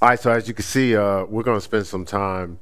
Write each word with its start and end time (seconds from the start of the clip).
All 0.00 0.10
right, 0.10 0.20
so 0.20 0.30
as 0.30 0.46
you 0.46 0.54
can 0.54 0.62
see, 0.62 0.94
uh, 0.94 1.24
we're 1.24 1.42
going 1.42 1.56
to 1.56 1.60
spend 1.60 1.84
some 1.84 2.04
time 2.04 2.60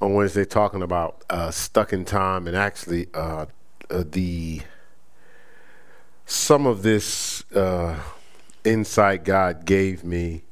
on 0.00 0.14
Wednesday 0.14 0.46
talking 0.46 0.80
about 0.80 1.22
uh, 1.28 1.50
stuck 1.50 1.92
in 1.92 2.06
time 2.06 2.46
and 2.46 2.56
actually 2.56 3.06
uh, 3.12 3.44
uh 3.90 4.04
the 4.10 4.62
some 6.24 6.66
of 6.66 6.82
this 6.82 7.44
uh, 7.52 8.00
insight 8.64 9.24
God 9.24 9.66
gave 9.66 10.04
me 10.04 10.44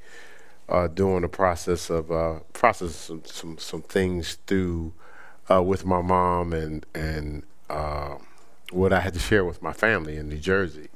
uh, 0.68 0.88
during 0.88 1.22
the 1.22 1.28
process 1.28 1.88
of 1.88 2.08
process 2.52 2.94
some, 2.94 3.22
some, 3.24 3.56
some 3.56 3.80
things 3.80 4.36
through 4.46 4.92
with 5.48 5.86
my 5.86 6.02
mom 6.02 6.52
and 6.52 6.84
and 6.94 7.42
what 8.70 8.92
I 8.92 9.00
had 9.00 9.14
to 9.14 9.20
share 9.20 9.46
with 9.46 9.62
my 9.62 9.72
family 9.72 10.18
in 10.18 10.28
New 10.28 10.36
Jersey, 10.36 10.88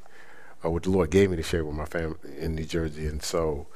what 0.60 0.82
the 0.82 0.90
Lord 0.90 1.10
gave 1.10 1.30
me 1.30 1.36
to 1.36 1.42
share 1.42 1.64
with 1.64 1.74
my 1.74 1.86
family 1.86 2.18
in 2.36 2.54
New 2.54 2.66
Jersey, 2.66 3.06
and 3.06 3.22
so 3.22 3.66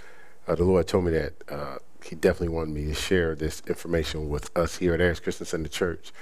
uh, 0.46 0.54
the 0.54 0.64
Lord 0.64 0.86
told 0.86 1.04
me 1.04 1.12
that 1.12 1.32
uh, 1.48 1.78
He 2.04 2.14
definitely 2.14 2.54
wanted 2.54 2.74
me 2.74 2.86
to 2.86 2.94
share 2.94 3.34
this 3.34 3.62
information 3.66 4.28
with 4.28 4.56
us 4.56 4.76
here 4.76 4.94
at 4.94 5.00
Aries 5.00 5.20
Christian 5.20 5.46
Center 5.46 5.68
Church. 5.68 6.12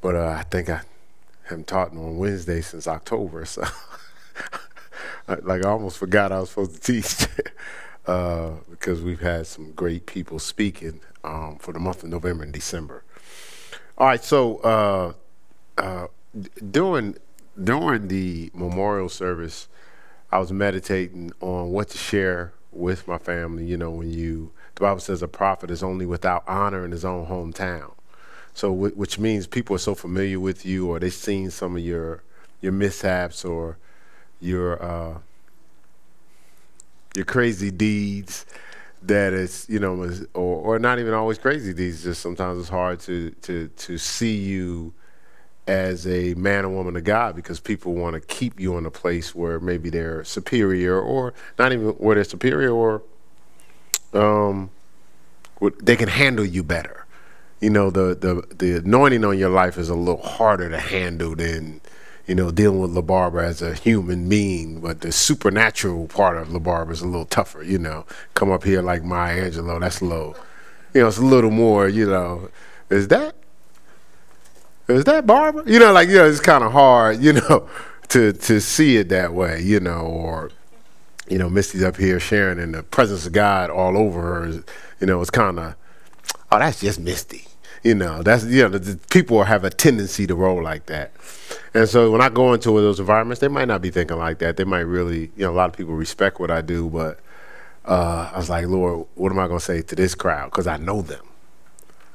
But 0.00 0.16
uh, 0.16 0.36
I 0.38 0.42
think 0.42 0.68
I 0.68 0.82
haven't 1.44 1.68
taught 1.68 1.92
on 1.92 2.18
Wednesday 2.18 2.60
since 2.60 2.86
October, 2.88 3.44
so 3.46 3.64
like 5.28 5.64
I 5.64 5.68
almost 5.68 5.98
forgot 5.98 6.32
I 6.32 6.40
was 6.40 6.50
supposed 6.50 6.74
to 6.74 6.80
teach 6.80 7.28
uh, 8.06 8.50
because 8.70 9.02
we've 9.02 9.20
had 9.20 9.46
some 9.46 9.72
great 9.72 10.06
people 10.06 10.38
speaking 10.38 11.00
um, 11.24 11.56
for 11.58 11.72
the 11.72 11.78
month 11.78 12.02
of 12.02 12.10
November 12.10 12.44
and 12.44 12.52
December. 12.52 13.04
All 13.98 14.06
right, 14.06 14.22
so 14.22 14.56
uh, 14.58 15.12
uh, 15.78 16.06
during 16.70 17.16
during 17.62 18.08
the 18.08 18.50
memorial 18.54 19.08
service, 19.08 19.68
I 20.30 20.38
was 20.38 20.50
meditating 20.50 21.32
on 21.40 21.70
what 21.70 21.90
to 21.90 21.98
share 21.98 22.52
with 22.72 23.06
my 23.06 23.18
family. 23.18 23.64
You 23.64 23.76
know, 23.76 23.90
when 23.90 24.10
you, 24.10 24.50
the 24.74 24.80
Bible 24.80 25.00
says 25.00 25.22
a 25.22 25.28
prophet 25.28 25.70
is 25.70 25.82
only 25.82 26.06
without 26.06 26.44
honor 26.46 26.84
in 26.84 26.90
his 26.90 27.04
own 27.04 27.26
hometown. 27.26 27.92
So, 28.54 28.70
which 28.70 29.18
means 29.18 29.46
people 29.46 29.76
are 29.76 29.78
so 29.80 29.94
familiar 29.94 30.38
with 30.38 30.66
you, 30.66 30.88
or 30.88 30.98
they've 30.98 31.12
seen 31.12 31.50
some 31.50 31.76
of 31.76 31.82
your 31.82 32.22
your 32.60 32.72
mishaps 32.72 33.44
or 33.44 33.78
your 34.40 34.82
uh, 34.82 35.18
your 37.14 37.24
crazy 37.24 37.70
deeds 37.70 38.44
that 39.02 39.32
it's 39.32 39.68
you 39.68 39.78
know 39.78 39.94
or 40.34 40.76
or 40.76 40.78
not 40.78 40.98
even 40.98 41.14
always 41.14 41.38
crazy 41.38 41.72
deeds. 41.72 42.02
Just 42.02 42.20
sometimes 42.20 42.60
it's 42.60 42.68
hard 42.68 43.00
to 43.00 43.30
to 43.42 43.68
to 43.68 43.96
see 43.96 44.36
you 44.36 44.92
as 45.66 46.06
a 46.06 46.34
man 46.34 46.64
or 46.64 46.70
woman 46.70 46.96
of 46.96 47.04
God 47.04 47.36
because 47.36 47.60
people 47.60 47.94
want 47.94 48.14
to 48.14 48.20
keep 48.20 48.58
you 48.58 48.76
in 48.78 48.86
a 48.86 48.90
place 48.90 49.34
where 49.34 49.60
maybe 49.60 49.90
they're 49.90 50.24
superior 50.24 51.00
or 51.00 51.34
not 51.58 51.72
even 51.72 51.88
where 51.90 52.16
they're 52.16 52.24
superior 52.24 52.70
or 52.70 53.02
um, 54.12 54.70
they 55.80 55.96
can 55.96 56.08
handle 56.08 56.44
you 56.44 56.62
better. 56.62 57.06
You 57.60 57.70
know, 57.70 57.90
the, 57.90 58.14
the, 58.14 58.54
the 58.54 58.78
anointing 58.78 59.24
on 59.24 59.38
your 59.38 59.50
life 59.50 59.78
is 59.78 59.88
a 59.88 59.94
little 59.94 60.22
harder 60.22 60.68
to 60.68 60.80
handle 60.80 61.36
than, 61.36 61.80
you 62.26 62.34
know, 62.34 62.50
dealing 62.50 62.80
with 62.80 62.92
LaBarbara 62.92 63.44
as 63.44 63.62
a 63.62 63.74
human 63.74 64.28
being, 64.28 64.80
but 64.80 65.00
the 65.00 65.12
supernatural 65.12 66.08
part 66.08 66.36
of 66.38 66.48
LaBarbara 66.48 66.90
is 66.90 67.02
a 67.02 67.06
little 67.06 67.24
tougher, 67.24 67.62
you 67.62 67.78
know. 67.78 68.04
Come 68.34 68.50
up 68.50 68.64
here 68.64 68.82
like 68.82 69.04
Maya 69.04 69.48
Angelou, 69.48 69.78
that's 69.78 70.02
little, 70.02 70.36
you 70.92 71.02
know, 71.02 71.08
it's 71.08 71.18
a 71.18 71.22
little 71.22 71.52
more, 71.52 71.88
you 71.88 72.06
know, 72.06 72.50
is 72.90 73.06
that 73.08 73.36
is 74.88 75.04
that 75.04 75.26
Barbara? 75.26 75.62
You 75.66 75.78
know, 75.78 75.92
like 75.92 76.08
you 76.08 76.16
know, 76.16 76.28
it's 76.28 76.40
kind 76.40 76.64
of 76.64 76.72
hard, 76.72 77.20
you 77.20 77.34
know, 77.34 77.68
to 78.08 78.32
to 78.32 78.60
see 78.60 78.96
it 78.96 79.08
that 79.10 79.32
way, 79.34 79.60
you 79.62 79.80
know, 79.80 80.00
or 80.00 80.50
you 81.28 81.38
know, 81.38 81.48
Misty's 81.48 81.82
up 81.82 81.96
here 81.96 82.20
sharing 82.20 82.58
in 82.58 82.72
the 82.72 82.82
presence 82.82 83.26
of 83.26 83.32
God 83.32 83.70
all 83.70 83.96
over 83.96 84.20
her. 84.20 84.62
You 85.00 85.06
know, 85.06 85.20
it's 85.20 85.30
kind 85.30 85.58
of, 85.58 85.74
oh, 86.50 86.58
that's 86.58 86.80
just 86.80 87.00
Misty. 87.00 87.46
You 87.82 87.94
know, 87.94 88.22
that's 88.22 88.44
you 88.44 88.62
know, 88.62 88.68
the, 88.68 88.78
the 88.78 88.96
people 89.08 89.42
have 89.42 89.64
a 89.64 89.70
tendency 89.70 90.26
to 90.26 90.34
roll 90.34 90.62
like 90.62 90.86
that, 90.86 91.12
and 91.74 91.88
so 91.88 92.12
when 92.12 92.20
I 92.20 92.28
go 92.28 92.52
into 92.52 92.70
those 92.70 93.00
environments, 93.00 93.40
they 93.40 93.48
might 93.48 93.66
not 93.66 93.82
be 93.82 93.90
thinking 93.90 94.18
like 94.18 94.38
that. 94.38 94.56
They 94.56 94.64
might 94.64 94.80
really, 94.80 95.32
you 95.36 95.44
know, 95.44 95.50
a 95.50 95.56
lot 95.56 95.68
of 95.68 95.76
people 95.76 95.94
respect 95.94 96.38
what 96.38 96.50
I 96.50 96.60
do, 96.60 96.88
but 96.88 97.18
uh, 97.84 98.30
I 98.32 98.36
was 98.36 98.48
like, 98.48 98.66
Lord, 98.66 99.06
what 99.16 99.32
am 99.32 99.38
I 99.40 99.48
going 99.48 99.58
to 99.58 99.64
say 99.64 99.82
to 99.82 99.96
this 99.96 100.14
crowd? 100.14 100.50
Because 100.50 100.68
I 100.68 100.76
know 100.76 101.02
them. 101.02 101.24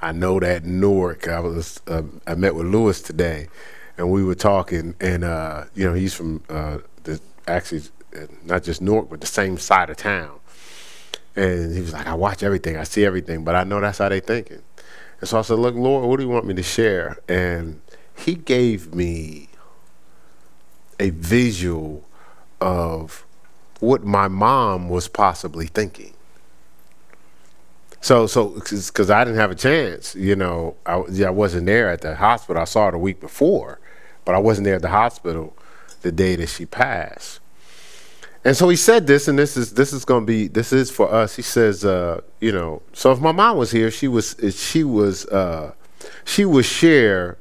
I 0.01 0.11
know 0.11 0.39
that 0.39 0.63
Newark. 0.63 1.27
I 1.27 1.39
was 1.39 1.81
uh, 1.87 2.03
I 2.25 2.35
met 2.35 2.55
with 2.55 2.67
Lewis 2.67 3.01
today, 3.01 3.47
and 3.97 4.11
we 4.11 4.23
were 4.23 4.35
talking, 4.35 4.95
and 4.99 5.23
uh, 5.23 5.65
you 5.73 5.85
know 5.85 5.93
he's 5.93 6.13
from 6.13 6.43
uh, 6.49 6.79
the 7.03 7.19
actually 7.47 7.83
uh, 8.15 8.27
not 8.45 8.63
just 8.63 8.81
Newark, 8.81 9.09
but 9.09 9.21
the 9.21 9.27
same 9.27 9.57
side 9.57 9.89
of 9.89 9.97
town. 9.97 10.39
And 11.35 11.73
he 11.75 11.81
was 11.81 11.93
like, 11.93 12.07
I 12.07 12.15
watch 12.15 12.41
everything, 12.41 12.77
I 12.77 12.83
see 12.83 13.05
everything, 13.05 13.43
but 13.43 13.55
I 13.55 13.63
know 13.63 13.79
that's 13.79 13.99
how 13.99 14.09
they 14.09 14.19
thinking. 14.19 14.63
And 15.19 15.29
so 15.29 15.39
I 15.39 15.41
said, 15.41 15.59
Look, 15.59 15.75
Lord, 15.75 16.07
what 16.07 16.17
do 16.17 16.23
you 16.23 16.29
want 16.29 16.45
me 16.45 16.53
to 16.55 16.63
share? 16.63 17.17
And 17.27 17.81
he 18.17 18.35
gave 18.35 18.93
me 18.93 19.49
a 20.99 21.11
visual 21.11 22.03
of 22.59 23.25
what 23.79 24.03
my 24.03 24.27
mom 24.27 24.89
was 24.89 25.07
possibly 25.07 25.67
thinking. 25.67 26.13
So, 28.01 28.27
so 28.27 28.49
because 28.49 29.09
I 29.09 29.23
didn't 29.23 29.39
have 29.39 29.51
a 29.51 29.55
chance, 29.55 30.15
you 30.15 30.35
know, 30.35 30.75
I, 30.85 31.03
I 31.25 31.29
wasn't 31.29 31.65
there 31.65 31.89
at 31.89 32.01
the 32.01 32.15
hospital. 32.15 32.61
I 32.61 32.65
saw 32.65 32.85
her 32.85 32.91
the 32.91 32.97
week 32.97 33.19
before, 33.19 33.79
but 34.23 34.35
I 34.35 34.37
wasn't 34.37 34.65
there 34.65 34.75
at 34.75 34.81
the 34.81 34.89
hospital 34.89 35.55
the 36.01 36.11
day 36.11 36.35
that 36.35 36.47
she 36.47 36.65
passed. 36.65 37.39
And 38.45 38.55
so 38.55 38.69
he 38.69 38.77
said 38.77 39.07
this, 39.07 39.27
and 39.27 39.37
this 39.37 39.57
is 39.57 39.73
this 39.73 39.91
is 39.91 40.05
going 40.05 40.23
to 40.23 40.25
be 40.25 40.47
this 40.47 40.71
is 40.71 40.89
for 40.89 41.11
us. 41.11 41.35
He 41.35 41.41
says, 41.41 41.83
uh, 41.83 42.21
you 42.39 42.51
know, 42.51 42.81
so 42.93 43.11
if 43.11 43.19
my 43.19 43.33
mom 43.33 43.57
was 43.57 43.71
here, 43.71 43.91
she 43.91 44.07
was 44.07 44.35
she 44.55 44.85
was 44.85 45.25
uh, 45.25 45.73
she 46.23 46.45
would 46.45 46.65
share 46.65 47.37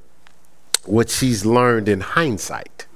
what 0.84 1.10
she's 1.10 1.46
learned 1.46 1.88
in 1.88 2.00
hindsight. 2.00 2.86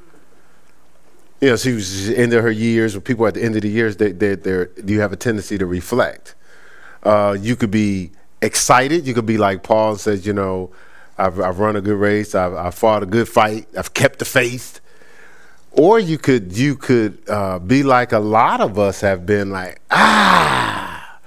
You 1.41 1.51
know, 1.51 1.57
she 1.57 1.73
was 1.75 2.09
into 2.09 2.43
her 2.43 2.51
years. 2.51 2.95
When 2.95 3.03
people 3.03 3.27
at 3.27 3.35
the 3.35 3.45
end 3.45 3.55
of 3.55 3.63
the 3.63 3.69
years, 3.69 3.97
they 3.99 4.11
they 4.11 4.35
they 4.35 4.67
do 4.85 4.93
you 4.93 5.01
have 5.01 5.13
a 5.13 5.17
tendency 5.17 5.57
to 5.59 5.67
reflect. 5.67 6.35
Uh, 7.03 7.37
you 7.39 7.57
could 7.57 7.71
be 7.71 8.11
excited. 8.43 9.07
You 9.07 9.15
could 9.15 9.27
be 9.27 9.39
like 9.39 9.63
Paul 9.63 9.97
says, 9.97 10.27
you 10.27 10.33
know, 10.33 10.71
I've, 11.19 11.41
I've 11.41 11.59
run 11.59 11.77
a 11.77 11.81
good 11.81 11.99
race. 11.99 12.35
I've, 12.35 12.55
I've, 12.55 12.75
fought 12.75 13.03
a 13.03 13.07
good 13.07 13.29
fight. 13.29 13.69
I've 13.77 13.95
kept 13.95 14.19
the 14.19 14.25
faith. 14.25 14.81
Or 15.73 16.01
you 16.01 16.19
could 16.19 16.57
you 16.57 16.75
could 16.75 17.19
uh, 17.29 17.61
be 17.61 17.85
like 17.85 18.11
a 18.13 18.19
lot 18.19 18.61
of 18.61 18.77
us 18.79 19.03
have 19.03 19.25
been 19.25 19.51
like, 19.51 19.81
ah, 19.93 21.21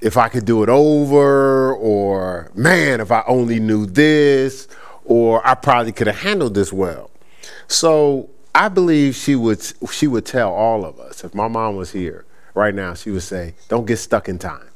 if 0.00 0.16
I 0.16 0.30
could 0.30 0.46
do 0.46 0.62
it 0.62 0.70
over, 0.70 1.74
or 1.74 2.50
man, 2.54 3.00
if 3.00 3.12
I 3.12 3.22
only 3.26 3.60
knew 3.60 3.84
this, 3.84 4.68
or 5.04 5.46
I 5.46 5.54
probably 5.54 5.92
could 5.92 6.06
have 6.06 6.20
handled 6.20 6.54
this 6.54 6.72
well. 6.72 7.10
So 7.68 8.30
I 8.54 8.68
believe 8.68 9.14
she 9.16 9.36
would 9.36 9.60
she 9.90 10.06
would 10.06 10.24
tell 10.24 10.50
all 10.50 10.86
of 10.86 10.98
us 10.98 11.22
if 11.22 11.34
my 11.34 11.46
mom 11.46 11.76
was 11.76 11.92
here 11.92 12.24
right 12.54 12.74
now, 12.74 12.94
she 12.94 13.10
would 13.10 13.22
say, 13.22 13.54
Don't 13.68 13.86
get 13.86 13.98
stuck 13.98 14.28
in 14.28 14.38
time. 14.38 14.68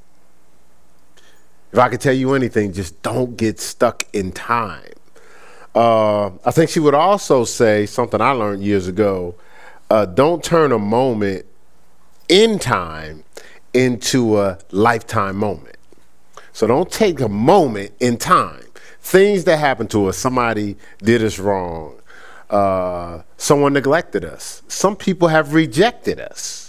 If 1.73 1.79
I 1.79 1.89
could 1.89 2.01
tell 2.01 2.15
you 2.15 2.35
anything, 2.35 2.73
just 2.73 3.03
don't 3.03 3.37
get 3.37 3.59
stuck 3.59 4.05
in 4.12 4.31
time. 4.31 4.93
Uh, 5.75 6.27
I 6.45 6.53
think 6.53 6.71
she 6.71 6.79
would 6.79 6.95
also 6.95 7.45
say 7.45 7.85
something 7.87 8.21
I 8.21 8.31
learned 8.31 8.62
years 8.62 8.87
ago 8.87 9.35
uh, 9.91 10.07
don't 10.07 10.43
turn 10.43 10.73
a 10.73 10.79
moment 10.79 11.45
in 12.29 12.59
time 12.59 13.25
into 13.73 14.41
a 14.41 14.59
lifetime 14.71 15.37
moment. 15.37 15.77
So 16.53 16.67
don't 16.67 16.91
take 16.91 17.21
a 17.21 17.29
moment 17.29 17.93
in 18.01 18.17
time. 18.17 18.65
Things 19.01 19.45
that 19.45 19.59
happened 19.59 19.91
to 19.91 20.06
us, 20.06 20.17
somebody 20.17 20.77
did 20.99 21.23
us 21.23 21.39
wrong, 21.39 22.01
uh, 22.49 23.23
someone 23.37 23.73
neglected 23.73 24.25
us, 24.25 24.62
some 24.69 24.97
people 24.97 25.29
have 25.29 25.53
rejected 25.53 26.19
us 26.19 26.63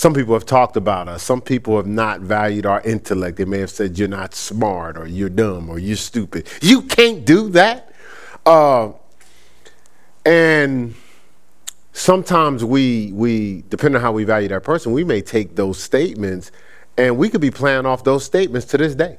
some 0.00 0.14
people 0.14 0.32
have 0.32 0.46
talked 0.46 0.78
about 0.78 1.08
us. 1.08 1.22
Some 1.22 1.42
people 1.42 1.76
have 1.76 1.86
not 1.86 2.22
valued 2.22 2.64
our 2.64 2.80
intellect. 2.80 3.36
They 3.36 3.44
may 3.44 3.58
have 3.58 3.68
said 3.68 3.98
you're 3.98 4.08
not 4.08 4.34
smart 4.34 4.96
or 4.96 5.06
you're 5.06 5.28
dumb 5.28 5.68
or 5.68 5.78
you're 5.78 5.94
stupid. 5.94 6.48
You 6.62 6.80
can't 6.80 7.26
do 7.26 7.50
that. 7.50 7.92
Uh, 8.46 8.92
and 10.24 10.94
sometimes 11.92 12.64
we 12.64 13.12
we 13.12 13.62
depending 13.68 13.96
on 13.96 14.00
how 14.00 14.12
we 14.12 14.24
value 14.24 14.48
that 14.48 14.62
person, 14.62 14.92
we 14.92 15.04
may 15.04 15.20
take 15.20 15.54
those 15.54 15.78
statements 15.78 16.50
and 16.96 17.18
we 17.18 17.28
could 17.28 17.42
be 17.42 17.50
playing 17.50 17.84
off 17.84 18.02
those 18.02 18.24
statements 18.24 18.66
to 18.68 18.78
this 18.78 18.94
day. 18.94 19.18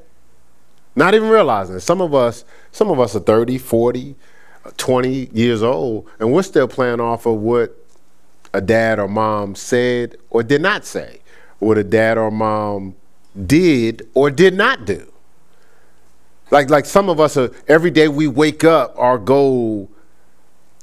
Not 0.95 1.13
even 1.13 1.29
realizing 1.29 1.75
it. 1.75 1.81
Some 1.81 2.01
of 2.01 2.15
us, 2.15 2.43
some 2.71 2.89
of 2.89 2.99
us 2.99 3.15
are 3.15 3.19
30, 3.19 3.59
40, 3.59 4.15
20 4.77 5.29
years 5.31 5.61
old, 5.61 6.09
and 6.19 6.33
we're 6.33 6.41
still 6.41 6.67
playing 6.67 6.99
off 6.99 7.27
of 7.27 7.35
what 7.35 7.80
a 8.53 8.61
dad 8.61 8.99
or 8.99 9.07
mom 9.07 9.55
said 9.55 10.17
or 10.29 10.43
did 10.43 10.61
not 10.61 10.85
say, 10.85 11.19
what 11.59 11.77
a 11.77 11.83
dad 11.83 12.17
or 12.17 12.31
mom 12.31 12.95
did 13.45 14.07
or 14.13 14.29
did 14.29 14.53
not 14.53 14.85
do. 14.85 15.11
Like, 16.49 16.69
like 16.69 16.85
some 16.85 17.09
of 17.09 17.19
us 17.19 17.37
are, 17.37 17.51
every 17.67 17.91
day 17.91 18.07
we 18.07 18.27
wake 18.27 18.63
up, 18.63 18.93
our 18.97 19.17
goal 19.17 19.89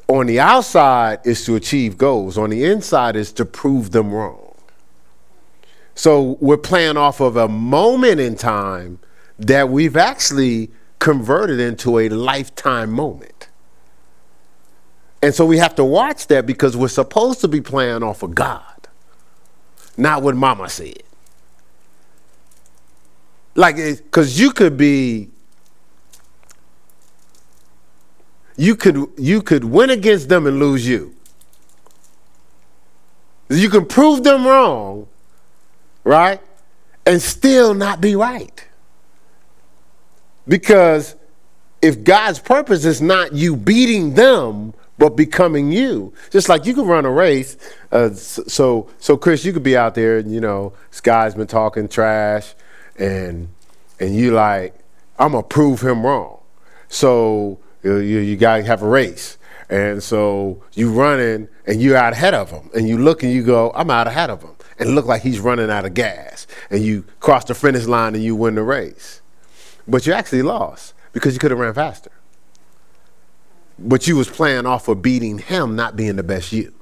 on 0.09 0.27
the 0.27 0.41
outside 0.41 1.21
is 1.25 1.45
to 1.45 1.57
achieve 1.57 1.99
goals, 1.99 2.39
on 2.39 2.51
the 2.51 2.65
inside 2.65 3.17
is 3.17 3.33
to 3.33 3.45
prove 3.45 3.91
them 3.91 4.11
wrong. 4.11 4.55
So 5.95 6.39
we're 6.41 6.57
playing 6.57 6.97
off 6.97 7.21
of 7.21 7.37
a 7.37 7.49
moment 7.49 8.19
in 8.19 8.35
time 8.35 8.99
that 9.39 9.69
we've 9.69 9.97
actually 9.97 10.71
converted 10.99 11.61
into 11.61 11.99
a 11.99 12.09
lifetime 12.09 12.91
moment. 12.91 13.38
And 15.23 15.35
so 15.35 15.47
we 15.47 15.59
have 15.59 15.75
to 15.77 15.85
watch 15.85 16.29
that 16.29 16.47
because 16.47 16.77
we're 16.77 16.89
supposed 16.89 17.41
to 17.43 17.49
be 17.49 17.61
playing 17.61 18.03
off 18.03 18.23
of 18.23 18.35
God, 18.35 18.89
not 19.97 20.23
what 20.23 20.37
mama 20.37 20.69
said. 20.69 21.03
Like, 23.57 23.77
because 23.77 24.41
you 24.41 24.53
could 24.53 24.77
be, 24.77 25.31
you 28.57 28.77
could 28.77 29.09
you 29.19 29.43
could 29.43 29.65
win 29.65 29.91
against 29.91 30.29
them 30.29 30.47
and 30.47 30.59
lose 30.59 30.87
you. 30.89 31.15
You 33.51 33.71
can 33.71 33.87
prove 33.87 34.25
them 34.25 34.47
wrong, 34.47 35.09
right, 36.05 36.41
and 37.07 37.23
still 37.23 37.75
not 37.75 38.01
be 38.01 38.17
right. 38.17 38.67
Because 40.49 41.17
if 41.83 42.05
God's 42.05 42.41
purpose 42.41 42.85
is 42.85 43.03
not 43.03 43.35
you 43.35 43.57
beating 43.57 44.15
them, 44.15 44.75
but 44.99 45.17
becoming 45.17 45.73
you. 45.73 46.13
Just 46.31 46.49
like 46.49 46.67
you 46.67 46.75
can 46.75 46.87
run 46.87 47.07
a 47.07 47.11
race. 47.11 47.57
Uh, 47.91 48.11
so, 48.11 48.91
so 48.99 49.17
Chris, 49.17 49.45
you 49.45 49.53
could 49.53 49.63
be 49.63 49.77
out 49.77 49.95
there, 49.95 50.19
and 50.19 50.33
you 50.33 50.41
know, 50.41 50.73
this 50.91 51.01
guy's 51.01 51.35
been 51.35 51.47
talking 51.47 51.89
trash, 51.89 52.55
and 52.99 53.49
and 54.01 54.15
you 54.15 54.33
like, 54.33 54.75
I'm 55.19 55.33
gonna 55.33 55.45
prove 55.45 55.81
him 55.81 56.05
wrong. 56.05 56.41
So 56.89 57.59
you, 57.83 57.99
you 57.99 58.37
gotta 58.37 58.65
have 58.65 58.83
a 58.83 58.89
race, 58.89 59.39
and 59.71 60.03
so 60.03 60.63
you 60.75 60.91
running, 60.91 61.49
and 61.67 61.81
you're 61.81 61.97
out 61.97 62.13
ahead 62.13 62.35
of 62.35 62.51
him, 62.51 62.71
and 62.75 62.89
you 62.89 62.99
look 62.99 63.23
and 63.23 63.33
you 63.33 63.43
go, 63.43 63.73
I'm 63.75 63.91
out 63.91 64.07
ahead 64.07 64.31
of 64.31 64.43
him, 64.43 64.57
and 64.79 64.95
look 64.95 65.07
like 65.07 65.23
he's 65.23 65.41
running 65.41 65.71
out 65.71 65.85
of 65.85 65.95
gas, 65.95 66.47
and 66.71 66.83
you 66.83 67.05
cross 67.21 67.45
the 67.45 67.55
finish 67.55 67.87
line 67.87 68.15
and 68.15 68.25
you 68.25 68.35
win 68.35 68.57
the 68.57 68.63
race, 68.63 69.23
but 69.87 70.07
you 70.07 70.13
actually 70.13 70.43
lost 70.43 70.95
because 71.13 71.35
you 71.35 71.41
could 71.41 71.51
have 71.51 71.61
ran 71.61 71.75
faster. 71.75 72.11
But 73.79 74.07
you 74.07 74.17
was 74.17 74.29
playing 74.29 74.67
off 74.67 74.89
of 74.89 75.03
beating 75.03 75.39
him, 75.39 75.77
not 75.77 75.97
being 75.97 76.17
the 76.17 76.23
best 76.23 76.53
you. 76.53 76.75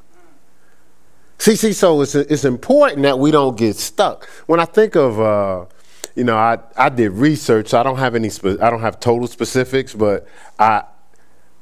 See, 1.39 1.57
see, 1.57 1.75
so 1.75 2.01
it's, 2.01 2.15
it's 2.15 2.45
important 2.45 3.03
that 3.03 3.19
we 3.19 3.31
don't 3.31 3.57
get 3.57 3.77
stuck. 3.77 4.27
When 4.47 4.59
I 4.59 4.65
think 4.65 4.97
of, 4.97 5.21
uh, 5.21 5.67
you 6.15 6.25
know, 6.25 6.37
I, 6.37 6.59
I 6.77 6.89
did 6.89 7.11
research, 7.13 7.69
so 7.69 7.79
I 7.79 7.83
don't 7.83 7.99
have 7.99 8.15
any, 8.15 8.31
spe- 8.31 8.61
I 8.61 8.71
don't 8.71 8.81
have 8.81 8.99
total 8.99 9.27
specifics, 9.27 9.93
but 9.93 10.27
I, 10.59 10.85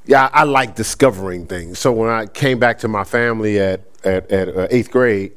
yeah, 0.06 0.30
I 0.32 0.44
like 0.44 0.76
discovering 0.76 1.46
things. 1.46 1.80
So 1.80 1.90
when 1.90 2.08
I 2.08 2.26
came 2.26 2.60
back 2.60 2.78
to 2.80 2.88
my 2.88 3.02
family 3.02 3.58
at, 3.58 3.80
at, 4.04 4.30
at 4.30 4.48
uh, 4.48 4.68
eighth 4.70 4.92
grade, 4.92 5.32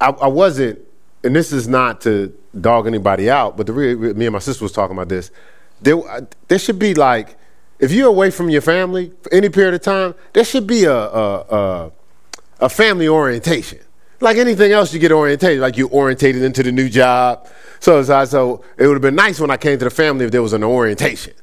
I, 0.00 0.10
I 0.10 0.26
wasn't, 0.26 0.80
and 1.22 1.34
this 1.34 1.52
is 1.52 1.66
not 1.66 2.02
to 2.02 2.36
dog 2.60 2.86
anybody 2.86 3.30
out, 3.30 3.56
but 3.56 3.66
the 3.66 3.72
re- 3.72 3.94
me 3.94 4.26
and 4.26 4.32
my 4.34 4.40
sister 4.40 4.62
was 4.62 4.72
talking 4.72 4.94
about 4.94 5.08
this. 5.08 5.30
There, 5.80 5.96
there 6.48 6.58
should 6.58 6.78
be 6.78 6.92
like 6.92 7.38
if 7.78 7.92
you're 7.92 8.08
away 8.08 8.30
from 8.30 8.48
your 8.50 8.60
family 8.60 9.12
for 9.22 9.32
any 9.32 9.48
period 9.48 9.74
of 9.74 9.82
time, 9.82 10.14
there 10.32 10.44
should 10.44 10.66
be 10.66 10.84
a, 10.84 10.94
a, 10.94 11.40
a, 11.40 11.92
a 12.60 12.68
family 12.68 13.08
orientation. 13.08 13.80
Like 14.20 14.36
anything 14.36 14.72
else, 14.72 14.94
you 14.94 15.00
get 15.00 15.12
orientated, 15.12 15.60
like 15.60 15.76
you 15.76 15.88
orientated 15.88 16.42
into 16.42 16.62
the 16.62 16.72
new 16.72 16.88
job. 16.88 17.48
So, 17.80 18.02
so, 18.02 18.64
it 18.78 18.86
would 18.86 18.94
have 18.94 19.02
been 19.02 19.16
nice 19.16 19.40
when 19.40 19.50
I 19.50 19.56
came 19.56 19.78
to 19.78 19.84
the 19.84 19.90
family 19.90 20.24
if 20.24 20.30
there 20.30 20.42
was 20.42 20.52
an 20.52 20.64
orientation, 20.64 21.34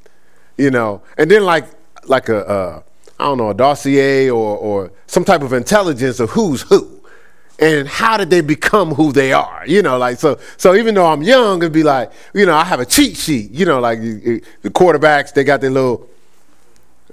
you 0.57 0.71
know. 0.71 1.03
And 1.17 1.29
then 1.29 1.43
like 1.43 1.65
like 2.05 2.29
a, 2.29 2.41
a 2.41 2.83
I 3.21 3.25
don't 3.25 3.37
know 3.37 3.51
a 3.51 3.53
dossier 3.53 4.31
or 4.31 4.57
or 4.57 4.91
some 5.05 5.23
type 5.23 5.43
of 5.43 5.53
intelligence 5.53 6.19
of 6.19 6.31
who's 6.31 6.63
who 6.63 7.01
and 7.61 7.87
how 7.87 8.17
did 8.17 8.31
they 8.31 8.41
become 8.41 8.95
who 8.95 9.11
they 9.11 9.31
are? 9.33 9.63
You 9.67 9.83
know, 9.83 9.97
like 9.99 10.17
so. 10.17 10.39
So 10.57 10.73
even 10.73 10.95
though 10.95 11.05
I'm 11.05 11.21
young, 11.21 11.59
it'd 11.59 11.71
be 11.71 11.83
like, 11.83 12.11
you 12.33 12.47
know, 12.47 12.55
I 12.55 12.63
have 12.63 12.79
a 12.79 12.85
cheat 12.85 13.15
sheet. 13.15 13.51
You 13.51 13.65
know, 13.65 13.79
like 13.79 14.01
the 14.01 14.41
quarterbacks, 14.65 15.33
they 15.33 15.43
got 15.43 15.61
their 15.61 15.69
little 15.69 16.09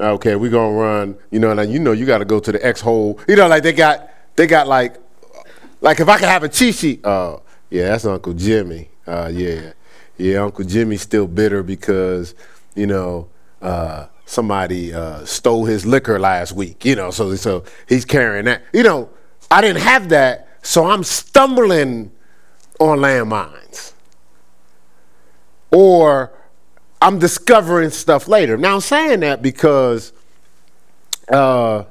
okay, 0.01 0.37
we're 0.37 0.51
gonna 0.51 0.77
run, 0.77 1.19
you 1.31 1.39
know, 1.39 1.51
and 1.51 1.73
you 1.73 1.79
know 1.79 1.93
you 1.93 2.07
gotta 2.07 2.25
go 2.25 2.41
to 2.41 2.53
the 2.53 2.65
X 2.65 2.81
hole. 2.81 3.21
You 3.29 3.37
know, 3.37 3.49
like 3.49 3.63
they 3.63 3.73
got 3.73 4.11
they 4.37 4.47
got 4.47 4.67
like 4.67 4.97
like 5.81 6.01
if 6.01 6.09
I 6.09 6.19
could 6.19 6.29
have 6.29 6.43
a 6.43 6.49
cheat 6.49 6.75
sheet, 6.75 7.05
uh 7.05 7.39
yeah, 7.71 7.89
that's 7.89 8.05
Uncle 8.05 8.33
Jimmy. 8.33 8.91
Uh 9.07 9.31
yeah. 9.33 9.73
Yeah, 10.17 10.43
Uncle 10.43 10.65
Jimmy's 10.65 11.03
still 11.03 11.29
bitter 11.29 11.63
because, 11.63 12.35
you 12.75 12.87
know, 12.87 13.29
uh 13.63 14.07
somebody 14.27 14.93
uh 14.93 15.25
stole 15.25 15.65
his 15.65 15.87
liquor 15.87 16.19
last 16.19 16.53
week, 16.53 16.85
you 16.85 16.97
know, 16.97 17.11
so 17.11 17.35
so 17.37 17.65
he's 17.89 18.05
carrying 18.05 18.47
that. 18.47 18.63
You 18.73 18.83
know, 18.83 19.11
I 19.51 19.61
didn't 19.61 19.83
have 19.83 20.09
that, 20.11 20.49
so 20.63 20.87
I'm 20.87 21.05
stumbling 21.05 22.11
on 22.81 22.99
landmines. 22.99 23.93
Or 25.71 26.33
I'm 27.01 27.19
discovering 27.19 27.91
stuff 27.91 28.29
later. 28.29 28.57
Now 28.57 28.75
I'm 28.75 28.81
saying 28.81 29.21
that 29.21 29.41
because 29.41 30.13
uh, 31.31 31.85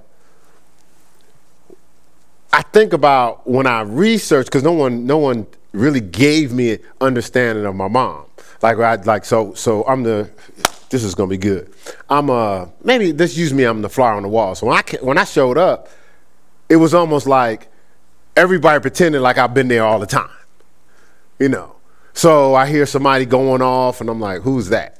I 2.52 2.62
think 2.64 2.94
about 2.94 3.48
when 3.48 3.68
I 3.68 3.82
research 3.82 4.48
because 4.48 4.64
no 4.64 4.74
one 4.74 5.06
no 5.06 5.18
one 5.18 5.48
really 5.72 6.02
gave 6.02 6.52
me 6.52 6.74
an 6.74 6.80
understanding 7.00 7.66
of 7.66 7.76
my 7.76 7.88
mom. 7.88 8.26
Like 8.62 8.80
I 8.80 8.96
like 8.96 9.26
so 9.26 9.54
so 9.54 9.86
I'm 9.86 10.04
the 10.04 10.30
this 10.90 11.04
is 11.04 11.16
gonna 11.16 11.30
be 11.30 11.38
good. 11.38 11.72
I'm 12.10 12.30
uh 12.30 12.68
maybe 12.84 13.12
this 13.12 13.38
use 13.38 13.54
me 13.54 13.64
I'm 13.64 13.82
the 13.82 13.90
flower 13.90 14.14
on 14.14 14.24
the 14.24 14.30
wall. 14.30 14.56
So 14.56 14.68
when 14.68 14.78
I 14.78 14.84
when 15.02 15.18
I 15.18 15.24
showed 15.24 15.58
up, 15.58 15.90
it 16.68 16.78
was 16.78 16.94
almost 16.94 17.28
like 17.28 17.68
everybody 18.36 18.82
pretending 18.82 19.22
like 19.22 19.38
I've 19.38 19.54
been 19.54 19.68
there 19.68 19.84
all 19.84 20.00
the 20.00 20.06
time. 20.06 20.30
You 21.40 21.50
know. 21.50 21.76
So 22.14 22.56
I 22.56 22.66
hear 22.66 22.88
somebody 22.88 23.26
going 23.28 23.62
off 23.62 24.02
and 24.02 24.10
I'm 24.10 24.20
like, 24.20 24.42
who's 24.42 24.70
that? 24.70 24.97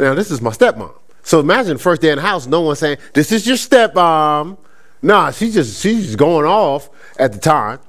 Now, 0.00 0.14
this 0.14 0.30
is 0.30 0.40
my 0.40 0.50
stepmom. 0.50 0.94
So 1.22 1.40
imagine 1.40 1.76
first 1.76 2.00
day 2.00 2.10
in 2.10 2.16
the 2.16 2.22
house, 2.22 2.46
no 2.46 2.62
one 2.62 2.74
saying, 2.74 2.96
This 3.12 3.30
is 3.32 3.46
your 3.46 3.56
stepmom. 3.56 4.56
Nah, 5.02 5.30
she's 5.30 5.54
just 5.54 5.82
she's 5.82 6.16
going 6.16 6.46
off 6.46 6.88
at 7.18 7.32
the 7.32 7.38
time. 7.38 7.80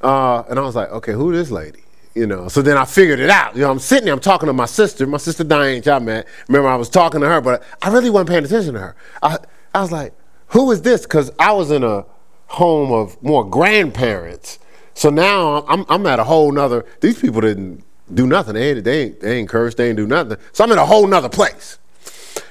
Uh, 0.00 0.42
and 0.48 0.58
I 0.58 0.62
was 0.62 0.76
like, 0.76 0.90
okay, 0.90 1.12
who 1.12 1.32
this 1.32 1.50
lady? 1.50 1.80
You 2.14 2.26
know, 2.26 2.48
so 2.48 2.62
then 2.62 2.76
I 2.76 2.84
figured 2.84 3.20
it 3.20 3.28
out. 3.28 3.54
You 3.54 3.62
know, 3.62 3.70
I'm 3.70 3.78
sitting 3.78 4.06
there, 4.06 4.14
I'm 4.14 4.20
talking 4.20 4.46
to 4.46 4.52
my 4.52 4.66
sister, 4.66 5.06
my 5.06 5.18
sister 5.18 5.44
Diane, 5.44 5.82
y'all 5.84 6.00
met. 6.00 6.26
Remember, 6.48 6.68
I 6.68 6.76
was 6.76 6.88
talking 6.88 7.20
to 7.20 7.26
her, 7.26 7.40
but 7.40 7.62
I 7.82 7.90
really 7.90 8.10
wasn't 8.10 8.30
paying 8.30 8.44
attention 8.44 8.74
to 8.74 8.80
her. 8.80 8.96
I, 9.22 9.38
I 9.74 9.82
was 9.82 9.92
like, 9.92 10.14
who 10.48 10.70
is 10.70 10.82
this? 10.82 11.02
Because 11.02 11.30
I 11.38 11.52
was 11.52 11.70
in 11.70 11.82
a 11.82 12.06
home 12.46 12.92
of 12.92 13.20
more 13.22 13.44
grandparents. 13.48 14.58
So 14.94 15.10
now 15.10 15.66
I'm, 15.68 15.84
I'm 15.88 16.06
at 16.06 16.18
a 16.18 16.24
whole 16.24 16.50
nother, 16.52 16.86
these 17.00 17.20
people 17.20 17.42
didn't 17.42 17.84
do 18.12 18.26
nothing. 18.26 18.54
They 18.54 18.70
ain't, 18.70 18.84
they 18.84 19.02
ain't, 19.02 19.20
they 19.20 19.38
ain't 19.38 19.48
curse, 19.48 19.74
they 19.74 19.88
ain't 19.88 19.96
do 19.96 20.06
nothing. 20.06 20.36
So 20.52 20.64
I'm 20.64 20.72
in 20.72 20.78
a 20.78 20.86
whole 20.86 21.06
nother 21.06 21.28
place. 21.28 21.78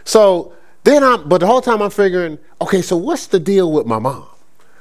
So 0.04 0.54
then 0.84 1.04
I'm, 1.04 1.28
but 1.28 1.40
the 1.40 1.48
whole 1.48 1.62
time 1.62 1.82
I'm 1.82 1.90
figuring, 1.90 2.38
okay, 2.62 2.82
so 2.82 2.98
what's 2.98 3.28
the 3.28 3.40
deal 3.40 3.72
with 3.72 3.86
my 3.86 4.00
mom? 4.00 4.28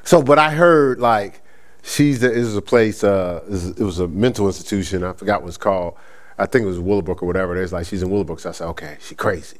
So, 0.02 0.22
but 0.22 0.38
I 0.38 0.50
heard 0.50 1.00
like, 1.00 1.40
she's, 1.82 2.22
it 2.22 2.36
was 2.36 2.56
a 2.56 2.62
place, 2.62 3.02
uh, 3.02 3.42
it 3.78 3.82
was 3.82 4.00
a 4.00 4.08
mental 4.08 4.46
institution. 4.46 5.02
I 5.04 5.12
forgot 5.12 5.42
what 5.42 5.48
it's 5.48 5.56
called. 5.56 5.96
I 6.38 6.46
think 6.46 6.64
it 6.64 6.66
was 6.66 6.80
Willowbrook 6.80 7.22
or 7.22 7.26
whatever. 7.26 7.54
There's 7.54 7.72
like, 7.72 7.86
she's 7.86 8.02
in 8.02 8.10
Willowbrook. 8.10 8.40
So 8.40 8.50
I 8.50 8.52
said, 8.52 8.66
okay, 8.68 8.96
she 9.00 9.14
crazy. 9.14 9.58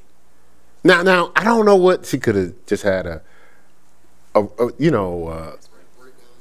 Now, 0.83 1.03
now, 1.03 1.33
I 1.35 1.45
don't 1.45 1.65
know 1.65 1.77
what 1.77 2.05
she 2.05 2.19
could 2.19 2.35
have 2.35 2.55
just 2.67 2.83
had 2.83 3.07
a, 3.07 3.23
a, 4.35 4.45
a 4.45 4.71
you 4.79 4.91
know, 4.91 5.29
uh, 5.29 5.57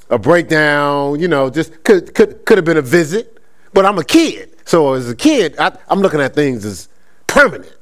a 0.10 0.20
breakdown, 0.20 1.20
you 1.20 1.28
know, 1.28 1.50
just 1.50 1.84
could, 1.84 2.14
could, 2.14 2.46
could 2.46 2.58
have 2.58 2.66
been 2.66 2.78
a 2.78 2.82
visit, 2.82 3.38
but 3.74 3.86
I'm 3.86 3.98
a 3.98 4.04
kid. 4.04 4.53
So 4.66 4.94
as 4.94 5.10
a 5.10 5.16
kid, 5.16 5.56
I, 5.60 5.78
am 5.90 6.00
looking 6.00 6.22
at 6.22 6.34
things 6.34 6.66
as 6.66 6.88
permanent, 7.28 7.76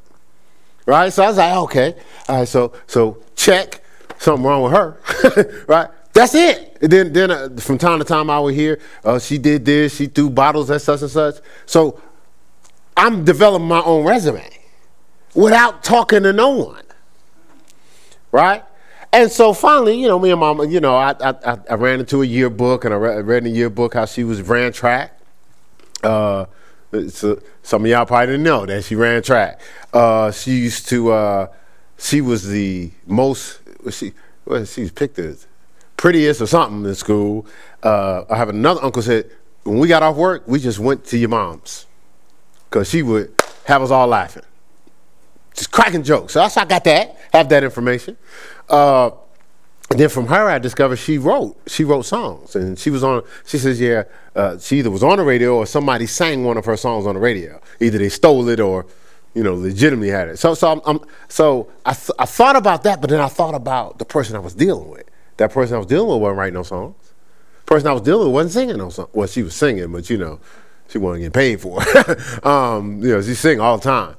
right? 0.85 1.11
So 1.11 1.23
I 1.23 1.27
was 1.27 1.37
like, 1.37 1.55
okay, 1.55 1.95
all 2.27 2.39
right. 2.39 2.47
So 2.47 2.73
so 2.87 3.21
check, 3.35 3.83
something 4.17 4.45
wrong 4.45 4.63
with 4.63 4.73
her, 4.73 5.63
right? 5.67 5.89
That's 6.13 6.35
it. 6.35 6.77
And 6.81 6.91
then 6.91 7.13
then 7.13 7.31
uh, 7.31 7.49
from 7.59 7.77
time 7.77 7.99
to 7.99 8.05
time 8.05 8.29
I 8.29 8.39
would 8.39 8.55
hear, 8.55 8.79
uh, 9.03 9.19
she 9.19 9.37
did 9.37 9.65
this, 9.65 9.95
she 9.95 10.07
threw 10.07 10.29
bottles 10.29 10.69
at 10.71 10.81
such 10.81 11.01
and 11.01 11.11
such. 11.11 11.35
So 11.65 12.01
I'm 12.97 13.23
developing 13.23 13.67
my 13.67 13.81
own 13.81 14.05
resume 14.05 14.47
without 15.33 15.83
talking 15.83 16.23
to 16.23 16.33
no 16.33 16.49
one, 16.49 16.83
right? 18.31 18.63
And 19.13 19.29
so 19.29 19.53
finally, 19.53 19.99
you 19.99 20.07
know, 20.07 20.19
me 20.19 20.31
and 20.31 20.39
mama, 20.39 20.65
you 20.65 20.79
know, 20.79 20.95
I 20.95 21.15
I, 21.19 21.57
I 21.69 21.73
ran 21.75 21.99
into 21.99 22.21
a 22.21 22.25
yearbook 22.25 22.85
and 22.85 22.93
I 22.93 22.97
read 22.97 23.45
in 23.45 23.51
the 23.51 23.57
yearbook 23.57 23.93
how 23.93 24.05
she 24.05 24.23
was 24.23 24.41
ran 24.41 24.71
track. 24.71 25.19
Uh, 26.03 26.45
so 27.09 27.41
some 27.63 27.85
of 27.85 27.91
y'all 27.91 28.05
probably 28.05 28.27
didn't 28.27 28.43
know 28.43 28.65
that 28.65 28.83
she 28.83 28.95
ran 28.95 29.21
track. 29.23 29.59
Uh, 29.93 30.31
she 30.31 30.51
used 30.51 30.87
to. 30.89 31.11
Uh, 31.11 31.47
she 31.97 32.21
was 32.21 32.47
the 32.47 32.91
most. 33.05 33.59
She 33.91 34.13
well, 34.45 34.65
she 34.65 34.81
was 34.81 34.91
picked 34.91 35.19
as 35.19 35.47
prettiest 35.97 36.41
or 36.41 36.47
something 36.47 36.83
in 36.85 36.95
school. 36.95 37.45
Uh, 37.83 38.23
I 38.29 38.37
have 38.37 38.49
another 38.49 38.83
uncle 38.83 39.01
said 39.01 39.29
when 39.63 39.77
we 39.77 39.87
got 39.87 40.03
off 40.03 40.15
work, 40.15 40.43
we 40.47 40.59
just 40.59 40.79
went 40.79 41.05
to 41.05 41.17
your 41.17 41.29
mom's 41.29 41.85
because 42.69 42.89
she 42.89 43.03
would 43.03 43.33
have 43.65 43.81
us 43.81 43.91
all 43.91 44.07
laughing, 44.07 44.43
just 45.53 45.71
cracking 45.71 46.03
jokes. 46.03 46.33
So 46.33 46.41
I 46.41 46.65
got 46.65 46.83
that. 46.83 47.17
Have 47.31 47.49
that 47.49 47.63
information. 47.63 48.17
Uh, 48.67 49.11
And 49.91 49.99
then 49.99 50.07
from 50.07 50.27
her, 50.27 50.47
I 50.47 50.57
discovered 50.57 50.95
she 50.95 51.17
wrote. 51.17 51.57
She 51.67 51.83
wrote 51.83 52.03
songs, 52.03 52.55
and 52.55 52.79
she 52.79 52.89
was 52.89 53.03
on. 53.03 53.23
She 53.45 53.57
says, 53.57 53.81
"Yeah, 53.81 54.03
uh, 54.37 54.57
she 54.57 54.79
either 54.79 54.89
was 54.89 55.03
on 55.03 55.17
the 55.17 55.23
radio 55.25 55.57
or 55.57 55.65
somebody 55.65 56.05
sang 56.07 56.45
one 56.45 56.55
of 56.55 56.63
her 56.63 56.77
songs 56.77 57.05
on 57.05 57.15
the 57.15 57.19
radio. 57.19 57.59
Either 57.81 57.97
they 57.97 58.07
stole 58.07 58.47
it 58.47 58.61
or, 58.61 58.85
you 59.33 59.43
know, 59.43 59.53
legitimately 59.53 60.07
had 60.07 60.29
it." 60.29 60.39
So, 60.39 60.53
so, 60.53 60.71
I'm, 60.71 60.81
I'm 60.85 61.01
so 61.27 61.69
I, 61.85 61.91
th- 61.91 62.11
I 62.17 62.25
thought 62.25 62.55
about 62.55 62.83
that, 62.83 63.01
but 63.01 63.09
then 63.09 63.19
I 63.19 63.27
thought 63.27 63.53
about 63.53 63.99
the 63.99 64.05
person 64.05 64.37
I 64.37 64.39
was 64.39 64.53
dealing 64.53 64.87
with. 64.87 65.03
That 65.35 65.51
person 65.51 65.75
I 65.75 65.79
was 65.79 65.87
dealing 65.87 66.07
with 66.07 66.21
wasn't 66.21 66.37
writing 66.37 66.53
no 66.53 66.63
songs. 66.63 66.95
Person 67.65 67.89
I 67.89 67.91
was 67.91 68.01
dealing 68.01 68.27
with 68.27 68.33
wasn't 68.33 68.53
singing 68.53 68.77
no 68.77 68.91
songs. 68.91 69.09
Well, 69.11 69.27
she 69.27 69.43
was 69.43 69.55
singing, 69.55 69.91
but 69.91 70.09
you 70.09 70.17
know, 70.17 70.39
she 70.87 70.99
wasn't 70.99 71.23
getting 71.23 71.31
paid 71.33 71.59
for 71.59 71.79
it. 71.81 72.45
um, 72.45 73.03
you 73.03 73.09
know, 73.09 73.21
she 73.21 73.33
sing 73.33 73.59
all 73.59 73.77
the 73.77 73.83
time. 73.83 74.15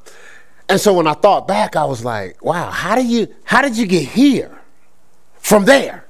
And 0.68 0.78
so 0.78 0.92
when 0.92 1.06
I 1.06 1.14
thought 1.14 1.48
back, 1.48 1.76
I 1.76 1.86
was 1.86 2.04
like, 2.04 2.44
"Wow, 2.44 2.70
how 2.70 2.94
did 2.94 3.06
you? 3.06 3.34
How 3.44 3.62
did 3.62 3.78
you 3.78 3.86
get 3.86 4.06
here?" 4.06 4.61
From 5.42 5.66
there. 5.66 6.06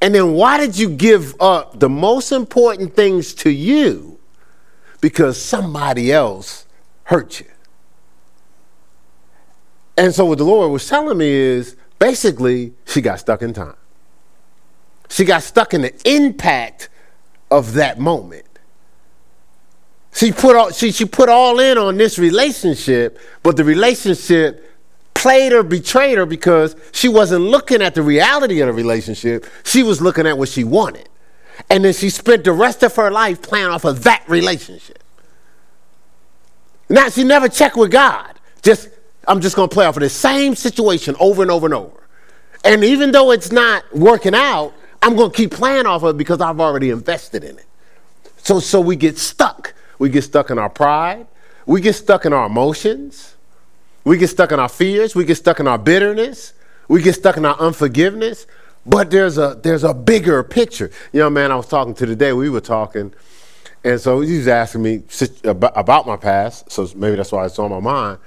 And 0.00 0.14
then 0.14 0.32
why 0.32 0.56
did 0.56 0.78
you 0.78 0.88
give 0.88 1.34
up 1.40 1.78
the 1.78 1.90
most 1.90 2.32
important 2.32 2.96
things 2.96 3.34
to 3.34 3.50
you 3.50 4.18
because 5.02 5.40
somebody 5.40 6.10
else 6.10 6.64
hurt 7.04 7.40
you? 7.40 7.46
And 9.98 10.14
so 10.14 10.24
what 10.24 10.38
the 10.38 10.44
Lord 10.44 10.72
was 10.72 10.88
telling 10.88 11.18
me 11.18 11.28
is 11.28 11.76
basically 11.98 12.72
she 12.86 13.02
got 13.02 13.20
stuck 13.20 13.42
in 13.42 13.52
time. 13.52 13.74
She 15.10 15.24
got 15.24 15.42
stuck 15.42 15.74
in 15.74 15.82
the 15.82 16.08
impact 16.08 16.88
of 17.50 17.74
that 17.74 17.98
moment. 17.98 18.46
She 20.12 20.32
put 20.32 20.56
all 20.56 20.70
she, 20.70 20.92
she 20.92 21.04
put 21.04 21.28
all 21.28 21.60
in 21.60 21.76
on 21.76 21.96
this 21.96 22.18
relationship, 22.18 23.18
but 23.42 23.56
the 23.56 23.64
relationship 23.64 24.69
played 25.20 25.52
her, 25.52 25.62
betrayed 25.62 26.16
her 26.16 26.24
because 26.24 26.74
she 26.92 27.06
wasn't 27.06 27.42
looking 27.42 27.82
at 27.82 27.94
the 27.94 28.00
reality 28.00 28.60
of 28.60 28.68
the 28.68 28.72
relationship. 28.72 29.44
She 29.64 29.82
was 29.82 30.00
looking 30.00 30.26
at 30.26 30.38
what 30.38 30.48
she 30.48 30.64
wanted. 30.64 31.10
And 31.68 31.84
then 31.84 31.92
she 31.92 32.08
spent 32.08 32.44
the 32.44 32.52
rest 32.52 32.82
of 32.82 32.96
her 32.96 33.10
life 33.10 33.42
playing 33.42 33.66
off 33.66 33.84
of 33.84 34.02
that 34.04 34.24
relationship. 34.28 35.04
Now, 36.88 37.10
she 37.10 37.22
never 37.22 37.50
checked 37.50 37.76
with 37.76 37.90
God. 37.90 38.40
Just, 38.62 38.88
I'm 39.28 39.42
just 39.42 39.56
going 39.56 39.68
to 39.68 39.74
play 39.74 39.84
off 39.84 39.96
of 39.96 40.00
the 40.00 40.08
same 40.08 40.54
situation 40.54 41.14
over 41.20 41.42
and 41.42 41.50
over 41.50 41.66
and 41.66 41.74
over. 41.74 42.02
And 42.64 42.82
even 42.82 43.12
though 43.12 43.30
it's 43.30 43.52
not 43.52 43.84
working 43.94 44.34
out, 44.34 44.72
I'm 45.02 45.16
going 45.16 45.30
to 45.30 45.36
keep 45.36 45.50
playing 45.50 45.84
off 45.84 46.02
of 46.02 46.14
it 46.14 46.18
because 46.18 46.40
I've 46.40 46.60
already 46.60 46.88
invested 46.88 47.44
in 47.44 47.58
it. 47.58 47.66
So, 48.38 48.58
so 48.58 48.80
we 48.80 48.96
get 48.96 49.18
stuck. 49.18 49.74
We 49.98 50.08
get 50.08 50.24
stuck 50.24 50.48
in 50.48 50.58
our 50.58 50.70
pride. 50.70 51.26
We 51.66 51.82
get 51.82 51.94
stuck 51.94 52.24
in 52.24 52.32
our 52.32 52.46
emotions. 52.46 53.36
We 54.04 54.16
get 54.16 54.28
stuck 54.28 54.52
in 54.52 54.60
our 54.60 54.68
fears, 54.68 55.14
we 55.14 55.24
get 55.24 55.36
stuck 55.36 55.60
in 55.60 55.68
our 55.68 55.78
bitterness, 55.78 56.54
we 56.88 57.02
get 57.02 57.14
stuck 57.14 57.36
in 57.36 57.44
our 57.44 57.58
unforgiveness. 57.58 58.46
But 58.86 59.10
there's 59.10 59.36
a 59.36 59.58
there's 59.62 59.84
a 59.84 59.92
bigger 59.92 60.42
picture. 60.42 60.90
You 61.12 61.20
know, 61.20 61.30
man, 61.30 61.52
I 61.52 61.56
was 61.56 61.68
talking 61.68 61.94
to 61.94 62.06
today, 62.06 62.32
we 62.32 62.48
were 62.48 62.62
talking, 62.62 63.12
and 63.84 64.00
so 64.00 64.20
he 64.20 64.38
was 64.38 64.48
asking 64.48 64.82
me 64.82 65.02
about 65.44 66.06
my 66.06 66.16
past, 66.16 66.72
so 66.72 66.88
maybe 66.96 67.16
that's 67.16 67.30
why 67.30 67.44
it's 67.44 67.58
on 67.58 67.70
my 67.70 67.80
mind. 67.80 68.18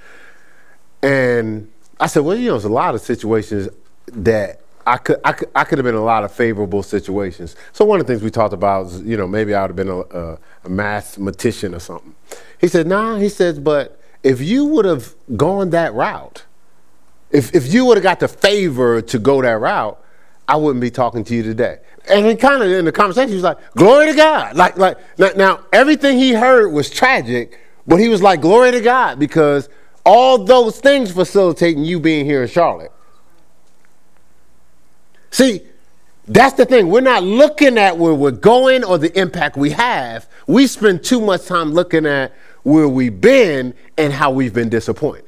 And 1.01 1.71
I 1.99 2.07
said, 2.07 2.21
well, 2.21 2.37
you 2.37 2.47
know, 2.47 2.51
there's 2.53 2.65
a 2.65 2.69
lot 2.69 2.93
of 2.93 3.01
situations 3.01 3.69
that 4.07 4.61
I 4.85 4.97
could, 4.97 5.19
I 5.23 5.31
could, 5.31 5.49
I 5.55 5.63
could 5.63 5.79
have 5.79 5.85
been 5.85 5.95
in 5.95 6.01
a 6.01 6.05
lot 6.05 6.23
of 6.23 6.31
favorable 6.31 6.83
situations. 6.83 7.55
So 7.71 7.85
one 7.85 7.99
of 7.99 8.05
the 8.05 8.13
things 8.13 8.23
we 8.23 8.29
talked 8.29 8.53
about 8.53 8.87
is, 8.87 9.01
you 9.01 9.17
know, 9.17 9.27
maybe 9.27 9.53
I 9.53 9.61
would 9.61 9.69
have 9.69 9.75
been 9.75 9.89
a, 9.89 9.99
a, 9.99 10.39
a 10.65 10.69
mathematician 10.69 11.73
or 11.73 11.79
something. 11.79 12.13
He 12.59 12.67
said, 12.67 12.87
nah, 12.87 13.15
he 13.17 13.29
says, 13.29 13.59
but 13.59 13.99
if 14.23 14.41
you 14.41 14.65
would 14.65 14.85
have 14.85 15.13
gone 15.35 15.71
that 15.71 15.93
route, 15.93 16.45
if, 17.29 17.53
if 17.53 17.71
you 17.71 17.85
would 17.85 17.97
have 17.97 18.03
got 18.03 18.19
the 18.19 18.27
favor 18.27 19.01
to 19.01 19.19
go 19.19 19.41
that 19.41 19.59
route, 19.59 19.99
I 20.47 20.55
wouldn't 20.55 20.81
be 20.81 20.91
talking 20.91 21.23
to 21.25 21.35
you 21.35 21.43
today. 21.43 21.79
And 22.09 22.25
he 22.25 22.35
kind 22.35 22.61
of 22.61 22.69
in 22.69 22.85
the 22.85 22.91
conversation, 22.91 23.29
he 23.29 23.35
was 23.35 23.43
like, 23.43 23.57
glory 23.75 24.07
to 24.07 24.13
God. 24.13 24.55
Like, 24.55 24.77
like 24.77 24.97
now, 25.17 25.29
now, 25.35 25.59
everything 25.71 26.17
he 26.17 26.33
heard 26.33 26.71
was 26.71 26.89
tragic, 26.89 27.59
but 27.87 27.97
he 27.97 28.09
was 28.09 28.21
like, 28.21 28.41
glory 28.41 28.71
to 28.71 28.81
God, 28.81 29.19
because 29.19 29.69
all 30.05 30.43
those 30.43 30.79
things 30.79 31.11
facilitating 31.11 31.83
you 31.83 31.99
being 31.99 32.25
here 32.25 32.43
in 32.43 32.49
Charlotte. 32.49 32.91
See, 35.31 35.61
that's 36.27 36.53
the 36.53 36.65
thing. 36.65 36.89
We're 36.89 37.01
not 37.01 37.23
looking 37.23 37.77
at 37.77 37.97
where 37.97 38.13
we're 38.13 38.31
going 38.31 38.83
or 38.83 38.97
the 38.97 39.17
impact 39.19 39.57
we 39.57 39.71
have. 39.71 40.27
We 40.45 40.67
spend 40.67 41.03
too 41.03 41.19
much 41.19 41.45
time 41.45 41.71
looking 41.71 42.05
at 42.05 42.33
where 42.63 42.87
we've 42.87 43.19
been 43.19 43.73
and 43.97 44.11
how 44.11 44.31
we've 44.31 44.53
been 44.53 44.69
disappointed. 44.69 45.25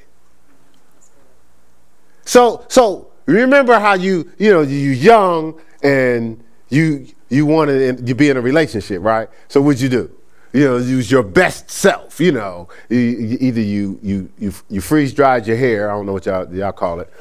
So, 2.24 2.66
so 2.70 3.12
remember 3.26 3.80
how 3.80 3.94
you, 3.94 4.32
you 4.38 4.52
know, 4.52 4.62
you 4.62 4.90
young 4.92 5.60
and 5.84 6.44
you 6.70 7.08
you 7.30 7.46
wanted 7.46 8.06
to 8.06 8.16
be 8.16 8.30
in 8.30 8.38
a 8.38 8.42
relationship, 8.42 9.02
right? 9.02 9.30
So 9.48 9.62
what'd 9.62 9.82
you 9.82 9.90
do? 9.90 10.12
You 10.54 10.66
know, 10.66 10.78
use 10.78 11.12
your 11.12 11.24
best 11.24 11.70
self. 11.70 12.20
You 12.20 12.32
know, 12.32 12.70
either 12.90 13.62
you 13.62 14.00
you 14.02 14.30
you 14.38 14.54
you 14.70 14.82
freeze 14.82 15.14
dried 15.14 15.48
your 15.48 15.58
hair. 15.58 15.92
I 15.92 15.96
don't 15.96 16.06
know 16.06 16.14
what 16.14 16.26
y'all 16.26 16.52
y'all 16.54 16.72
call 16.72 17.02
it. 17.02 17.14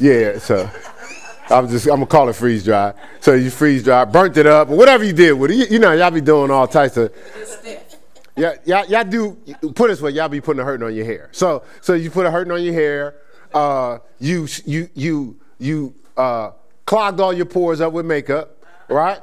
Yeah, 0.00 0.38
so. 0.38 0.70
I'm 1.50 1.66
just 1.66 1.86
I'm 1.86 1.94
gonna 1.94 2.06
call 2.06 2.28
it 2.28 2.34
freeze 2.34 2.62
dry. 2.62 2.92
So 3.20 3.32
you 3.32 3.48
freeze 3.50 3.82
dry, 3.82 4.04
burnt 4.04 4.36
it 4.36 4.46
up, 4.46 4.68
or 4.68 4.76
whatever 4.76 5.02
you 5.02 5.14
did 5.14 5.32
with 5.32 5.50
it. 5.50 5.54
You, 5.54 5.66
you 5.70 5.78
know, 5.78 5.92
y'all 5.92 6.10
be 6.10 6.20
doing 6.20 6.50
all 6.50 6.68
types 6.68 6.98
of 6.98 7.10
yeah, 8.38 8.54
y'all, 8.64 8.86
y'all 8.86 9.04
do 9.04 9.36
put 9.74 9.88
this 9.88 10.00
way, 10.00 10.10
y'all 10.12 10.28
be 10.28 10.40
putting 10.40 10.60
a 10.60 10.64
hurting 10.64 10.86
on 10.86 10.94
your 10.94 11.04
hair. 11.04 11.28
So 11.32 11.62
so 11.80 11.94
you 11.94 12.10
put 12.10 12.26
a 12.26 12.30
hurting 12.30 12.52
on 12.52 12.62
your 12.62 12.74
hair, 12.74 13.16
uh, 13.52 13.98
you 14.18 14.48
you 14.64 14.88
you 14.94 15.36
you 15.58 15.94
uh, 16.16 16.52
clogged 16.86 17.20
all 17.20 17.32
your 17.32 17.46
pores 17.46 17.80
up 17.80 17.92
with 17.92 18.06
makeup, 18.06 18.64
right? 18.88 19.20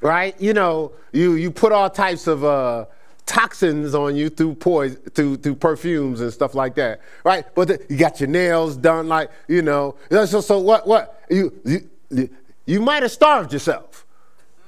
right? 0.00 0.38
You 0.40 0.52
know, 0.52 0.92
you 1.12 1.34
you 1.34 1.50
put 1.50 1.72
all 1.72 1.90
types 1.90 2.26
of 2.26 2.44
uh, 2.44 2.86
toxins 3.26 3.94
on 3.94 4.14
you 4.16 4.28
through 4.28 4.54
poison, 4.54 4.96
through 5.14 5.38
through 5.38 5.56
perfumes 5.56 6.20
and 6.20 6.32
stuff 6.32 6.54
like 6.54 6.74
that, 6.76 7.00
right? 7.24 7.44
But 7.54 7.68
the, 7.68 7.86
you 7.88 7.96
got 7.96 8.20
your 8.20 8.28
nails 8.28 8.76
done, 8.76 9.08
like 9.08 9.30
you 9.48 9.62
know. 9.62 9.96
So 10.10 10.40
so 10.40 10.58
what 10.58 10.86
what 10.86 11.22
you 11.30 11.52
you 11.64 12.30
you 12.66 12.80
might 12.80 13.02
have 13.02 13.12
starved 13.12 13.52
yourself 13.52 14.06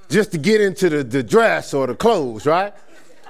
just 0.09 0.33
to 0.33 0.39
get 0.39 0.61
into 0.61 0.89
the, 0.89 1.05
the 1.05 1.23
dress 1.23 1.75
or 1.75 1.87
the 1.87 1.95
clothes, 1.95 2.47
right? 2.47 2.73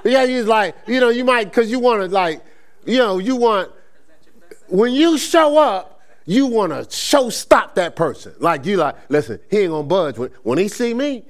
Yeah, 0.07 0.25
you 0.25 0.45
like, 0.45 0.75
you 0.87 1.01
know, 1.01 1.09
you 1.09 1.25
might, 1.25 1.45
because 1.45 1.71
you 1.71 1.79
want 1.79 2.03
to, 2.03 2.09
like, 2.09 2.45
you 2.85 2.99
know, 2.99 3.19
you 3.19 3.37
want, 3.37 3.71
when 4.69 4.93
you 4.93 5.19
show 5.19 5.59
up, 5.59 6.01
you 6.25 6.47
want 6.47 6.73
to 6.73 6.95
show 6.95 7.31
stop 7.31 7.75
that 7.77 7.97
person. 7.97 8.35
Like, 8.39 8.67
you 8.67 8.77
like, 8.77 8.97
listen, 9.09 9.41
he 9.51 9.61
ain't 9.61 9.73
to 9.73 9.83
budge. 9.83 10.19
When, 10.19 10.31
when 10.43 10.59
he 10.59 10.69
see 10.69 10.93
me, 10.93 11.25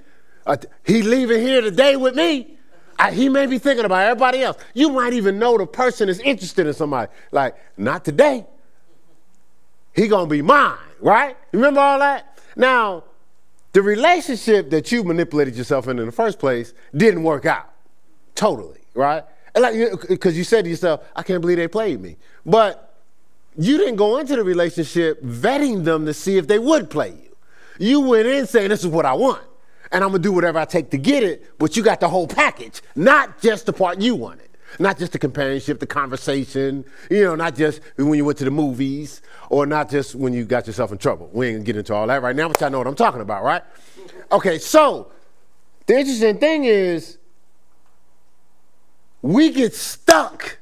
uh, 0.46 0.56
he 0.84 1.02
leaving 1.02 1.40
here 1.40 1.60
today 1.60 1.96
with 1.96 2.14
me. 2.14 2.54
I, 2.98 3.12
he 3.12 3.28
may 3.28 3.46
be 3.46 3.58
thinking 3.58 3.84
about 3.84 4.06
everybody 4.06 4.42
else. 4.42 4.56
You 4.72 4.88
might 4.90 5.12
even 5.12 5.38
know 5.38 5.58
the 5.58 5.66
person 5.66 6.08
is 6.08 6.18
interested 6.20 6.66
in 6.66 6.72
somebody. 6.72 7.12
Like, 7.30 7.56
not 7.76 8.04
today. 8.04 8.46
He 9.94 10.08
gonna 10.08 10.28
be 10.28 10.42
mine, 10.42 10.78
right? 11.00 11.36
Remember 11.52 11.80
all 11.80 11.98
that? 11.98 12.38
Now, 12.54 13.04
the 13.72 13.82
relationship 13.82 14.70
that 14.70 14.90
you 14.92 15.04
manipulated 15.04 15.56
yourself 15.56 15.88
in 15.88 15.98
in 15.98 16.06
the 16.06 16.12
first 16.12 16.38
place 16.38 16.72
didn't 16.94 17.22
work 17.22 17.44
out. 17.44 17.70
Totally, 18.36 18.80
right? 18.94 19.24
And 19.54 19.62
like, 19.62 19.74
because 20.08 20.36
you 20.36 20.44
said 20.44 20.64
to 20.64 20.70
yourself, 20.70 21.02
I 21.16 21.22
can't 21.22 21.40
believe 21.40 21.56
they 21.56 21.66
played 21.66 22.00
me. 22.00 22.16
But 22.44 22.94
you 23.58 23.78
didn't 23.78 23.96
go 23.96 24.18
into 24.18 24.36
the 24.36 24.44
relationship 24.44 25.22
vetting 25.22 25.84
them 25.84 26.06
to 26.06 26.14
see 26.14 26.36
if 26.36 26.46
they 26.46 26.58
would 26.58 26.90
play 26.90 27.10
you. 27.10 27.36
You 27.78 28.00
went 28.00 28.26
in 28.26 28.46
saying, 28.46 28.68
This 28.68 28.80
is 28.80 28.88
what 28.88 29.06
I 29.06 29.14
want. 29.14 29.42
And 29.92 30.04
I'm 30.04 30.10
gonna 30.10 30.22
do 30.22 30.32
whatever 30.32 30.58
I 30.58 30.64
take 30.64 30.90
to 30.90 30.98
get 30.98 31.22
it, 31.22 31.58
but 31.58 31.76
you 31.76 31.82
got 31.82 32.00
the 32.00 32.08
whole 32.08 32.26
package, 32.26 32.82
not 32.94 33.40
just 33.40 33.66
the 33.66 33.72
part 33.72 34.00
you 34.00 34.14
wanted. 34.14 34.42
Not 34.78 34.98
just 34.98 35.12
the 35.12 35.18
companionship, 35.18 35.78
the 35.78 35.86
conversation, 35.86 36.84
you 37.08 37.22
know, 37.22 37.34
not 37.36 37.54
just 37.54 37.80
when 37.96 38.14
you 38.14 38.24
went 38.24 38.36
to 38.38 38.44
the 38.44 38.50
movies, 38.50 39.22
or 39.48 39.64
not 39.64 39.88
just 39.88 40.14
when 40.14 40.32
you 40.32 40.44
got 40.44 40.66
yourself 40.66 40.90
in 40.92 40.98
trouble. 40.98 41.30
We 41.32 41.46
ain't 41.46 41.56
gonna 41.56 41.64
get 41.64 41.76
into 41.76 41.94
all 41.94 42.06
that 42.08 42.20
right 42.20 42.34
now, 42.34 42.48
but 42.48 42.60
y'all 42.60 42.70
know 42.70 42.78
what 42.78 42.86
I'm 42.86 42.96
talking 42.96 43.20
about, 43.20 43.44
right? 43.44 43.62
Okay, 44.32 44.58
so 44.58 45.12
the 45.86 45.96
interesting 45.98 46.38
thing 46.38 46.64
is 46.64 47.16
we 49.26 49.50
get 49.50 49.74
stuck 49.74 50.58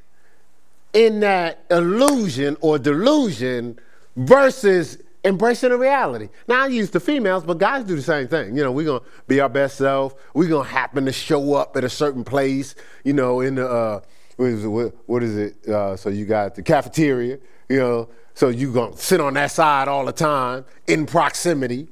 in 0.92 1.20
that 1.20 1.64
illusion 1.70 2.56
or 2.60 2.78
delusion 2.78 3.78
versus 4.16 4.98
embracing 5.24 5.70
the 5.70 5.76
reality. 5.76 6.28
Now 6.48 6.64
I 6.64 6.66
use 6.68 6.90
the 6.90 7.00
females, 7.00 7.44
but 7.44 7.58
guys 7.58 7.84
do 7.84 7.96
the 7.96 8.02
same 8.02 8.28
thing. 8.28 8.56
You 8.56 8.62
know, 8.62 8.72
we're 8.72 8.86
gonna 8.86 9.04
be 9.26 9.40
our 9.40 9.48
best 9.48 9.76
self. 9.76 10.14
We're 10.34 10.48
gonna 10.48 10.68
happen 10.68 11.04
to 11.04 11.12
show 11.12 11.54
up 11.54 11.76
at 11.76 11.84
a 11.84 11.88
certain 11.90 12.24
place. 12.24 12.74
You 13.04 13.12
know, 13.12 13.40
in 13.40 13.56
the 13.56 13.68
uh, 13.68 14.00
what 14.36 14.46
is 14.46 14.64
it? 14.64 14.68
What 14.68 15.22
is 15.22 15.36
it? 15.36 15.68
Uh, 15.68 15.96
so 15.96 16.08
you 16.08 16.24
got 16.24 16.54
the 16.54 16.62
cafeteria. 16.62 17.38
You 17.68 17.78
know, 17.78 18.08
so 18.34 18.48
you 18.48 18.72
gonna 18.72 18.96
sit 18.96 19.20
on 19.20 19.34
that 19.34 19.50
side 19.50 19.88
all 19.88 20.04
the 20.06 20.12
time 20.12 20.64
in 20.86 21.06
proximity. 21.06 21.88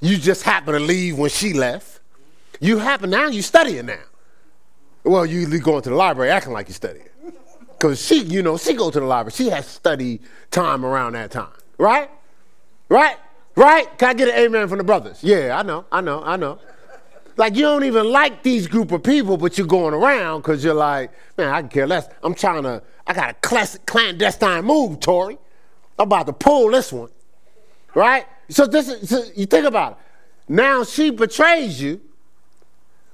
You 0.00 0.16
just 0.16 0.42
happen 0.42 0.74
to 0.74 0.80
leave 0.80 1.18
when 1.18 1.30
she 1.30 1.52
left. 1.52 2.00
You 2.60 2.78
happen 2.78 3.10
now. 3.10 3.26
You 3.28 3.42
studying 3.42 3.86
now. 3.86 3.98
Well, 5.04 5.26
you 5.26 5.40
usually 5.40 5.60
going 5.60 5.82
to 5.82 5.90
the 5.90 5.96
library 5.96 6.30
acting 6.30 6.52
like 6.52 6.68
you're 6.68 6.74
studying. 6.74 7.08
Because 7.72 8.04
she, 8.04 8.22
you 8.22 8.42
know, 8.42 8.56
she 8.56 8.72
go 8.72 8.90
to 8.90 8.98
the 8.98 9.06
library. 9.06 9.32
She 9.32 9.50
has 9.50 9.66
study 9.66 10.20
time 10.50 10.84
around 10.84 11.12
that 11.12 11.30
time. 11.30 11.48
Right? 11.76 12.10
Right? 12.88 13.16
Right? 13.56 13.98
Can 13.98 14.08
I 14.08 14.14
get 14.14 14.28
an 14.28 14.34
amen 14.34 14.68
from 14.68 14.78
the 14.78 14.84
brothers? 14.84 15.22
Yeah, 15.22 15.58
I 15.58 15.62
know, 15.62 15.84
I 15.92 16.00
know, 16.00 16.22
I 16.24 16.36
know. 16.36 16.58
Like 17.36 17.56
you 17.56 17.62
don't 17.62 17.84
even 17.84 18.10
like 18.10 18.42
these 18.42 18.66
group 18.66 18.92
of 18.92 19.02
people, 19.02 19.36
but 19.36 19.58
you're 19.58 19.66
going 19.66 19.92
around 19.92 20.40
because 20.40 20.64
you're 20.64 20.72
like, 20.72 21.10
man, 21.36 21.48
I 21.48 21.60
can 21.60 21.68
care 21.68 21.86
less. 21.86 22.08
I'm 22.22 22.34
trying 22.34 22.62
to, 22.62 22.82
I 23.06 23.12
got 23.12 23.30
a 23.30 23.34
classic 23.34 23.84
clandestine 23.86 24.64
move, 24.64 25.00
Tory. 25.00 25.36
I'm 25.98 26.04
about 26.04 26.26
to 26.26 26.32
pull 26.32 26.70
this 26.70 26.92
one. 26.92 27.10
Right? 27.94 28.26
So 28.48 28.66
this 28.66 28.88
is, 28.88 29.08
so 29.08 29.24
you 29.36 29.46
think 29.46 29.66
about 29.66 29.92
it. 29.92 29.98
Now 30.48 30.84
she 30.84 31.10
betrays 31.10 31.80
you 31.80 32.00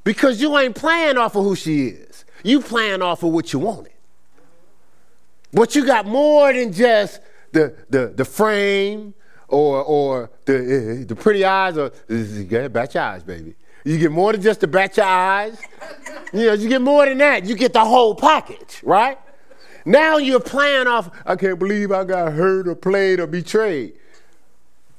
because 0.05 0.41
you 0.41 0.57
ain't 0.59 0.75
playing 0.75 1.17
off 1.17 1.37
of 1.37 1.45
who 1.45 1.55
she 1.55 1.89
is. 1.89 2.25
You 2.43 2.61
playing 2.61 3.03
off 3.03 3.23
of 3.23 3.33
what 3.33 3.53
you 3.53 3.59
wanted. 3.59 3.93
But 5.53 5.75
you 5.75 5.85
got 5.85 6.07
more 6.07 6.53
than 6.53 6.73
just 6.73 7.21
the, 7.53 7.75
the, 7.89 8.13
the 8.15 8.25
frame 8.25 9.15
or, 9.49 9.83
or 9.83 10.31
the, 10.45 10.55
eh, 10.55 11.01
eh, 11.01 11.05
the 11.07 11.17
pretty 11.17 11.45
eyes 11.45 11.77
or 11.77 11.93
eh, 12.09 12.43
get 12.45 12.73
bat 12.73 12.95
your 12.95 13.03
eyes, 13.03 13.23
baby. 13.23 13.55
You 13.85 13.99
get 13.99 14.13
more 14.13 14.33
than 14.33 14.43
just 14.43 14.61
the 14.61 14.69
bat 14.69 14.97
your 14.97 15.07
eyes. 15.07 15.61
You 16.33 16.47
know, 16.47 16.53
you 16.53 16.69
get 16.69 16.81
more 16.81 17.07
than 17.07 17.19
that. 17.19 17.45
You 17.45 17.57
get 17.57 17.73
the 17.73 17.85
whole 17.85 18.15
package, 18.15 18.81
right? 18.85 19.19
Now 19.85 20.19
you're 20.19 20.39
playing 20.39 20.87
off, 20.87 21.11
I 21.27 21.35
can't 21.35 21.59
believe 21.59 21.91
I 21.91 22.05
got 22.05 22.33
hurt 22.33 22.69
or 22.69 22.77
played 22.77 23.19
or 23.19 23.27
betrayed. 23.27 23.95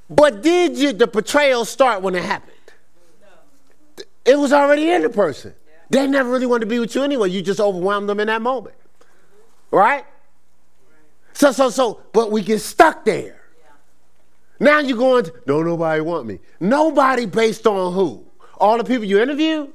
But 0.09 0.41
did 0.41 0.77
you, 0.77 0.91
the 0.91 1.07
betrayal 1.07 1.63
start 1.63 2.01
when 2.01 2.15
it 2.15 2.23
happened? 2.25 2.57
It 4.25 4.37
was 4.37 4.53
already 4.53 4.89
in 4.89 5.01
the 5.01 5.09
person. 5.09 5.53
They 5.89 6.07
never 6.07 6.29
really 6.29 6.45
wanted 6.45 6.61
to 6.61 6.65
be 6.67 6.79
with 6.79 6.95
you 6.95 7.03
anyway. 7.03 7.29
You 7.29 7.41
just 7.41 7.59
overwhelmed 7.59 8.07
them 8.07 8.19
in 8.19 8.27
that 8.27 8.41
moment. 8.41 8.75
Right? 9.71 10.05
So, 11.33 11.51
so, 11.51 11.69
so, 11.69 12.01
but 12.13 12.31
we 12.31 12.41
get 12.41 12.59
stuck 12.59 13.03
there. 13.05 13.41
Now 14.59 14.79
you're 14.79 14.97
going, 14.97 15.25
don't 15.47 15.65
nobody 15.65 16.01
want 16.01 16.27
me. 16.27 16.39
Nobody 16.59 17.25
based 17.25 17.65
on 17.65 17.93
who? 17.93 18.25
All 18.57 18.77
the 18.77 18.83
people 18.83 19.05
you 19.05 19.19
interviewed? 19.19 19.73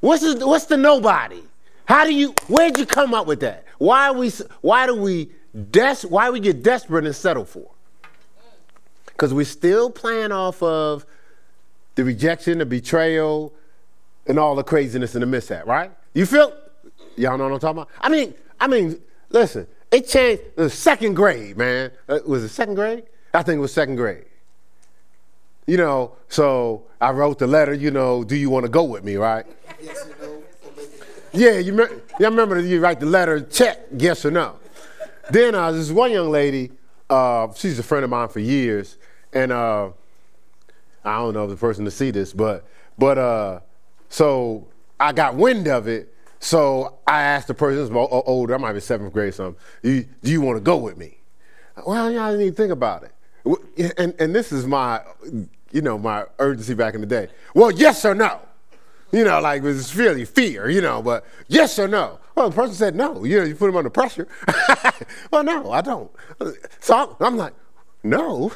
What's 0.00 0.22
the, 0.22 0.46
what's 0.46 0.66
the 0.66 0.76
nobody? 0.76 1.42
How 1.84 2.04
do 2.04 2.12
you, 2.12 2.34
where'd 2.48 2.78
you 2.78 2.86
come 2.86 3.14
up 3.14 3.26
with 3.26 3.40
that? 3.40 3.64
Why, 3.78 4.10
we, 4.10 4.30
why 4.60 4.86
do 4.86 4.94
we 4.94 5.30
Des- 5.70 6.06
why 6.06 6.30
we 6.30 6.40
get 6.40 6.62
desperate 6.62 7.04
and 7.04 7.16
settle 7.16 7.44
for? 7.44 7.70
Because 9.06 9.32
we're 9.32 9.44
still 9.44 9.90
playing 9.90 10.30
off 10.30 10.62
of 10.62 11.06
the 11.98 12.04
rejection, 12.04 12.58
the 12.58 12.64
betrayal, 12.64 13.52
and 14.28 14.38
all 14.38 14.54
the 14.54 14.62
craziness 14.62 15.16
and 15.16 15.22
the 15.22 15.26
mishap, 15.26 15.66
right? 15.66 15.90
You 16.14 16.26
feel? 16.26 16.52
Y'all 17.16 17.36
know 17.36 17.42
what 17.48 17.54
I'm 17.54 17.58
talking 17.58 17.78
about? 17.78 17.88
I 18.00 18.08
mean, 18.08 18.34
I 18.60 18.68
mean, 18.68 19.00
listen, 19.30 19.66
it 19.90 20.06
changed 20.06 20.44
the 20.54 20.70
second 20.70 21.14
grade, 21.14 21.56
man. 21.56 21.90
Uh, 22.08 22.20
was 22.24 22.44
it 22.44 22.50
second 22.50 22.76
grade? 22.76 23.02
I 23.34 23.42
think 23.42 23.56
it 23.58 23.60
was 23.60 23.72
second 23.72 23.96
grade. 23.96 24.26
You 25.66 25.76
know, 25.76 26.12
so 26.28 26.84
I 27.00 27.10
wrote 27.10 27.40
the 27.40 27.48
letter, 27.48 27.74
you 27.74 27.90
know, 27.90 28.22
do 28.22 28.36
you 28.36 28.48
want 28.48 28.64
to 28.64 28.70
go 28.70 28.84
with 28.84 29.02
me, 29.02 29.16
right? 29.16 29.44
Yes 29.82 30.06
or 30.06 30.24
no. 30.24 30.42
Yeah, 31.32 31.58
you, 31.58 31.72
me- 31.72 31.84
you 32.20 32.26
remember 32.26 32.60
you 32.60 32.80
write 32.80 33.00
the 33.00 33.06
letter, 33.06 33.40
check, 33.40 33.80
yes 33.96 34.24
or 34.24 34.30
no. 34.30 34.54
Then 35.30 35.56
uh, 35.56 35.72
this 35.72 35.90
one 35.90 36.12
young 36.12 36.30
lady, 36.30 36.70
uh, 37.10 37.52
she's 37.54 37.76
a 37.80 37.82
friend 37.82 38.04
of 38.04 38.10
mine 38.10 38.28
for 38.28 38.38
years, 38.38 38.98
and 39.32 39.50
uh, 39.50 39.90
I 41.04 41.18
don't 41.18 41.34
know 41.34 41.44
if 41.44 41.50
the 41.50 41.56
person 41.56 41.84
to 41.84 41.90
see 41.90 42.10
this, 42.10 42.32
but 42.32 42.66
but 42.98 43.18
uh, 43.18 43.60
so 44.08 44.68
I 44.98 45.12
got 45.12 45.34
wind 45.34 45.68
of 45.68 45.88
it. 45.88 46.14
So 46.40 46.98
I 47.06 47.22
asked 47.22 47.48
the 47.48 47.54
person, 47.54 47.92
was 47.92 48.22
older, 48.26 48.54
I 48.54 48.58
might 48.58 48.72
be 48.72 48.80
seventh 48.80 49.12
grade, 49.12 49.34
something. 49.34 49.60
Do 49.82 50.04
you 50.22 50.40
want 50.40 50.56
to 50.56 50.60
go 50.60 50.76
with 50.76 50.96
me? 50.96 51.18
Well, 51.84 52.10
yeah, 52.10 52.26
I 52.26 52.30
didn't 52.30 52.42
even 52.42 52.54
think 52.54 52.72
about 52.72 53.04
it. 53.04 53.94
And 53.98 54.14
and 54.18 54.34
this 54.34 54.52
is 54.52 54.66
my, 54.66 55.02
you 55.72 55.82
know, 55.82 55.98
my 55.98 56.26
urgency 56.38 56.74
back 56.74 56.94
in 56.94 57.00
the 57.00 57.06
day. 57.06 57.28
Well, 57.54 57.70
yes 57.70 58.04
or 58.04 58.14
no. 58.14 58.40
You 59.10 59.24
know, 59.24 59.40
like 59.40 59.62
it 59.62 59.64
was 59.64 59.96
really 59.96 60.24
fear, 60.24 60.68
you 60.68 60.82
know, 60.82 61.00
but 61.00 61.24
yes 61.48 61.78
or 61.78 61.88
no. 61.88 62.20
Well, 62.34 62.50
the 62.50 62.54
person 62.54 62.74
said 62.74 62.94
no. 62.94 63.24
You 63.24 63.38
know, 63.38 63.44
you 63.44 63.54
put 63.54 63.68
him 63.68 63.76
under 63.76 63.90
pressure. 63.90 64.28
well, 65.32 65.42
no, 65.42 65.72
I 65.72 65.80
don't. 65.80 66.10
So 66.80 66.94
I'm, 66.94 67.26
I'm 67.26 67.36
like, 67.36 67.54
no. 68.02 68.52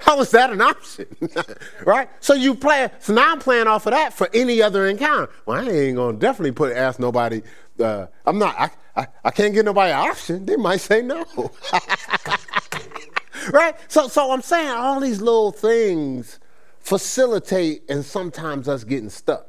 How 0.00 0.20
is 0.20 0.30
that 0.30 0.50
an 0.50 0.60
option? 0.60 1.06
right? 1.84 2.08
So 2.20 2.34
you 2.34 2.54
play. 2.54 2.88
So 3.00 3.12
now 3.14 3.32
I'm 3.32 3.38
playing 3.38 3.66
off 3.66 3.86
of 3.86 3.92
that 3.92 4.12
for 4.12 4.28
any 4.32 4.62
other 4.62 4.86
encounter. 4.86 5.30
Well, 5.46 5.58
I 5.64 5.70
ain't 5.70 5.96
gonna 5.96 6.18
definitely 6.18 6.52
put 6.52 6.74
ask 6.74 6.98
nobody. 6.98 7.42
Uh, 7.78 8.06
I'm 8.26 8.38
not. 8.38 8.54
I, 8.58 8.70
I, 8.96 9.06
I 9.24 9.30
can't 9.30 9.54
get 9.54 9.64
nobody 9.64 9.92
an 9.92 9.98
option. 9.98 10.46
They 10.46 10.56
might 10.56 10.80
say 10.80 11.02
no. 11.02 11.24
right? 13.52 13.74
So 13.88 14.08
so 14.08 14.32
I'm 14.32 14.42
saying 14.42 14.70
all 14.70 15.00
these 15.00 15.20
little 15.20 15.52
things 15.52 16.40
facilitate 16.80 17.82
and 17.88 18.04
sometimes 18.04 18.68
us 18.68 18.84
getting 18.84 19.10
stuck, 19.10 19.46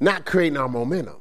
not 0.00 0.26
creating 0.26 0.58
our 0.58 0.68
momentum. 0.68 1.16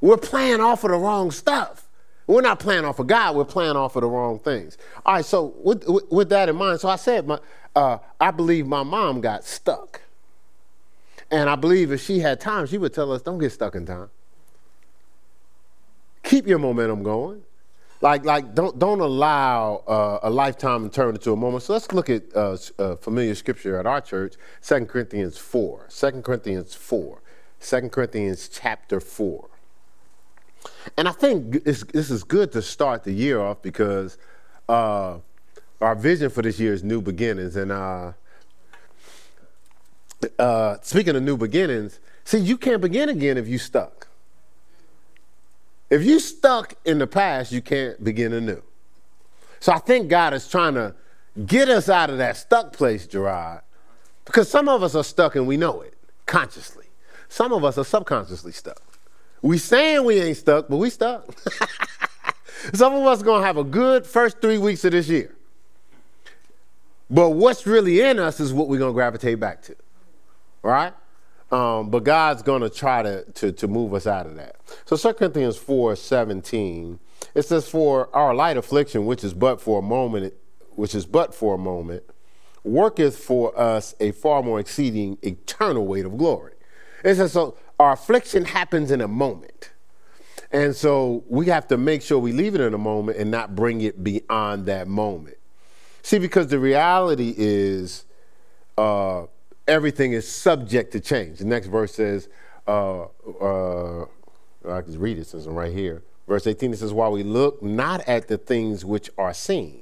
We're 0.00 0.16
playing 0.16 0.60
off 0.60 0.84
of 0.84 0.90
the 0.90 0.96
wrong 0.96 1.30
stuff. 1.30 1.86
We're 2.30 2.42
not 2.42 2.60
playing 2.60 2.84
off 2.84 3.00
of 3.00 3.08
God, 3.08 3.34
we're 3.34 3.44
playing 3.44 3.74
off 3.74 3.96
of 3.96 4.02
the 4.02 4.08
wrong 4.08 4.38
things. 4.38 4.78
All 5.04 5.14
right, 5.14 5.24
so 5.24 5.52
with, 5.64 5.84
with, 5.88 6.08
with 6.12 6.28
that 6.28 6.48
in 6.48 6.54
mind, 6.54 6.78
so 6.78 6.88
I 6.88 6.94
said, 6.94 7.26
my, 7.26 7.40
uh, 7.74 7.98
I 8.20 8.30
believe 8.30 8.68
my 8.68 8.84
mom 8.84 9.20
got 9.20 9.44
stuck. 9.44 10.02
And 11.28 11.50
I 11.50 11.56
believe 11.56 11.90
if 11.90 12.00
she 12.00 12.20
had 12.20 12.40
time, 12.40 12.66
she 12.66 12.78
would 12.78 12.94
tell 12.94 13.10
us, 13.10 13.22
don't 13.22 13.38
get 13.38 13.50
stuck 13.50 13.74
in 13.74 13.84
time. 13.84 14.10
Keep 16.22 16.46
your 16.46 16.60
momentum 16.60 17.02
going. 17.02 17.42
Like, 18.00 18.24
like 18.24 18.54
don't, 18.54 18.78
don't 18.78 19.00
allow 19.00 19.82
uh, 19.88 20.20
a 20.22 20.30
lifetime 20.30 20.88
to 20.88 20.94
turn 20.94 21.16
into 21.16 21.32
a 21.32 21.36
moment. 21.36 21.64
So 21.64 21.72
let's 21.72 21.90
look 21.92 22.08
at 22.08 22.22
uh, 22.36 22.56
uh, 22.78 22.94
familiar 22.94 23.34
scripture 23.34 23.76
at 23.76 23.86
our 23.86 24.00
church, 24.00 24.34
2 24.62 24.86
Corinthians 24.86 25.36
4. 25.36 25.88
2 25.90 26.22
Corinthians 26.22 26.76
4. 26.76 27.22
2 27.60 27.88
Corinthians 27.88 28.48
chapter 28.48 29.00
4. 29.00 29.49
And 30.96 31.08
I 31.08 31.12
think 31.12 31.64
this, 31.64 31.82
is 31.84 32.24
good 32.24 32.52
to 32.52 32.62
start 32.62 33.04
the 33.04 33.12
year 33.12 33.40
off 33.40 33.62
because 33.62 34.18
uh, 34.68 35.18
our 35.80 35.94
vision 35.94 36.30
for 36.30 36.42
this 36.42 36.58
year 36.58 36.72
is 36.72 36.82
new 36.82 37.00
beginnings. 37.00 37.56
And 37.56 37.72
uh, 37.72 38.12
uh, 40.38 40.76
speaking 40.82 41.16
of 41.16 41.22
new 41.22 41.36
beginnings, 41.36 42.00
see, 42.24 42.38
you 42.38 42.56
can't 42.56 42.80
begin 42.80 43.08
again 43.08 43.38
if 43.38 43.48
you 43.48 43.58
stuck. 43.58 44.08
If 45.88 46.04
you 46.04 46.20
stuck 46.20 46.74
in 46.84 46.98
the 46.98 47.06
past, 47.06 47.50
you 47.50 47.60
can't 47.60 48.02
begin 48.02 48.32
anew. 48.32 48.62
So 49.58 49.72
I 49.72 49.78
think 49.78 50.08
God 50.08 50.32
is 50.34 50.48
trying 50.48 50.74
to 50.74 50.94
get 51.46 51.68
us 51.68 51.88
out 51.88 52.10
of 52.10 52.18
that 52.18 52.36
stuck 52.36 52.72
place, 52.72 53.06
Gerard, 53.06 53.62
because 54.24 54.48
some 54.48 54.68
of 54.68 54.82
us 54.82 54.94
are 54.94 55.04
stuck 55.04 55.36
and 55.36 55.46
we 55.46 55.56
know 55.56 55.80
it 55.80 55.94
consciously. 56.26 56.86
Some 57.28 57.52
of 57.52 57.64
us 57.64 57.76
are 57.76 57.84
subconsciously 57.84 58.52
stuck. 58.52 58.82
We 59.42 59.58
saying 59.58 60.04
we 60.04 60.20
ain't 60.20 60.36
stuck, 60.36 60.68
but 60.68 60.76
we 60.76 60.90
stuck. 60.90 61.26
some 62.74 62.94
of 62.94 63.06
us 63.06 63.22
gonna 63.22 63.44
have 63.44 63.56
a 63.56 63.64
good 63.64 64.06
first 64.06 64.40
three 64.40 64.58
weeks 64.58 64.84
of 64.84 64.92
this 64.92 65.08
year. 65.08 65.34
But 67.08 67.30
what's 67.30 67.66
really 67.66 68.00
in 68.00 68.18
us 68.18 68.38
is 68.38 68.52
what 68.52 68.68
we're 68.68 68.78
gonna 68.78 68.92
gravitate 68.92 69.40
back 69.40 69.62
to. 69.62 69.76
Right? 70.62 70.92
Um, 71.50 71.90
but 71.90 72.04
God's 72.04 72.42
to 72.42 72.70
try 72.70 73.02
to, 73.02 73.24
to, 73.24 73.52
to 73.52 73.68
move 73.68 73.92
us 73.94 74.06
out 74.06 74.26
of 74.26 74.36
that. 74.36 74.56
So 74.84 74.96
2 74.96 75.14
Corinthians 75.14 75.56
4 75.56 75.96
17, 75.96 77.00
it 77.34 77.42
says, 77.42 77.68
For 77.68 78.08
our 78.14 78.34
light 78.34 78.56
affliction, 78.56 79.04
which 79.06 79.24
is 79.24 79.34
but 79.34 79.60
for 79.60 79.80
a 79.80 79.82
moment, 79.82 80.34
which 80.70 80.94
is 80.94 81.06
but 81.06 81.34
for 81.34 81.54
a 81.56 81.58
moment, 81.58 82.04
worketh 82.62 83.18
for 83.18 83.58
us 83.58 83.94
a 83.98 84.12
far 84.12 84.42
more 84.42 84.60
exceeding 84.60 85.18
eternal 85.22 85.86
weight 85.86 86.04
of 86.04 86.16
glory. 86.16 86.52
It 87.02 87.16
says, 87.16 87.32
So 87.32 87.56
our 87.80 87.92
affliction 87.92 88.44
happens 88.44 88.90
in 88.90 89.00
a 89.00 89.08
moment. 89.08 89.70
And 90.52 90.76
so 90.76 91.24
we 91.28 91.46
have 91.46 91.66
to 91.68 91.78
make 91.78 92.02
sure 92.02 92.18
we 92.18 92.32
leave 92.32 92.54
it 92.54 92.60
in 92.60 92.74
a 92.74 92.78
moment 92.78 93.16
and 93.16 93.30
not 93.30 93.56
bring 93.56 93.80
it 93.80 94.04
beyond 94.04 94.66
that 94.66 94.86
moment. 94.86 95.38
See, 96.02 96.18
because 96.18 96.48
the 96.48 96.58
reality 96.58 97.34
is, 97.38 98.04
uh, 98.76 99.24
everything 99.66 100.12
is 100.12 100.30
subject 100.30 100.92
to 100.92 101.00
change. 101.00 101.38
The 101.38 101.46
next 101.46 101.68
verse 101.68 101.94
says, 101.94 102.28
uh, 102.68 103.04
uh, 103.40 104.02
I 104.68 104.82
can 104.82 104.98
read 104.98 105.18
it 105.18 105.26
since 105.26 105.46
I'm 105.46 105.54
right 105.54 105.72
here. 105.72 106.02
Verse 106.28 106.46
18 106.46 106.74
it 106.74 106.80
says, 106.80 106.92
While 106.92 107.12
we 107.12 107.22
look 107.22 107.62
not 107.62 108.06
at 108.06 108.28
the 108.28 108.36
things 108.36 108.84
which 108.84 109.08
are 109.16 109.32
seen, 109.32 109.80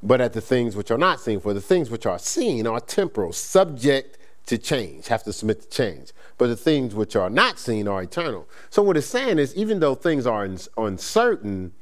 but 0.00 0.20
at 0.20 0.32
the 0.32 0.40
things 0.40 0.76
which 0.76 0.92
are 0.92 0.98
not 0.98 1.20
seen. 1.20 1.40
For 1.40 1.54
the 1.54 1.60
things 1.60 1.90
which 1.90 2.06
are 2.06 2.20
seen 2.20 2.68
are 2.68 2.78
temporal, 2.78 3.32
subject 3.32 4.18
to 4.46 4.58
change, 4.58 5.08
have 5.08 5.24
to 5.24 5.32
submit 5.32 5.62
to 5.62 5.68
change. 5.68 6.12
But 6.42 6.48
the 6.48 6.56
things 6.56 6.92
which 6.92 7.14
are 7.14 7.30
not 7.30 7.56
seen 7.56 7.86
are 7.86 8.02
eternal. 8.02 8.48
So 8.68 8.82
what 8.82 8.96
it's 8.96 9.06
saying 9.06 9.38
is, 9.38 9.54
even 9.54 9.78
though 9.78 9.94
things 9.94 10.26
are 10.26 10.44
uncertain, 10.76 11.72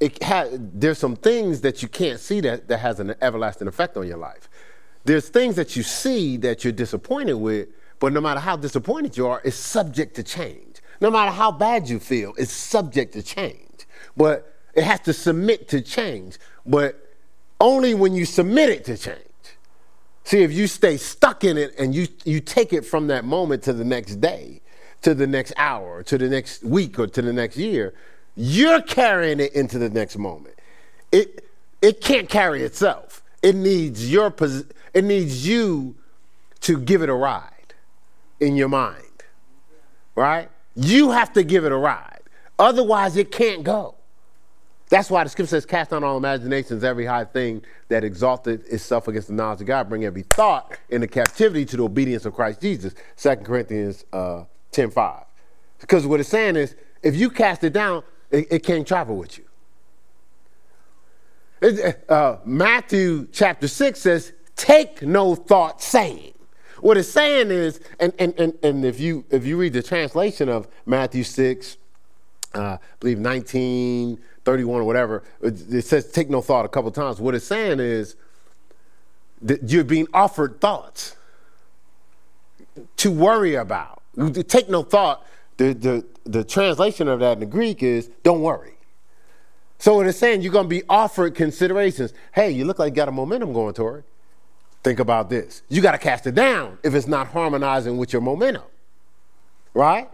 it 0.00 0.20
ha- 0.20 0.48
there's 0.50 0.98
some 0.98 1.14
things 1.14 1.60
that 1.60 1.80
you 1.80 1.86
can't 1.86 2.18
see 2.18 2.40
that, 2.40 2.66
that 2.66 2.78
has 2.78 2.98
an 2.98 3.14
everlasting 3.22 3.68
effect 3.68 3.96
on 3.96 4.08
your 4.08 4.16
life. 4.16 4.50
There's 5.04 5.28
things 5.28 5.54
that 5.54 5.76
you 5.76 5.84
see 5.84 6.36
that 6.38 6.64
you're 6.64 6.72
disappointed 6.72 7.34
with, 7.34 7.68
but 8.00 8.12
no 8.12 8.20
matter 8.20 8.40
how 8.40 8.56
disappointed 8.56 9.16
you 9.16 9.28
are, 9.28 9.40
it's 9.44 9.54
subject 9.54 10.16
to 10.16 10.24
change. 10.24 10.80
No 11.00 11.08
matter 11.08 11.30
how 11.30 11.52
bad 11.52 11.88
you 11.88 12.00
feel, 12.00 12.34
it's 12.36 12.50
subject 12.50 13.12
to 13.12 13.22
change. 13.22 13.86
But 14.16 14.56
it 14.74 14.82
has 14.82 14.98
to 15.02 15.12
submit 15.12 15.68
to 15.68 15.80
change, 15.80 16.38
but 16.66 17.14
only 17.60 17.94
when 17.94 18.12
you 18.12 18.24
submit 18.24 18.70
it 18.70 18.84
to 18.86 18.96
change. 18.98 19.20
See, 20.24 20.42
if 20.42 20.52
you 20.52 20.66
stay 20.66 20.96
stuck 20.96 21.44
in 21.44 21.58
it 21.58 21.74
and 21.78 21.94
you, 21.94 22.08
you 22.24 22.40
take 22.40 22.72
it 22.72 22.84
from 22.84 23.08
that 23.08 23.24
moment 23.24 23.62
to 23.64 23.74
the 23.74 23.84
next 23.84 24.16
day, 24.16 24.62
to 25.02 25.14
the 25.14 25.26
next 25.26 25.52
hour, 25.56 26.02
to 26.02 26.16
the 26.16 26.28
next 26.28 26.64
week, 26.64 26.98
or 26.98 27.06
to 27.06 27.22
the 27.22 27.32
next 27.32 27.58
year, 27.58 27.92
you're 28.34 28.80
carrying 28.80 29.38
it 29.38 29.52
into 29.52 29.78
the 29.78 29.90
next 29.90 30.16
moment. 30.16 30.58
It, 31.12 31.46
it 31.82 32.00
can't 32.00 32.28
carry 32.28 32.62
itself. 32.62 33.22
It 33.42 33.54
needs 33.54 34.10
your 34.10 34.34
it 34.94 35.04
needs 35.04 35.46
you 35.46 35.96
to 36.62 36.78
give 36.78 37.02
it 37.02 37.10
a 37.10 37.14
ride 37.14 37.74
in 38.40 38.56
your 38.56 38.68
mind. 38.68 39.04
Right? 40.14 40.48
You 40.74 41.10
have 41.10 41.34
to 41.34 41.42
give 41.42 41.66
it 41.66 41.72
a 41.72 41.76
ride. 41.76 42.22
Otherwise, 42.58 43.16
it 43.18 43.30
can't 43.30 43.62
go. 43.62 43.96
That's 44.94 45.10
why 45.10 45.24
the 45.24 45.30
scripture 45.30 45.48
says, 45.48 45.66
Cast 45.66 45.90
down 45.90 46.04
all 46.04 46.16
imaginations, 46.16 46.84
every 46.84 47.04
high 47.04 47.24
thing 47.24 47.62
that 47.88 48.04
exalted 48.04 48.64
itself 48.68 49.08
against 49.08 49.26
the 49.26 49.34
knowledge 49.34 49.60
of 49.60 49.66
God, 49.66 49.88
bring 49.88 50.04
every 50.04 50.22
thought 50.22 50.78
into 50.88 51.08
captivity 51.08 51.64
to 51.64 51.76
the 51.76 51.82
obedience 51.82 52.24
of 52.26 52.32
Christ 52.32 52.60
Jesus. 52.60 52.94
2 53.16 53.34
Corinthians 53.38 54.04
uh, 54.12 54.44
10 54.70 54.92
5. 54.92 55.24
Because 55.80 56.06
what 56.06 56.20
it's 56.20 56.28
saying 56.28 56.54
is, 56.54 56.76
if 57.02 57.16
you 57.16 57.28
cast 57.28 57.64
it 57.64 57.72
down, 57.72 58.04
it, 58.30 58.46
it 58.52 58.58
can't 58.60 58.86
travel 58.86 59.16
with 59.16 59.36
you. 59.36 59.44
It, 61.60 62.08
uh, 62.08 62.36
Matthew 62.44 63.26
chapter 63.32 63.66
6 63.66 63.98
says, 64.00 64.32
Take 64.54 65.02
no 65.02 65.34
thought 65.34 65.82
saying. 65.82 66.34
What 66.78 66.98
it's 66.98 67.08
saying 67.08 67.50
is, 67.50 67.80
and, 67.98 68.12
and, 68.20 68.32
and, 68.38 68.54
and 68.62 68.84
if, 68.84 69.00
you, 69.00 69.24
if 69.28 69.44
you 69.44 69.56
read 69.56 69.72
the 69.72 69.82
translation 69.82 70.48
of 70.48 70.68
Matthew 70.86 71.24
6, 71.24 71.78
uh, 72.54 72.60
I 72.60 72.78
believe 73.00 73.18
19, 73.18 74.20
31 74.44 74.80
or 74.80 74.84
whatever, 74.84 75.22
it 75.42 75.84
says 75.84 76.10
take 76.10 76.30
no 76.30 76.40
thought 76.40 76.64
a 76.64 76.68
couple 76.68 76.90
times. 76.90 77.20
What 77.20 77.34
it's 77.34 77.46
saying 77.46 77.80
is 77.80 78.16
that 79.42 79.70
you're 79.70 79.84
being 79.84 80.06
offered 80.12 80.60
thoughts 80.60 81.16
to 82.96 83.10
worry 83.10 83.54
about. 83.54 84.02
Take 84.48 84.68
no 84.68 84.82
thought. 84.82 85.26
The, 85.56 85.72
the, 85.72 86.04
the 86.24 86.44
translation 86.44 87.08
of 87.08 87.20
that 87.20 87.34
in 87.34 87.40
the 87.40 87.46
Greek 87.46 87.82
is 87.82 88.10
don't 88.22 88.40
worry. 88.42 88.74
So 89.78 89.96
what 89.96 90.06
it's 90.06 90.18
saying, 90.18 90.42
you're 90.42 90.52
going 90.52 90.64
to 90.64 90.70
be 90.70 90.82
offered 90.88 91.34
considerations. 91.34 92.14
Hey, 92.32 92.50
you 92.50 92.64
look 92.64 92.78
like 92.78 92.92
you 92.92 92.96
got 92.96 93.08
a 93.08 93.12
momentum 93.12 93.52
going, 93.52 93.74
toward. 93.74 94.04
Think 94.82 94.98
about 94.98 95.30
this. 95.30 95.62
You 95.68 95.82
got 95.82 95.92
to 95.92 95.98
cast 95.98 96.26
it 96.26 96.34
down 96.34 96.78
if 96.82 96.94
it's 96.94 97.06
not 97.06 97.28
harmonizing 97.28 97.96
with 97.96 98.12
your 98.12 98.22
momentum. 98.22 98.62
Right? 99.72 100.08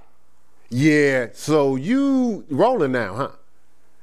Yeah, 0.70 1.28
so 1.34 1.76
you 1.76 2.44
rolling 2.48 2.92
now, 2.92 3.14
huh? 3.14 3.28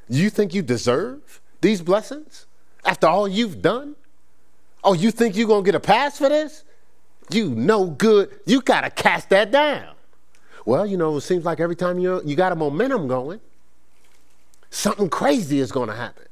You 0.09 0.29
think 0.29 0.53
you 0.53 0.61
deserve 0.61 1.41
these 1.61 1.81
blessings 1.81 2.45
after 2.85 3.07
all 3.07 3.27
you've 3.27 3.61
done? 3.61 3.95
Oh, 4.83 4.93
you 4.93 5.11
think 5.11 5.35
you're 5.35 5.47
going 5.47 5.63
to 5.63 5.67
get 5.67 5.75
a 5.75 5.79
pass 5.79 6.17
for 6.17 6.29
this? 6.29 6.63
You 7.29 7.49
no 7.49 7.87
good. 7.87 8.29
You 8.45 8.61
got 8.61 8.81
to 8.81 8.89
cast 8.89 9.29
that 9.31 9.51
down. 9.51 9.95
Well, 10.65 10.85
you 10.85 10.97
know, 10.97 11.17
it 11.17 11.21
seems 11.21 11.45
like 11.45 11.59
every 11.59 11.75
time 11.75 11.99
you 11.99 12.21
you 12.25 12.35
got 12.35 12.51
a 12.51 12.55
momentum 12.55 13.07
going, 13.07 13.41
something 14.69 15.09
crazy 15.09 15.59
is 15.59 15.71
going 15.71 15.89
to 15.89 15.95
happen. 15.95 16.25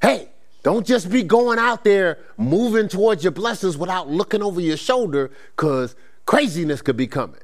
Hey, 0.00 0.28
don't 0.62 0.86
just 0.86 1.10
be 1.10 1.22
going 1.22 1.58
out 1.58 1.84
there 1.84 2.18
moving 2.36 2.88
towards 2.88 3.24
your 3.24 3.32
blessings 3.32 3.76
without 3.76 4.08
looking 4.08 4.42
over 4.42 4.60
your 4.60 4.76
shoulder 4.76 5.30
because 5.56 5.96
craziness 6.26 6.82
could 6.82 6.96
be 6.96 7.06
coming. 7.06 7.40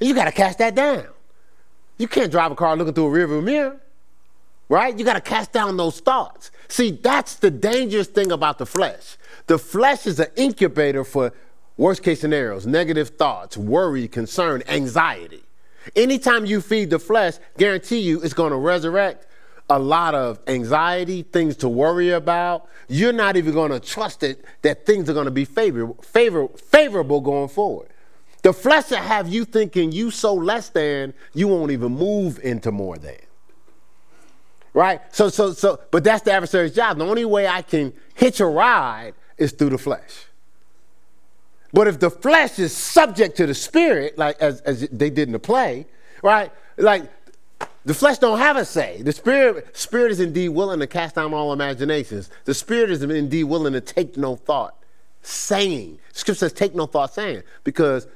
And 0.00 0.08
you 0.08 0.14
got 0.14 0.24
to 0.24 0.32
cast 0.32 0.58
that 0.58 0.74
down. 0.74 1.06
You 1.98 2.08
can't 2.08 2.30
drive 2.30 2.50
a 2.50 2.54
car 2.54 2.76
looking 2.76 2.94
through 2.94 3.06
a 3.06 3.10
rearview 3.10 3.42
mirror 3.42 3.80
right? 4.70 4.96
You 4.96 5.04
got 5.04 5.14
to 5.14 5.20
cast 5.20 5.52
down 5.52 5.76
those 5.76 6.00
thoughts. 6.00 6.50
See, 6.68 6.92
that's 6.92 7.34
the 7.34 7.50
dangerous 7.50 8.06
thing 8.06 8.32
about 8.32 8.56
the 8.56 8.64
flesh. 8.64 9.18
The 9.48 9.58
flesh 9.58 10.06
is 10.06 10.18
an 10.20 10.28
incubator 10.36 11.04
for 11.04 11.32
worst 11.76 12.02
case 12.02 12.20
scenarios, 12.20 12.66
negative 12.66 13.10
thoughts, 13.10 13.56
worry, 13.56 14.06
concern, 14.06 14.62
anxiety. 14.68 15.42
Anytime 15.96 16.46
you 16.46 16.60
feed 16.60 16.90
the 16.90 17.00
flesh, 17.00 17.34
guarantee 17.58 17.98
you 17.98 18.22
it's 18.22 18.32
going 18.32 18.52
to 18.52 18.58
resurrect 18.58 19.26
a 19.68 19.78
lot 19.78 20.14
of 20.14 20.38
anxiety, 20.46 21.22
things 21.22 21.56
to 21.56 21.68
worry 21.68 22.10
about. 22.10 22.68
You're 22.88 23.12
not 23.12 23.36
even 23.36 23.52
going 23.52 23.72
to 23.72 23.80
trust 23.80 24.22
it 24.22 24.44
that 24.62 24.86
things 24.86 25.10
are 25.10 25.14
going 25.14 25.24
to 25.24 25.30
be 25.32 25.44
favor, 25.44 25.94
favor, 26.02 26.46
favorable 26.48 27.20
going 27.20 27.48
forward. 27.48 27.88
The 28.42 28.52
flesh 28.52 28.90
will 28.90 28.98
have 28.98 29.28
you 29.28 29.44
thinking 29.44 29.90
you 29.90 30.12
so 30.12 30.32
less 30.34 30.68
than, 30.68 31.12
you 31.34 31.48
won't 31.48 31.72
even 31.72 31.92
move 31.92 32.38
into 32.38 32.70
more 32.70 32.98
than 32.98 33.16
right? 34.74 35.00
So, 35.14 35.28
so, 35.28 35.52
so, 35.52 35.80
but 35.90 36.04
that's 36.04 36.22
the 36.22 36.32
adversary's 36.32 36.74
job. 36.74 36.98
The 36.98 37.06
only 37.06 37.24
way 37.24 37.46
I 37.46 37.62
can 37.62 37.92
hitch 38.14 38.40
a 38.40 38.46
ride 38.46 39.14
is 39.38 39.52
through 39.52 39.70
the 39.70 39.78
flesh. 39.78 40.26
But 41.72 41.86
if 41.86 42.00
the 42.00 42.10
flesh 42.10 42.58
is 42.58 42.76
subject 42.76 43.36
to 43.36 43.46
the 43.46 43.54
spirit, 43.54 44.18
like 44.18 44.40
as, 44.40 44.60
as 44.62 44.88
they 44.88 45.10
did 45.10 45.28
in 45.28 45.32
the 45.32 45.38
play, 45.38 45.86
right? 46.22 46.52
Like 46.76 47.10
the 47.84 47.94
flesh 47.94 48.18
don't 48.18 48.38
have 48.38 48.56
a 48.56 48.64
say. 48.64 49.02
The 49.02 49.12
spirit, 49.12 49.76
spirit 49.76 50.10
is 50.12 50.20
indeed 50.20 50.50
willing 50.50 50.80
to 50.80 50.86
cast 50.86 51.14
down 51.14 51.32
all 51.32 51.52
imaginations. 51.52 52.30
The 52.44 52.54
spirit 52.54 52.90
is 52.90 53.02
indeed 53.02 53.44
willing 53.44 53.72
to 53.72 53.80
take 53.80 54.16
no 54.16 54.36
thought, 54.36 54.76
saying. 55.22 55.98
Scripture 56.12 56.40
says, 56.40 56.52
take 56.52 56.74
no 56.74 56.86
thought 56.86 57.14
saying, 57.14 57.42
because 57.64 58.06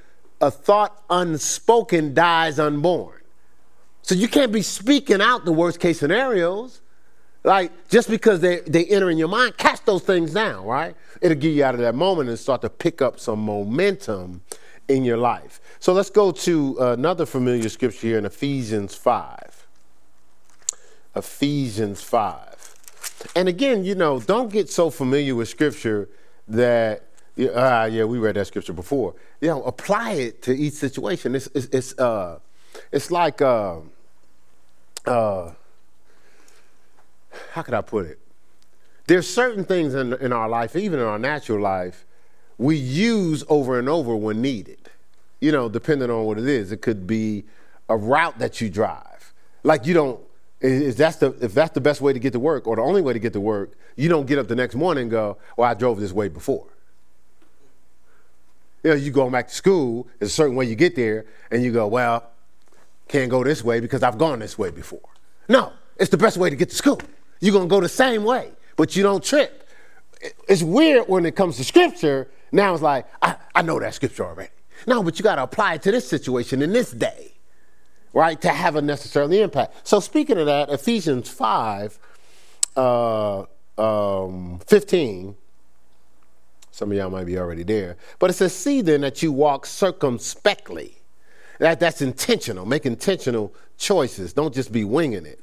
a 0.40 0.50
thought 0.50 1.02
unspoken 1.08 2.12
dies 2.12 2.58
unborn. 2.58 3.20
So 4.04 4.14
you 4.14 4.28
can't 4.28 4.52
be 4.52 4.60
speaking 4.60 5.22
out 5.22 5.46
the 5.46 5.52
worst 5.52 5.80
case 5.80 5.98
scenarios. 5.98 6.82
Like 7.42 7.88
just 7.88 8.10
because 8.10 8.40
they, 8.40 8.60
they 8.60 8.84
enter 8.84 9.08
in 9.08 9.16
your 9.16 9.28
mind, 9.28 9.56
cast 9.56 9.86
those 9.86 10.02
things 10.02 10.34
down, 10.34 10.66
right? 10.66 10.94
It'll 11.22 11.38
get 11.38 11.54
you 11.54 11.64
out 11.64 11.74
of 11.74 11.80
that 11.80 11.94
moment 11.94 12.28
and 12.28 12.38
start 12.38 12.60
to 12.62 12.68
pick 12.68 13.00
up 13.00 13.18
some 13.18 13.40
momentum 13.40 14.42
in 14.88 15.04
your 15.04 15.16
life. 15.16 15.58
So 15.80 15.94
let's 15.94 16.10
go 16.10 16.32
to 16.32 16.76
another 16.80 17.24
familiar 17.24 17.66
scripture 17.70 18.08
here 18.08 18.18
in 18.18 18.26
Ephesians 18.26 18.94
5. 18.94 19.66
Ephesians 21.16 22.02
5. 22.02 23.30
And 23.34 23.48
again, 23.48 23.84
you 23.84 23.94
know, 23.94 24.20
don't 24.20 24.52
get 24.52 24.68
so 24.68 24.90
familiar 24.90 25.34
with 25.34 25.48
scripture 25.48 26.10
that, 26.48 27.04
uh, 27.38 27.88
yeah, 27.90 28.04
we 28.04 28.18
read 28.18 28.36
that 28.36 28.48
scripture 28.48 28.74
before. 28.74 29.14
You 29.40 29.48
know, 29.48 29.62
apply 29.62 30.12
it 30.12 30.42
to 30.42 30.54
each 30.54 30.74
situation. 30.74 31.34
It's, 31.34 31.48
it's, 31.54 31.68
it's, 31.72 31.98
uh, 31.98 32.40
it's 32.92 33.10
like, 33.10 33.40
uh, 33.40 33.76
uh, 35.06 35.52
how 37.52 37.62
could 37.62 37.74
I 37.74 37.80
put 37.80 38.06
it? 38.06 38.18
There's 39.06 39.28
certain 39.28 39.64
things 39.64 39.94
in, 39.94 40.14
in 40.14 40.32
our 40.32 40.48
life, 40.48 40.76
even 40.76 40.98
in 40.98 41.04
our 41.04 41.18
natural 41.18 41.60
life, 41.60 42.04
we 42.56 42.76
use 42.76 43.44
over 43.48 43.78
and 43.78 43.88
over 43.88 44.16
when 44.16 44.40
needed. 44.40 44.78
You 45.40 45.52
know, 45.52 45.68
depending 45.68 46.10
on 46.10 46.24
what 46.24 46.38
it 46.38 46.48
is. 46.48 46.72
It 46.72 46.80
could 46.80 47.06
be 47.06 47.44
a 47.88 47.96
route 47.96 48.38
that 48.38 48.60
you 48.60 48.70
drive. 48.70 49.34
Like 49.62 49.86
you 49.86 49.94
don't, 49.94 50.20
is 50.60 50.96
that's 50.96 51.16
the, 51.16 51.36
if 51.42 51.52
that's 51.52 51.72
the 51.72 51.80
best 51.80 52.00
way 52.00 52.12
to 52.12 52.18
get 52.18 52.32
to 52.32 52.38
work 52.38 52.66
or 52.66 52.76
the 52.76 52.82
only 52.82 53.02
way 53.02 53.12
to 53.12 53.18
get 53.18 53.34
to 53.34 53.40
work, 53.40 53.72
you 53.96 54.08
don't 54.08 54.26
get 54.26 54.38
up 54.38 54.48
the 54.48 54.54
next 54.54 54.74
morning 54.74 55.02
and 55.02 55.10
go, 55.10 55.36
well, 55.56 55.70
I 55.70 55.74
drove 55.74 56.00
this 56.00 56.12
way 56.12 56.28
before. 56.28 56.66
You 58.82 58.90
know, 58.90 58.96
you 58.96 59.10
go 59.10 59.28
back 59.28 59.48
to 59.48 59.54
school, 59.54 60.06
there's 60.18 60.30
a 60.30 60.34
certain 60.34 60.56
way 60.56 60.66
you 60.66 60.74
get 60.74 60.96
there, 60.96 61.26
and 61.50 61.62
you 61.62 61.72
go, 61.72 61.86
well, 61.86 62.30
can't 63.08 63.30
go 63.30 63.44
this 63.44 63.62
way 63.62 63.80
because 63.80 64.02
I've 64.02 64.18
gone 64.18 64.38
this 64.38 64.58
way 64.58 64.70
before. 64.70 65.08
No, 65.48 65.72
it's 65.96 66.10
the 66.10 66.16
best 66.16 66.36
way 66.36 66.50
to 66.50 66.56
get 66.56 66.70
to 66.70 66.76
school. 66.76 67.00
You're 67.40 67.52
going 67.52 67.68
to 67.68 67.70
go 67.70 67.80
the 67.80 67.88
same 67.88 68.24
way, 68.24 68.50
but 68.76 68.96
you 68.96 69.02
don't 69.02 69.22
trip. 69.22 69.68
It's 70.48 70.62
weird 70.62 71.08
when 71.08 71.26
it 71.26 71.36
comes 71.36 71.56
to 71.58 71.64
scripture. 71.64 72.28
Now 72.52 72.72
it's 72.72 72.82
like, 72.82 73.06
I, 73.20 73.36
I 73.54 73.62
know 73.62 73.78
that 73.78 73.94
scripture 73.94 74.24
already. 74.24 74.50
No, 74.86 75.02
but 75.02 75.18
you 75.18 75.22
got 75.22 75.36
to 75.36 75.42
apply 75.42 75.74
it 75.74 75.82
to 75.82 75.90
this 75.90 76.08
situation 76.08 76.62
in 76.62 76.72
this 76.72 76.90
day, 76.90 77.32
right, 78.12 78.40
to 78.40 78.48
have 78.48 78.76
a 78.76 78.82
necessarily 78.82 79.40
impact. 79.40 79.86
So, 79.86 80.00
speaking 80.00 80.38
of 80.38 80.46
that, 80.46 80.70
Ephesians 80.70 81.28
5 81.28 81.98
uh, 82.76 83.44
um, 83.78 84.60
15, 84.66 85.36
some 86.70 86.90
of 86.90 86.96
y'all 86.96 87.10
might 87.10 87.24
be 87.24 87.38
already 87.38 87.62
there, 87.62 87.96
but 88.18 88.30
it 88.30 88.34
says, 88.34 88.54
See 88.54 88.80
then 88.80 89.02
that 89.02 89.22
you 89.22 89.30
walk 89.30 89.64
circumspectly 89.64 90.96
that, 91.64 91.80
that's 91.80 92.02
intentional. 92.02 92.66
Make 92.66 92.84
intentional 92.84 93.54
choices. 93.78 94.34
Don't 94.34 94.52
just 94.52 94.70
be 94.70 94.84
winging 94.84 95.24
it. 95.24 95.40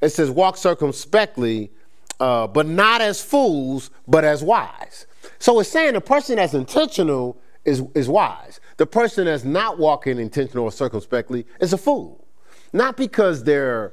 It 0.00 0.08
says, 0.08 0.28
walk 0.28 0.56
circumspectly, 0.56 1.70
uh, 2.18 2.48
but 2.48 2.66
not 2.66 3.00
as 3.00 3.22
fools, 3.22 3.90
but 4.08 4.24
as 4.24 4.42
wise. 4.42 5.06
So 5.38 5.60
it's 5.60 5.68
saying 5.68 5.94
the 5.94 6.00
person 6.00 6.36
that's 6.36 6.54
intentional 6.54 7.40
is, 7.64 7.84
is 7.94 8.08
wise. 8.08 8.58
The 8.78 8.86
person 8.86 9.26
that's 9.26 9.44
not 9.44 9.78
walking 9.78 10.18
intentional 10.18 10.64
or 10.64 10.72
circumspectly 10.72 11.46
is 11.60 11.72
a 11.72 11.78
fool. 11.78 12.26
Not 12.72 12.96
because 12.96 13.44
they're 13.44 13.92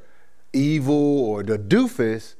evil 0.53 1.25
or 1.25 1.43
the 1.43 1.59
doofus. 1.59 2.33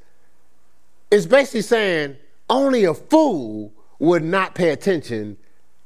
It's 1.12 1.28
basically 1.28 1.62
saying 1.62 2.18
only 2.50 2.86
a 2.86 2.96
fool 2.96 3.72
would 4.00 4.24
not 4.24 4.56
pay 4.56 4.72
attention 4.72 5.38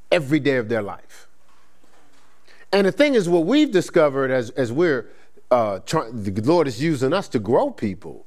every 0.10 0.39
day 0.39 0.56
of 0.56 0.69
their 0.69 0.82
life. 0.82 1.25
And 2.76 2.86
the 2.86 2.92
thing 2.92 3.16
is, 3.16 3.30
what 3.30 3.46
we've 3.46 3.72
discovered 3.72 4.32
as, 4.32 4.50
as 4.52 4.72
we're 4.72 5.10
uh, 5.50 5.80
trying, 5.80 6.24
the 6.24 6.42
Lord 6.42 6.68
is 6.68 6.84
using 6.84 7.14
us 7.14 7.30
to 7.30 7.40
grow 7.40 7.72
people. 7.72 8.26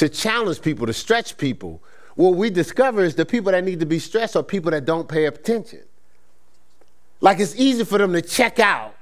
to 0.00 0.08
challenge 0.08 0.62
people, 0.62 0.86
to 0.86 0.94
stretch 0.94 1.36
people. 1.36 1.82
What 2.14 2.34
we 2.34 2.48
discover 2.48 3.04
is 3.04 3.14
the 3.14 3.26
people 3.26 3.52
that 3.52 3.62
need 3.62 3.80
to 3.80 3.86
be 3.86 3.98
stretched 3.98 4.34
are 4.34 4.42
people 4.42 4.70
that 4.70 4.86
don't 4.86 5.06
pay 5.06 5.26
attention. 5.26 5.82
Like 7.20 7.38
it's 7.38 7.54
easy 7.56 7.84
for 7.84 7.98
them 7.98 8.14
to 8.14 8.22
check 8.22 8.58
out. 8.58 8.94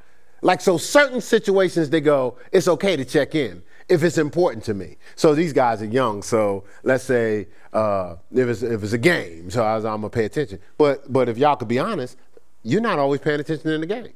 Like, 0.43 0.61
so 0.61 0.77
certain 0.77 1.21
situations 1.21 1.89
they 1.91 2.01
go, 2.01 2.37
it's 2.51 2.67
okay 2.67 2.97
to 2.97 3.05
check 3.05 3.37
in 3.37 3.63
if 3.89 4.03
it's 4.03 4.19
important 4.19 4.65
to 4.65 4.75
me. 4.75 4.97
So 5.15 5.37
these 5.37 5.53
guys 5.53 5.83
are 5.83 5.87
young. 5.87 6.25
So 6.25 6.65
let's 6.83 7.05
say 7.05 7.47
uh, 7.73 8.17
if, 8.33 8.49
it's, 8.49 8.63
if 8.63 8.83
it's 8.83 8.93
a 8.93 8.99
game, 8.99 9.51
so 9.51 9.63
I 9.63 9.77
am 9.77 9.83
gonna 9.83 10.11
pay 10.11 10.25
attention. 10.25 10.59
But 10.77 11.13
but 11.13 11.29
if 11.29 11.39
y'all 11.39 11.55
could 11.55 11.69
be 11.69 11.79
honest, 11.79 12.17
you're 12.65 12.81
not 12.81 12.99
always 12.99 13.21
paying 13.21 13.39
attention 13.39 13.71
in 13.71 13.83
the 13.83 13.87
game. 13.87 14.15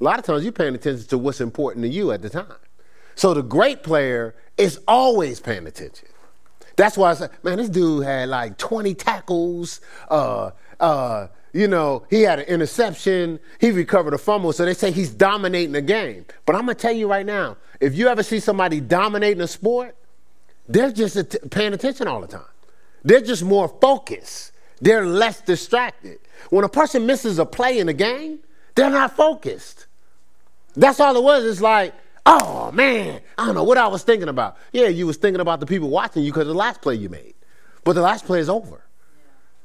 A 0.00 0.04
lot 0.04 0.18
of 0.18 0.24
times 0.24 0.44
you're 0.44 0.52
paying 0.52 0.74
attention 0.74 1.06
to 1.08 1.18
what's 1.18 1.40
important 1.40 1.84
to 1.84 1.88
you 1.88 2.12
at 2.12 2.22
the 2.22 2.30
time. 2.30 2.46
So 3.14 3.34
the 3.34 3.42
great 3.42 3.82
player 3.82 4.34
is 4.56 4.80
always 4.86 5.40
paying 5.40 5.66
attention. 5.66 6.08
That's 6.76 6.96
why 6.96 7.10
I 7.10 7.14
said, 7.14 7.30
man, 7.42 7.58
this 7.58 7.68
dude 7.68 8.04
had 8.04 8.28
like 8.28 8.56
20 8.58 8.94
tackles. 8.94 9.80
Uh, 10.08 10.52
uh, 10.78 11.26
you 11.52 11.66
know, 11.66 12.06
he 12.08 12.22
had 12.22 12.38
an 12.38 12.44
interception. 12.44 13.40
He 13.60 13.72
recovered 13.72 14.14
a 14.14 14.18
fumble. 14.18 14.52
So 14.52 14.64
they 14.64 14.74
say 14.74 14.92
he's 14.92 15.10
dominating 15.10 15.72
the 15.72 15.82
game. 15.82 16.26
But 16.46 16.54
I'm 16.54 16.66
going 16.66 16.76
to 16.76 16.80
tell 16.80 16.92
you 16.92 17.10
right 17.10 17.26
now 17.26 17.56
if 17.80 17.96
you 17.96 18.06
ever 18.06 18.22
see 18.22 18.38
somebody 18.38 18.80
dominating 18.80 19.40
a 19.40 19.48
sport, 19.48 19.96
they're 20.68 20.92
just 20.92 21.36
paying 21.50 21.72
attention 21.72 22.06
all 22.06 22.20
the 22.20 22.28
time. 22.28 22.42
They're 23.02 23.20
just 23.20 23.42
more 23.42 23.68
focused. 23.80 24.52
They're 24.80 25.06
less 25.06 25.40
distracted. 25.40 26.18
When 26.50 26.64
a 26.64 26.68
person 26.68 27.06
misses 27.06 27.40
a 27.40 27.46
play 27.46 27.80
in 27.80 27.88
a 27.88 27.92
game, 27.92 28.38
they're 28.76 28.90
not 28.90 29.16
focused. 29.16 29.87
That's 30.78 31.00
all 31.00 31.16
it 31.16 31.22
was. 31.22 31.44
It's 31.44 31.60
like, 31.60 31.92
oh 32.24 32.70
man, 32.72 33.20
I 33.36 33.46
don't 33.46 33.54
know 33.54 33.64
what 33.64 33.78
I 33.78 33.88
was 33.88 34.04
thinking 34.04 34.28
about. 34.28 34.56
Yeah, 34.72 34.86
you 34.88 35.06
was 35.06 35.16
thinking 35.16 35.40
about 35.40 35.60
the 35.60 35.66
people 35.66 35.90
watching 35.90 36.22
you 36.22 36.30
because 36.30 36.46
the 36.46 36.54
last 36.54 36.80
play 36.80 36.94
you 36.94 37.08
made. 37.08 37.34
But 37.84 37.94
the 37.94 38.02
last 38.02 38.24
play 38.24 38.38
is 38.38 38.48
over. 38.48 38.84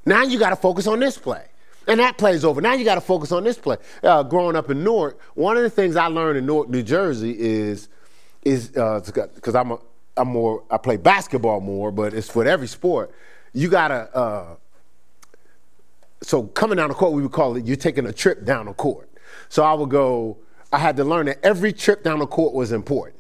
Now 0.06 0.24
you 0.24 0.40
got 0.40 0.50
to 0.50 0.56
focus 0.56 0.88
on 0.88 1.00
this 1.00 1.18
play. 1.18 1.46
And 1.88 2.00
that 2.00 2.18
play's 2.18 2.46
over. 2.46 2.62
Now 2.62 2.74
you 2.74 2.86
got 2.86 2.96
to 2.96 3.02
focus 3.02 3.32
on 3.32 3.44
this 3.44 3.58
play. 3.58 3.76
Uh, 4.02 4.24
growing 4.24 4.56
up 4.56 4.72
in 4.72 4.84
Newark, 4.84 5.20
one 5.36 5.58
of 5.58 5.64
the 5.64 5.70
things 5.70 5.96
I 5.96 6.08
learned 6.08 6.38
in 6.38 6.46
Newark, 6.46 6.70
New 6.70 6.84
Jersey, 6.84 7.36
is 7.38 7.90
is 8.44 8.70
because 8.70 9.56
uh, 9.56 9.60
I'm 9.60 9.72
a, 9.72 9.80
I'm 10.18 10.30
more 10.30 10.64
I 10.72 10.78
play 10.78 10.98
basketball 10.98 11.60
more, 11.60 11.92
but 11.92 12.14
it's 12.14 12.30
for 12.30 12.46
every 12.46 12.68
sport. 12.68 13.14
You 13.54 13.70
gotta. 13.70 14.16
Uh, 14.16 14.56
so 16.22 16.44
coming 16.44 16.78
down 16.78 16.88
the 16.88 16.96
court, 16.96 17.12
we 17.12 17.22
would 17.22 17.34
call 17.34 17.58
it 17.58 17.66
you're 17.66 17.76
taking 17.76 18.06
a 18.06 18.14
trip 18.14 18.46
down 18.46 18.66
the 18.66 18.74
court. 18.74 19.10
So 19.50 19.64
I 19.64 19.74
would 19.74 19.90
go. 19.90 20.38
I 20.74 20.80
had 20.80 20.98
to 20.98 21.04
learn 21.04 21.28
that 21.28 21.40
every 21.44 21.72
trip 21.72 22.04
down 22.04 22.18
the 22.20 22.26
court 22.26 22.54
was 22.54 22.72
important. 22.72 23.20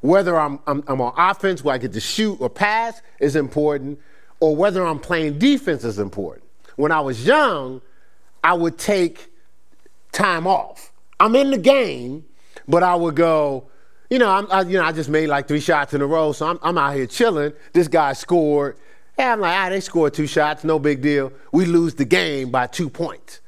Whether 0.00 0.38
I'm, 0.38 0.58
I'm, 0.66 0.82
I'm 0.88 1.00
on 1.00 1.14
offense 1.16 1.62
where 1.62 1.74
I 1.74 1.78
get 1.78 1.92
to 1.92 2.00
shoot 2.00 2.40
or 2.40 2.50
pass 2.50 3.00
is 3.20 3.36
important, 3.36 4.00
or 4.40 4.54
whether 4.56 4.84
I'm 4.84 4.98
playing 4.98 5.38
defense 5.38 5.84
is 5.84 6.00
important. 6.00 6.44
When 6.76 6.90
I 6.90 7.00
was 7.00 7.24
young, 7.24 7.80
I 8.42 8.54
would 8.54 8.78
take 8.78 9.32
time 10.10 10.46
off. 10.46 10.92
I'm 11.20 11.36
in 11.36 11.52
the 11.52 11.58
game, 11.58 12.24
but 12.66 12.82
I 12.82 12.96
would 12.96 13.14
go, 13.14 13.68
you 14.10 14.18
know, 14.18 14.30
I'm, 14.30 14.50
I, 14.50 14.62
you 14.62 14.78
know, 14.78 14.84
I 14.84 14.92
just 14.92 15.08
made 15.08 15.28
like 15.28 15.46
three 15.46 15.60
shots 15.60 15.94
in 15.94 16.02
a 16.02 16.06
row, 16.06 16.32
so 16.32 16.46
I'm, 16.46 16.58
I'm 16.62 16.78
out 16.78 16.94
here 16.94 17.06
chilling. 17.06 17.52
This 17.72 17.86
guy 17.86 18.12
scored. 18.12 18.76
Yeah, 19.18 19.32
I'm 19.32 19.40
like, 19.40 19.56
ah, 19.56 19.68
they 19.68 19.80
scored 19.80 20.14
two 20.14 20.26
shots, 20.26 20.64
no 20.64 20.78
big 20.78 21.00
deal. 21.00 21.32
We 21.52 21.64
lose 21.64 21.94
the 21.94 22.04
game 22.04 22.50
by 22.50 22.66
two 22.66 22.88
points. 22.88 23.40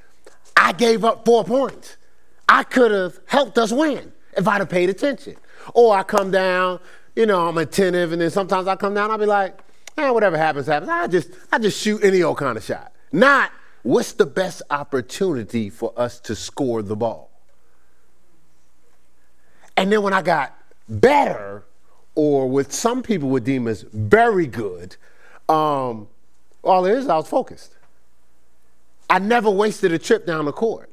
I 0.57 0.73
gave 0.73 1.05
up 1.05 1.25
four 1.25 1.45
points. 1.45 1.97
I 2.51 2.65
could 2.65 2.91
have 2.91 3.21
helped 3.27 3.57
us 3.59 3.71
win 3.71 4.13
if 4.37 4.49
I'd 4.49 4.59
have 4.59 4.69
paid 4.69 4.91
attention. 4.91 5.37
Or 5.73 5.97
I 5.97 6.03
come 6.03 6.33
down, 6.33 6.81
you 7.15 7.25
know, 7.25 7.47
I'm 7.47 7.57
attentive, 7.57 8.11
and 8.13 8.21
then 8.21 8.31
sometimes 8.31 8.67
I 8.67 8.75
come 8.75 8.93
down, 8.93 9.13
I'll 9.13 9.19
be 9.19 9.25
like, 9.25 9.57
eh, 9.97 10.11
whatever 10.11 10.37
happens, 10.37 10.67
happens. 10.67 10.91
I 10.91 11.07
just, 11.07 11.31
I 11.53 11.61
just 11.61 11.81
shoot 11.81 12.03
any 12.03 12.25
old 12.25 12.39
kind 12.39 12.57
of 12.57 12.65
shot. 12.65 12.93
Not 13.13 13.53
what's 13.83 14.13
the 14.15 14.27
best 14.27 14.63
opportunity 14.69 15.71
for 15.71 15.93
us 15.97 16.19
to 16.21 16.35
score 16.35 16.83
the 16.83 16.97
ball? 16.97 17.31
And 19.77 19.93
then 19.93 20.03
when 20.03 20.13
I 20.13 20.21
got 20.21 20.59
better, 20.89 21.65
or 22.17 22.49
what 22.49 22.73
some 22.73 23.01
people 23.03 23.29
would 23.29 23.45
deem 23.45 23.69
as 23.69 23.83
very 23.93 24.49
good, 24.49 24.97
um, 25.49 26.09
all 26.65 26.85
it 26.85 26.99
is, 26.99 27.09
I 27.09 27.17
was 27.17 27.29
focused. 27.29 27.77
I 29.09 29.21
never 29.21 29.51
wasted 29.51 29.93
a 29.93 29.99
trip 30.01 30.27
down 30.27 30.47
the 30.47 30.53
court. 30.53 30.90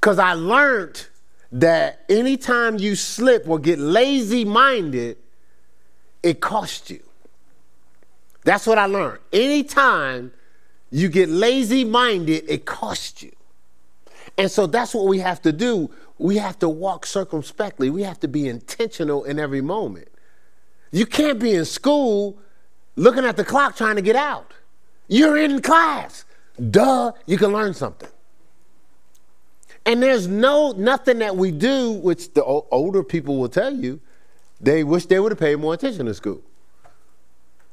Because 0.00 0.18
I 0.18 0.34
learned 0.34 1.06
that 1.52 2.04
anytime 2.08 2.78
you 2.78 2.94
slip 2.94 3.48
or 3.48 3.58
get 3.58 3.78
lazy 3.78 4.44
minded, 4.44 5.16
it 6.22 6.40
costs 6.40 6.90
you. 6.90 7.02
That's 8.44 8.66
what 8.66 8.78
I 8.78 8.86
learned. 8.86 9.20
Anytime 9.32 10.32
you 10.90 11.08
get 11.08 11.28
lazy 11.28 11.84
minded, 11.84 12.44
it 12.48 12.64
costs 12.64 13.22
you. 13.22 13.32
And 14.36 14.50
so 14.50 14.66
that's 14.66 14.94
what 14.94 15.06
we 15.06 15.18
have 15.18 15.42
to 15.42 15.52
do. 15.52 15.90
We 16.18 16.36
have 16.36 16.58
to 16.60 16.68
walk 16.68 17.06
circumspectly. 17.06 17.90
We 17.90 18.02
have 18.02 18.20
to 18.20 18.28
be 18.28 18.48
intentional 18.48 19.24
in 19.24 19.38
every 19.38 19.60
moment. 19.60 20.08
You 20.92 21.06
can't 21.06 21.38
be 21.38 21.54
in 21.54 21.64
school 21.64 22.38
looking 22.96 23.24
at 23.24 23.36
the 23.36 23.44
clock 23.44 23.76
trying 23.76 23.96
to 23.96 24.02
get 24.02 24.16
out. 24.16 24.52
You're 25.08 25.36
in 25.36 25.60
class. 25.60 26.24
Duh, 26.70 27.12
you 27.26 27.36
can 27.38 27.52
learn 27.52 27.74
something. 27.74 28.08
And 29.88 30.02
there's 30.02 30.28
no 30.28 30.72
nothing 30.72 31.20
that 31.20 31.34
we 31.34 31.50
do, 31.50 31.92
which 31.92 32.34
the 32.34 32.44
older 32.44 33.02
people 33.02 33.38
will 33.38 33.48
tell 33.48 33.74
you, 33.74 33.98
they 34.60 34.84
wish 34.84 35.06
they 35.06 35.18
would 35.18 35.32
have 35.32 35.38
paid 35.38 35.56
more 35.56 35.72
attention 35.72 36.04
to 36.04 36.12
school. 36.12 36.42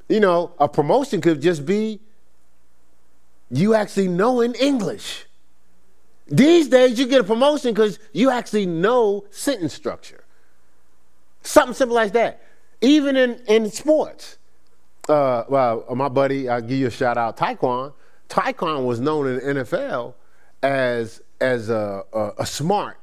You 0.08 0.22
know, 0.22 0.54
a 0.58 0.70
promotion 0.70 1.20
could 1.20 1.42
just 1.42 1.66
be 1.66 2.00
you 3.52 3.76
actually 3.76 4.08
knowing 4.08 4.54
English. 4.54 5.26
These 6.26 6.70
days, 6.70 6.98
you 6.98 7.06
get 7.06 7.20
a 7.20 7.26
promotion 7.26 7.74
because 7.74 8.00
you 8.14 8.32
actually 8.32 8.66
know 8.66 9.26
sentence 9.30 9.74
structure. 9.74 10.24
Something 11.42 11.74
simple 11.74 11.96
like 11.96 12.14
that. 12.14 12.42
Even 12.80 13.18
in, 13.18 13.42
in 13.50 13.70
sports. 13.70 14.38
Uh, 15.10 15.44
well, 15.50 15.86
my 15.94 16.08
buddy, 16.08 16.48
I'll 16.48 16.62
give 16.62 16.80
you 16.80 16.88
a 16.88 16.92
shout 16.92 17.18
out, 17.18 17.36
Tyquan. 17.36 17.92
Tyquan 18.30 18.86
was 18.86 19.02
known 19.02 19.28
in 19.28 19.36
the 19.36 19.64
NFL 19.64 20.14
as, 20.64 21.22
as 21.42 21.70
a, 21.70 22.04
a, 22.14 22.32
a 22.40 22.46
smart 22.46 22.98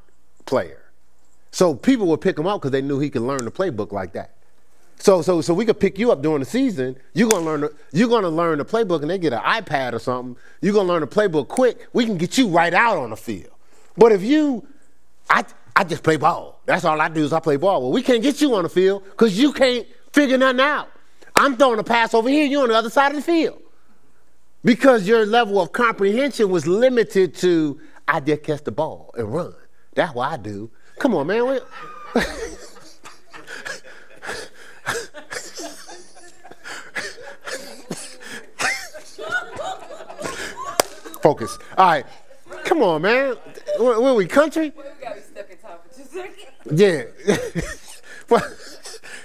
player. 0.46 0.82
So 1.50 1.74
people 1.74 2.06
would 2.08 2.20
pick 2.20 2.38
him 2.38 2.46
up 2.46 2.60
because 2.60 2.70
they 2.70 2.82
knew 2.82 2.98
he 2.98 3.10
could 3.10 3.22
learn 3.22 3.44
the 3.44 3.50
playbook 3.50 3.92
like 3.92 4.12
that. 4.14 4.36
So, 4.98 5.20
so, 5.20 5.40
so 5.40 5.52
we 5.52 5.64
could 5.64 5.80
pick 5.80 5.98
you 5.98 6.12
up 6.12 6.22
during 6.22 6.40
the 6.40 6.46
season. 6.46 6.96
You're 7.12 7.28
gonna 7.28 7.44
learn. 7.44 7.60
The, 7.62 7.74
you're 7.92 8.08
gonna 8.08 8.28
learn 8.28 8.58
the 8.58 8.64
playbook, 8.64 9.02
and 9.02 9.10
they 9.10 9.18
get 9.18 9.32
an 9.32 9.40
iPad 9.40 9.94
or 9.94 9.98
something. 9.98 10.36
You're 10.60 10.72
gonna 10.72 10.88
learn 10.88 11.00
the 11.00 11.08
playbook 11.08 11.48
quick. 11.48 11.88
We 11.92 12.06
can 12.06 12.16
get 12.16 12.38
you 12.38 12.48
right 12.48 12.72
out 12.72 12.98
on 12.98 13.10
the 13.10 13.16
field. 13.16 13.50
But 13.96 14.12
if 14.12 14.22
you, 14.22 14.64
I, 15.28 15.44
I 15.74 15.82
just 15.84 16.04
play 16.04 16.16
ball. 16.16 16.60
That's 16.66 16.84
all 16.84 17.00
I 17.00 17.08
do 17.08 17.24
is 17.24 17.32
I 17.32 17.40
play 17.40 17.56
ball. 17.56 17.82
Well, 17.82 17.92
we 17.92 18.02
can't 18.02 18.22
get 18.22 18.40
you 18.40 18.54
on 18.54 18.62
the 18.62 18.68
field 18.68 19.02
because 19.04 19.36
you 19.36 19.52
can't 19.52 19.86
figure 20.12 20.38
nothing 20.38 20.60
out. 20.60 20.88
I'm 21.34 21.56
throwing 21.56 21.80
a 21.80 21.84
pass 21.84 22.14
over 22.14 22.28
here. 22.28 22.44
You're 22.44 22.62
on 22.62 22.68
the 22.68 22.76
other 22.76 22.90
side 22.90 23.10
of 23.10 23.16
the 23.16 23.22
field 23.22 23.60
because 24.64 25.08
your 25.08 25.26
level 25.26 25.60
of 25.60 25.72
comprehension 25.72 26.48
was 26.50 26.66
limited 26.66 27.34
to 27.36 27.80
I 28.08 28.20
just 28.20 28.42
catch 28.42 28.64
the 28.64 28.72
ball 28.72 29.14
and 29.16 29.32
run. 29.32 29.54
That's 29.94 30.14
what 30.14 30.32
I 30.32 30.36
do. 30.36 30.70
Come 30.98 31.14
on, 31.14 31.26
man. 31.26 31.60
Focus. 41.22 41.56
All 41.78 41.86
right. 41.86 42.06
Come 42.64 42.82
on, 42.82 43.02
man. 43.02 43.36
Where, 43.78 44.00
where 44.00 44.14
we 44.14 44.26
country? 44.26 44.72
Yeah. 46.70 47.04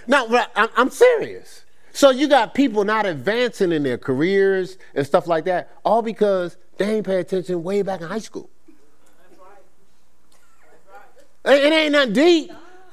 no, 0.07 0.27
but 0.27 0.51
I'm, 0.55 0.69
I'm 0.75 0.89
serious. 0.89 1.63
So 1.91 2.11
you 2.11 2.27
got 2.27 2.53
people 2.53 2.83
not 2.83 3.07
advancing 3.07 3.71
in 3.71 3.81
their 3.83 3.97
careers 3.97 4.77
and 4.93 5.05
stuff 5.05 5.25
like 5.27 5.45
that, 5.45 5.71
all 5.83 6.03
because 6.03 6.57
they 6.77 6.97
ain't 6.97 7.05
pay 7.05 7.19
attention 7.19 7.63
way 7.63 7.81
back 7.81 8.01
in 8.01 8.07
high 8.07 8.19
school. 8.19 8.51
It 11.47 11.73
ain't 11.73 11.91
nothing 11.93 12.13
deep. 12.13 12.51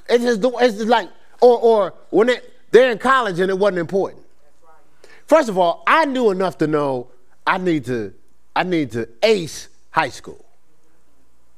It's 0.08 0.24
just, 0.24 0.40
it's 0.42 0.76
just 0.76 0.88
like, 0.88 1.10
or, 1.40 1.58
or 1.58 1.94
when 2.10 2.28
they, 2.28 2.40
they're 2.70 2.90
in 2.90 2.98
college 2.98 3.40
and 3.40 3.50
it 3.50 3.58
wasn't 3.58 3.78
important. 3.78 4.22
First 5.26 5.48
of 5.48 5.58
all, 5.58 5.82
I 5.86 6.04
knew 6.04 6.30
enough 6.30 6.58
to 6.58 6.66
know 6.66 7.08
I 7.46 7.58
need 7.58 7.84
to 7.86 8.14
I 8.56 8.62
need 8.62 8.92
to 8.92 9.08
ace 9.22 9.68
high 9.90 10.08
school. 10.08 10.44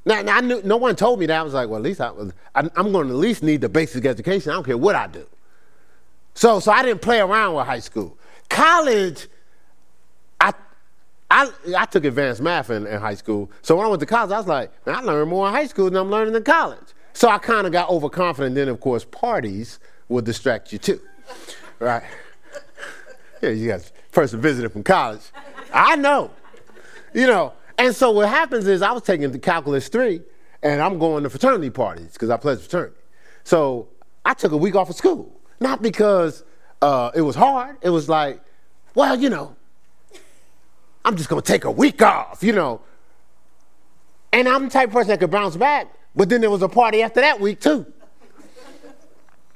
Now, 0.04 0.22
now 0.22 0.36
I 0.36 0.40
knew, 0.40 0.62
no 0.62 0.76
one 0.76 0.96
told 0.96 1.18
me 1.18 1.26
that. 1.26 1.38
I 1.38 1.42
was 1.42 1.54
like, 1.54 1.68
well, 1.68 1.78
at 1.78 1.82
least 1.82 2.00
I, 2.00 2.08
I, 2.54 2.60
I'm 2.76 2.92
going 2.92 3.08
to 3.08 3.12
at 3.12 3.18
least 3.18 3.42
need 3.42 3.60
the 3.60 3.68
basic 3.68 4.06
education. 4.06 4.50
I 4.50 4.54
don't 4.54 4.64
care 4.64 4.78
what 4.78 4.94
I 4.94 5.06
do. 5.08 5.26
So, 6.34 6.60
so 6.60 6.70
I 6.70 6.82
didn't 6.82 7.02
play 7.02 7.18
around 7.20 7.54
with 7.54 7.66
high 7.66 7.80
school. 7.80 8.16
College, 8.48 9.26
I, 11.30 11.50
I 11.76 11.86
took 11.86 12.04
advanced 12.04 12.40
math 12.40 12.70
in, 12.70 12.86
in 12.86 13.00
high 13.00 13.14
school. 13.14 13.50
So 13.62 13.76
when 13.76 13.86
I 13.86 13.88
went 13.88 14.00
to 14.00 14.06
college, 14.06 14.30
I 14.32 14.38
was 14.38 14.46
like, 14.46 14.70
I 14.86 15.00
learned 15.00 15.30
more 15.30 15.48
in 15.48 15.54
high 15.54 15.66
school 15.66 15.86
than 15.86 15.96
I'm 15.96 16.10
learning 16.10 16.34
in 16.34 16.44
college. 16.44 16.94
So 17.14 17.28
I 17.28 17.38
kind 17.38 17.66
of 17.66 17.72
got 17.72 17.88
overconfident. 17.88 18.54
Then, 18.54 18.68
of 18.68 18.80
course, 18.80 19.04
parties 19.04 19.80
will 20.08 20.22
distract 20.22 20.72
you 20.72 20.78
too, 20.78 21.00
right? 21.78 22.04
Yeah, 23.42 23.50
you 23.50 23.68
got 23.68 23.80
a 23.80 24.12
person 24.12 24.40
visiting 24.40 24.70
from 24.70 24.82
college. 24.82 25.22
I 25.72 25.96
know. 25.96 26.30
You 27.12 27.26
know, 27.26 27.54
and 27.78 27.94
so 27.94 28.10
what 28.10 28.28
happens 28.28 28.66
is 28.66 28.82
I 28.82 28.92
was 28.92 29.02
taking 29.02 29.30
the 29.32 29.38
calculus 29.38 29.88
three, 29.88 30.20
and 30.62 30.80
I'm 30.80 30.98
going 30.98 31.22
to 31.24 31.30
fraternity 31.30 31.70
parties 31.70 32.12
because 32.12 32.30
I 32.30 32.36
pledged 32.36 32.62
fraternity. 32.62 33.00
So 33.44 33.88
I 34.24 34.34
took 34.34 34.52
a 34.52 34.56
week 34.56 34.74
off 34.74 34.90
of 34.90 34.96
school, 34.96 35.40
not 35.60 35.82
because 35.82 36.44
uh, 36.82 37.10
it 37.14 37.22
was 37.22 37.36
hard. 37.36 37.76
It 37.82 37.90
was 37.90 38.08
like, 38.08 38.40
well, 38.94 39.18
you 39.18 39.30
know, 39.30 39.56
I'm 41.06 41.16
just 41.16 41.28
gonna 41.28 41.40
take 41.40 41.64
a 41.64 41.70
week 41.70 42.02
off, 42.02 42.42
you 42.42 42.52
know. 42.52 42.80
And 44.32 44.48
I'm 44.48 44.64
the 44.64 44.70
type 44.70 44.88
of 44.88 44.94
person 44.94 45.10
that 45.10 45.20
could 45.20 45.30
bounce 45.30 45.56
back, 45.56 45.86
but 46.16 46.28
then 46.28 46.40
there 46.40 46.50
was 46.50 46.62
a 46.62 46.68
party 46.68 47.00
after 47.00 47.20
that 47.20 47.40
week 47.40 47.60
too. 47.60 47.86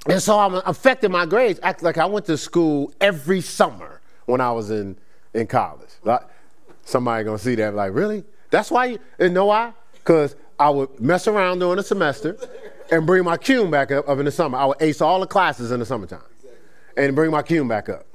And 0.09 0.23
so 0.23 0.39
I'm 0.39 0.55
affecting 0.65 1.11
my 1.11 1.27
grades. 1.27 1.59
Act 1.63 1.83
like 1.83 1.99
I 1.99 2.07
went 2.07 2.25
to 2.27 2.39
school 2.39 2.93
every 3.01 3.41
summer 3.41 4.01
when 4.27 4.41
I 4.41 4.53
was 4.53 4.71
in, 4.71 4.97
in 5.35 5.49
college. 5.49 5.91
Like, 6.05 6.23
somebody 6.85 7.25
gonna 7.25 7.37
see 7.37 7.57
that, 7.57 7.75
like, 7.75 7.93
really? 7.95 8.23
That's 8.51 8.71
why 8.71 8.87
you, 8.87 8.99
and 9.19 9.35
know 9.35 9.47
why? 9.47 9.73
Because 9.95 10.37
I 10.59 10.71
would 10.71 11.01
mess 11.01 11.27
around 11.27 11.59
during 11.59 11.77
the 11.77 11.83
semester 11.83 12.39
and 12.93 13.05
bring 13.07 13.25
my 13.25 13.37
cum 13.37 13.73
back 13.73 13.91
up, 13.91 14.09
up 14.09 14.21
in 14.21 14.25
the 14.25 14.31
summer. 14.31 14.57
I 14.57 14.67
would 14.67 14.81
ace 14.81 15.01
all 15.01 15.19
the 15.19 15.27
classes 15.27 15.73
in 15.73 15.81
the 15.81 15.87
summertime 15.87 16.23
and 16.97 17.17
bring 17.17 17.33
my 17.33 17.43
cum 17.43 17.67
back 17.67 17.89
up. 17.89 18.07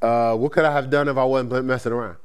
Uh, 0.00 0.36
what 0.36 0.52
could 0.52 0.64
I 0.64 0.72
have 0.72 0.90
done 0.90 1.08
if 1.08 1.16
I 1.16 1.24
wasn't 1.24 1.64
messing 1.64 1.92
around? 1.92 2.16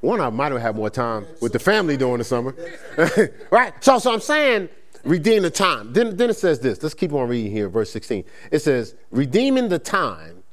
One, 0.00 0.20
I 0.20 0.30
might 0.30 0.52
have 0.52 0.60
had 0.60 0.76
more 0.76 0.90
time 0.90 1.26
with 1.40 1.52
the 1.52 1.58
family 1.58 1.96
during 1.96 2.18
the 2.18 2.24
summer. 2.24 2.54
right? 3.50 3.72
So, 3.80 3.98
so 3.98 4.12
I'm 4.12 4.20
saying, 4.20 4.68
redeem 5.04 5.42
the 5.42 5.50
time. 5.50 5.92
Then, 5.92 6.16
then 6.16 6.30
it 6.30 6.36
says 6.36 6.60
this. 6.60 6.82
Let's 6.82 6.94
keep 6.94 7.12
on 7.12 7.28
reading 7.28 7.50
here, 7.50 7.68
verse 7.68 7.90
16. 7.90 8.24
It 8.52 8.60
says, 8.60 8.94
redeeming 9.10 9.68
the 9.68 9.78
time, 9.78 10.44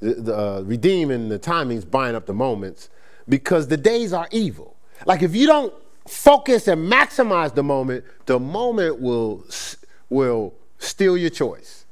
the, 0.00 0.14
the 0.14 0.38
uh, 0.38 0.60
redeeming 0.62 1.28
the 1.28 1.38
time 1.38 1.68
means 1.68 1.84
buying 1.84 2.14
up 2.14 2.26
the 2.26 2.34
moments 2.34 2.90
because 3.28 3.68
the 3.68 3.76
days 3.76 4.12
are 4.12 4.28
evil. 4.30 4.76
Like 5.06 5.22
if 5.22 5.34
you 5.34 5.46
don't 5.46 5.72
focus 6.06 6.68
and 6.68 6.90
maximize 6.90 7.54
the 7.54 7.62
moment, 7.62 8.04
the 8.26 8.38
moment 8.38 9.00
will, 9.00 9.44
will 10.10 10.54
steal 10.78 11.16
your 11.16 11.30
choice. 11.30 11.86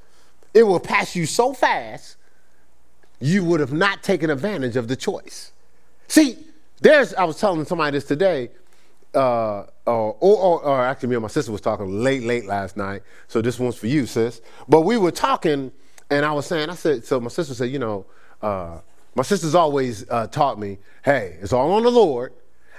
It 0.53 0.65
will 0.65 0.81
pass 0.81 1.15
you 1.15 1.25
so 1.25 1.53
fast, 1.55 2.17
you 3.21 3.45
would 3.45 3.61
have 3.61 3.73
not 3.73 4.03
taken 4.03 4.31
advantage 4.31 4.77
of 4.77 4.89
the 4.89 4.97
choice. 4.97 5.53
See, 6.07 6.39
there's, 6.81 7.15
I 7.15 7.25
was 7.25 7.39
telling 7.39 7.65
somebody 7.65 7.97
this 7.97 8.05
today, 8.05 8.51
uh, 9.15 9.65
or, 9.87 10.17
or, 10.21 10.63
or, 10.63 10.85
actually, 10.85 11.09
me 11.09 11.17
and 11.17 11.23
my 11.23 11.29
sister 11.29 11.51
was 11.51 11.61
talking 11.61 12.03
late, 12.03 12.23
late 12.23 12.45
last 12.45 12.77
night. 12.77 13.03
So 13.27 13.41
this 13.41 13.59
one's 13.59 13.77
for 13.77 13.87
you, 13.87 14.07
sis. 14.07 14.41
But 14.69 14.83
we 14.83 14.97
were 14.97 15.11
talking, 15.11 15.73
and 16.11 16.25
I 16.25 16.33
was 16.33 16.47
saying, 16.47 16.71
I 16.71 16.75
said, 16.75 17.05
so 17.05 17.19
my 17.19 17.29
sister 17.29 17.55
said, 17.55 17.71
you 17.71 17.79
know, 17.79 18.07
uh, 18.43 18.79
my 19.15 19.23
sister's 19.23 19.55
always 19.55 20.09
uh, 20.11 20.27
taught 20.29 20.59
me, 20.59 20.79
hey, 21.05 21.39
it's 21.41 21.53
all 21.53 21.73
on 21.73 21.83
the 21.83 21.91
Lord, 21.91 22.33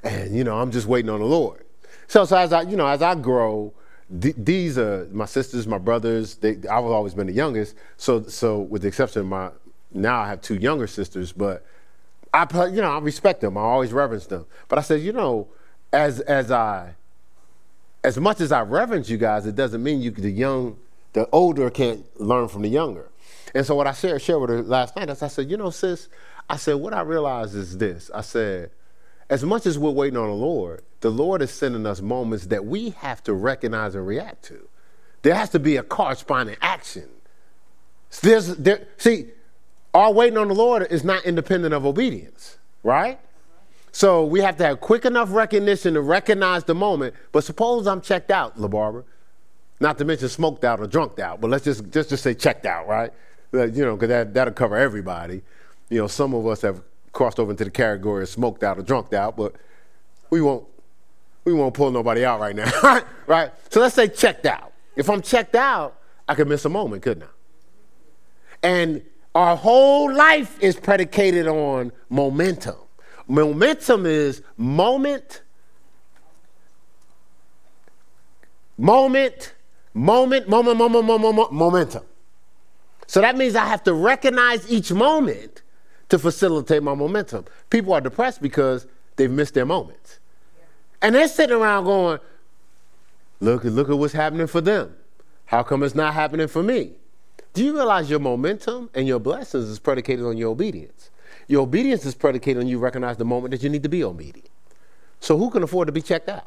and 0.03 0.35
you 0.35 0.43
know, 0.43 0.57
I'm 0.57 0.71
just 0.71 0.87
waiting 0.87 1.09
on 1.09 1.19
the 1.19 1.25
Lord. 1.25 1.65
So, 2.07 2.23
so 2.25 2.37
as 2.37 2.53
I, 2.53 2.61
you 2.61 2.77
know, 2.77 2.87
as 2.87 3.01
I 3.01 3.15
grow, 3.15 3.73
th- 4.21 4.35
these 4.37 4.77
are 4.77 5.07
my 5.11 5.25
sisters, 5.25 5.67
my 5.67 5.77
brothers. 5.77 6.35
They, 6.35 6.51
I've 6.51 6.85
always 6.85 7.13
been 7.13 7.27
the 7.27 7.33
youngest. 7.33 7.75
So, 7.97 8.23
so 8.23 8.59
with 8.59 8.83
the 8.83 8.87
exception 8.87 9.21
of 9.21 9.27
my, 9.27 9.49
now 9.91 10.19
I 10.19 10.27
have 10.27 10.41
two 10.41 10.55
younger 10.55 10.87
sisters, 10.87 11.31
but 11.31 11.65
I, 12.33 12.45
you 12.67 12.81
know, 12.81 12.91
I 12.91 12.99
respect 12.99 13.41
them. 13.41 13.57
I 13.57 13.61
always 13.61 13.91
reverence 13.91 14.27
them. 14.27 14.45
But 14.67 14.79
I 14.79 14.81
said, 14.81 15.01
you 15.01 15.11
know, 15.11 15.47
as 15.91 16.19
as 16.21 16.51
I, 16.51 16.93
as 18.03 18.17
much 18.17 18.39
as 18.41 18.51
I 18.51 18.61
reverence 18.61 19.09
you 19.09 19.17
guys, 19.17 19.45
it 19.45 19.55
doesn't 19.55 19.81
mean 19.81 20.01
you 20.01 20.11
the 20.11 20.29
young, 20.29 20.77
the 21.13 21.27
older 21.31 21.69
can't 21.69 22.03
learn 22.19 22.47
from 22.47 22.61
the 22.61 22.69
younger. 22.69 23.09
And 23.55 23.65
so 23.65 23.75
what 23.75 23.87
I 23.87 23.93
shared, 23.93 24.21
shared 24.21 24.41
with 24.41 24.49
her 24.51 24.61
last 24.61 24.95
night 24.95 25.09
is 25.09 25.23
I 25.23 25.27
said, 25.27 25.49
you 25.49 25.57
know, 25.57 25.71
sis, 25.71 26.07
I 26.49 26.57
said, 26.57 26.75
what 26.75 26.93
I 26.93 27.01
realize 27.01 27.55
is 27.55 27.77
this. 27.77 28.11
I 28.13 28.21
said, 28.21 28.69
as 29.29 29.43
much 29.43 29.65
as 29.65 29.77
we're 29.77 29.91
waiting 29.91 30.17
on 30.17 30.27
the 30.27 30.35
Lord, 30.35 30.83
the 31.01 31.09
Lord 31.09 31.41
is 31.41 31.51
sending 31.51 31.85
us 31.85 32.01
moments 32.01 32.47
that 32.47 32.65
we 32.65 32.91
have 32.91 33.23
to 33.23 33.33
recognize 33.33 33.95
and 33.95 34.05
react 34.05 34.43
to. 34.45 34.67
There 35.21 35.35
has 35.35 35.49
to 35.51 35.59
be 35.59 35.77
a 35.77 35.83
corresponding 35.83 36.57
action. 36.61 37.09
There's, 38.21 38.55
there, 38.55 38.87
see, 38.97 39.27
our 39.93 40.11
waiting 40.11 40.37
on 40.37 40.47
the 40.47 40.55
Lord 40.55 40.87
is 40.89 41.03
not 41.03 41.25
independent 41.25 41.73
of 41.73 41.85
obedience, 41.85 42.57
right? 42.83 43.19
So 43.91 44.23
we 44.23 44.41
have 44.41 44.57
to 44.57 44.65
have 44.65 44.79
quick 44.79 45.05
enough 45.05 45.33
recognition 45.33 45.95
to 45.95 46.01
recognize 46.01 46.63
the 46.63 46.75
moment. 46.75 47.15
But 47.31 47.43
suppose 47.43 47.87
I'm 47.87 48.01
checked 48.01 48.31
out, 48.31 48.57
LaBarbara. 48.57 49.03
Not 49.79 49.97
to 49.97 50.05
mention 50.05 50.29
smoked 50.29 50.63
out 50.63 50.79
or 50.79 50.87
drunked 50.87 51.19
out, 51.19 51.41
but 51.41 51.49
let's 51.49 51.63
just 51.63 51.89
just, 51.89 52.09
just 52.09 52.23
say 52.23 52.33
checked 52.33 52.65
out, 52.65 52.87
right? 52.87 53.11
Uh, 53.53 53.65
you 53.65 53.83
know, 53.83 53.95
because 53.95 54.09
that, 54.09 54.33
that'll 54.33 54.53
cover 54.53 54.75
everybody. 54.77 55.41
You 55.89 55.99
know, 55.99 56.07
some 56.07 56.33
of 56.33 56.45
us 56.45 56.61
have 56.61 56.81
crossed 57.13 57.39
over 57.39 57.51
into 57.51 57.63
the 57.63 57.71
category 57.71 58.23
of 58.23 58.29
smoked 58.29 58.63
out 58.63 58.77
or 58.77 58.83
drunked 58.83 59.13
out, 59.13 59.35
but 59.35 59.55
we 60.29 60.41
won't 60.41 60.65
we 61.45 61.53
won't 61.53 61.73
pull 61.73 61.89
nobody 61.91 62.23
out 62.25 62.39
right 62.39 62.55
now, 62.55 63.01
right? 63.27 63.51
So 63.69 63.79
let's 63.79 63.95
say 63.95 64.07
checked 64.07 64.45
out. 64.45 64.73
If 64.95 65.09
I'm 65.09 65.21
checked 65.21 65.55
out, 65.55 65.97
I 66.27 66.35
could 66.35 66.47
miss 66.47 66.65
a 66.65 66.69
moment, 66.69 67.01
couldn't 67.01 67.23
I? 67.23 67.27
And 68.61 69.01
our 69.35 69.55
whole 69.55 70.13
life 70.13 70.57
is 70.61 70.75
predicated 70.75 71.47
on 71.47 71.91
momentum. 72.09 72.75
Momentum 73.27 74.05
is 74.05 74.41
moment, 74.57 75.41
moment, 78.77 79.53
moment, 79.93 80.47
moment, 80.49 80.77
moment, 80.77 81.05
moment, 81.05 81.51
momentum. 81.51 82.03
So 83.05 83.21
that 83.21 83.37
means 83.37 83.55
I 83.55 83.65
have 83.65 83.83
to 83.83 83.93
recognize 83.93 84.69
each 84.71 84.91
moment 84.91 85.61
to 86.09 86.17
facilitate 86.17 86.81
my 86.83 86.95
momentum. 86.95 87.45
People 87.69 87.93
are 87.93 88.01
depressed 88.01 88.41
because 88.41 88.87
they've 89.15 89.31
missed 89.31 89.53
their 89.53 89.65
moments. 89.65 90.19
And 91.01 91.15
they're 91.15 91.27
sitting 91.27 91.55
around 91.55 91.85
going, 91.85 92.19
look, 93.39 93.63
look 93.63 93.89
at 93.89 93.97
what's 93.97 94.13
happening 94.13 94.47
for 94.47 94.61
them. 94.61 94.95
How 95.45 95.63
come 95.63 95.83
it's 95.83 95.95
not 95.95 96.13
happening 96.13 96.47
for 96.47 96.61
me? 96.61 96.93
Do 97.53 97.63
you 97.63 97.73
realize 97.73 98.09
your 98.09 98.19
momentum 98.19 98.89
and 98.93 99.07
your 99.07 99.19
blessings 99.19 99.65
is 99.65 99.79
predicated 99.79 100.25
on 100.25 100.37
your 100.37 100.49
obedience? 100.51 101.09
Your 101.47 101.63
obedience 101.63 102.05
is 102.05 102.15
predicated 102.15 102.61
on 102.61 102.67
you 102.67 102.77
recognize 102.77 103.17
the 103.17 103.25
moment 103.25 103.51
that 103.51 103.63
you 103.63 103.69
need 103.69 103.83
to 103.83 103.89
be 103.89 104.03
obedient. 104.03 104.49
So 105.19 105.37
who 105.37 105.49
can 105.49 105.63
afford 105.63 105.87
to 105.87 105.91
be 105.91 106.01
checked 106.01 106.29
out? 106.29 106.45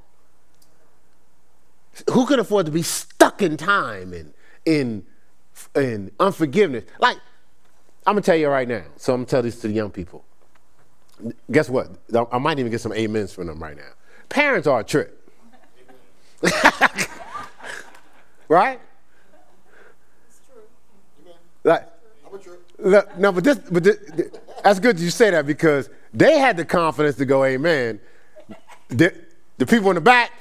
Who 2.13 2.25
can 2.27 2.39
afford 2.39 2.67
to 2.67 2.73
be 2.73 2.83
stuck 2.83 3.43
in 3.43 3.57
time 3.57 4.13
and 4.13 4.33
in 4.65 5.05
in 5.75 6.11
unforgiveness? 6.19 6.85
Like 6.99 7.19
I'm 8.07 8.15
gonna 8.15 8.23
tell 8.23 8.37
you 8.37 8.49
right 8.49 8.67
now. 8.67 8.85
So 8.97 9.13
I'm 9.13 9.21
gonna 9.21 9.27
tell 9.27 9.43
this 9.43 9.61
to 9.61 9.69
the 9.69 9.75
young 9.75 9.91
people. 9.91 10.25
Guess 11.51 11.69
what? 11.69 11.91
I 12.33 12.39
might 12.39 12.59
even 12.59 12.71
get 12.71 12.81
some 12.81 12.93
amens 12.93 13.33
from 13.33 13.47
them 13.47 13.63
right 13.63 13.77
now. 13.77 13.91
Parents 14.29 14.67
are 14.67 14.81
a 14.81 14.85
trip. 14.85 15.19
right? 18.49 18.81
No, 23.19 23.33
but 23.33 23.45
this, 23.45 23.59
but 23.59 23.85
this, 23.85 23.99
that's 24.63 24.79
good 24.79 24.97
that 24.97 25.03
you 25.03 25.11
say 25.11 25.31
that 25.31 25.47
because 25.47 25.89
they 26.13 26.39
had 26.39 26.57
the 26.57 26.65
confidence 26.65 27.17
to 27.17 27.25
go, 27.25 27.45
Amen. 27.45 28.01
The, 28.89 29.15
the 29.59 29.67
people 29.67 29.91
in 29.91 29.95
the 29.95 30.01
back, 30.01 30.33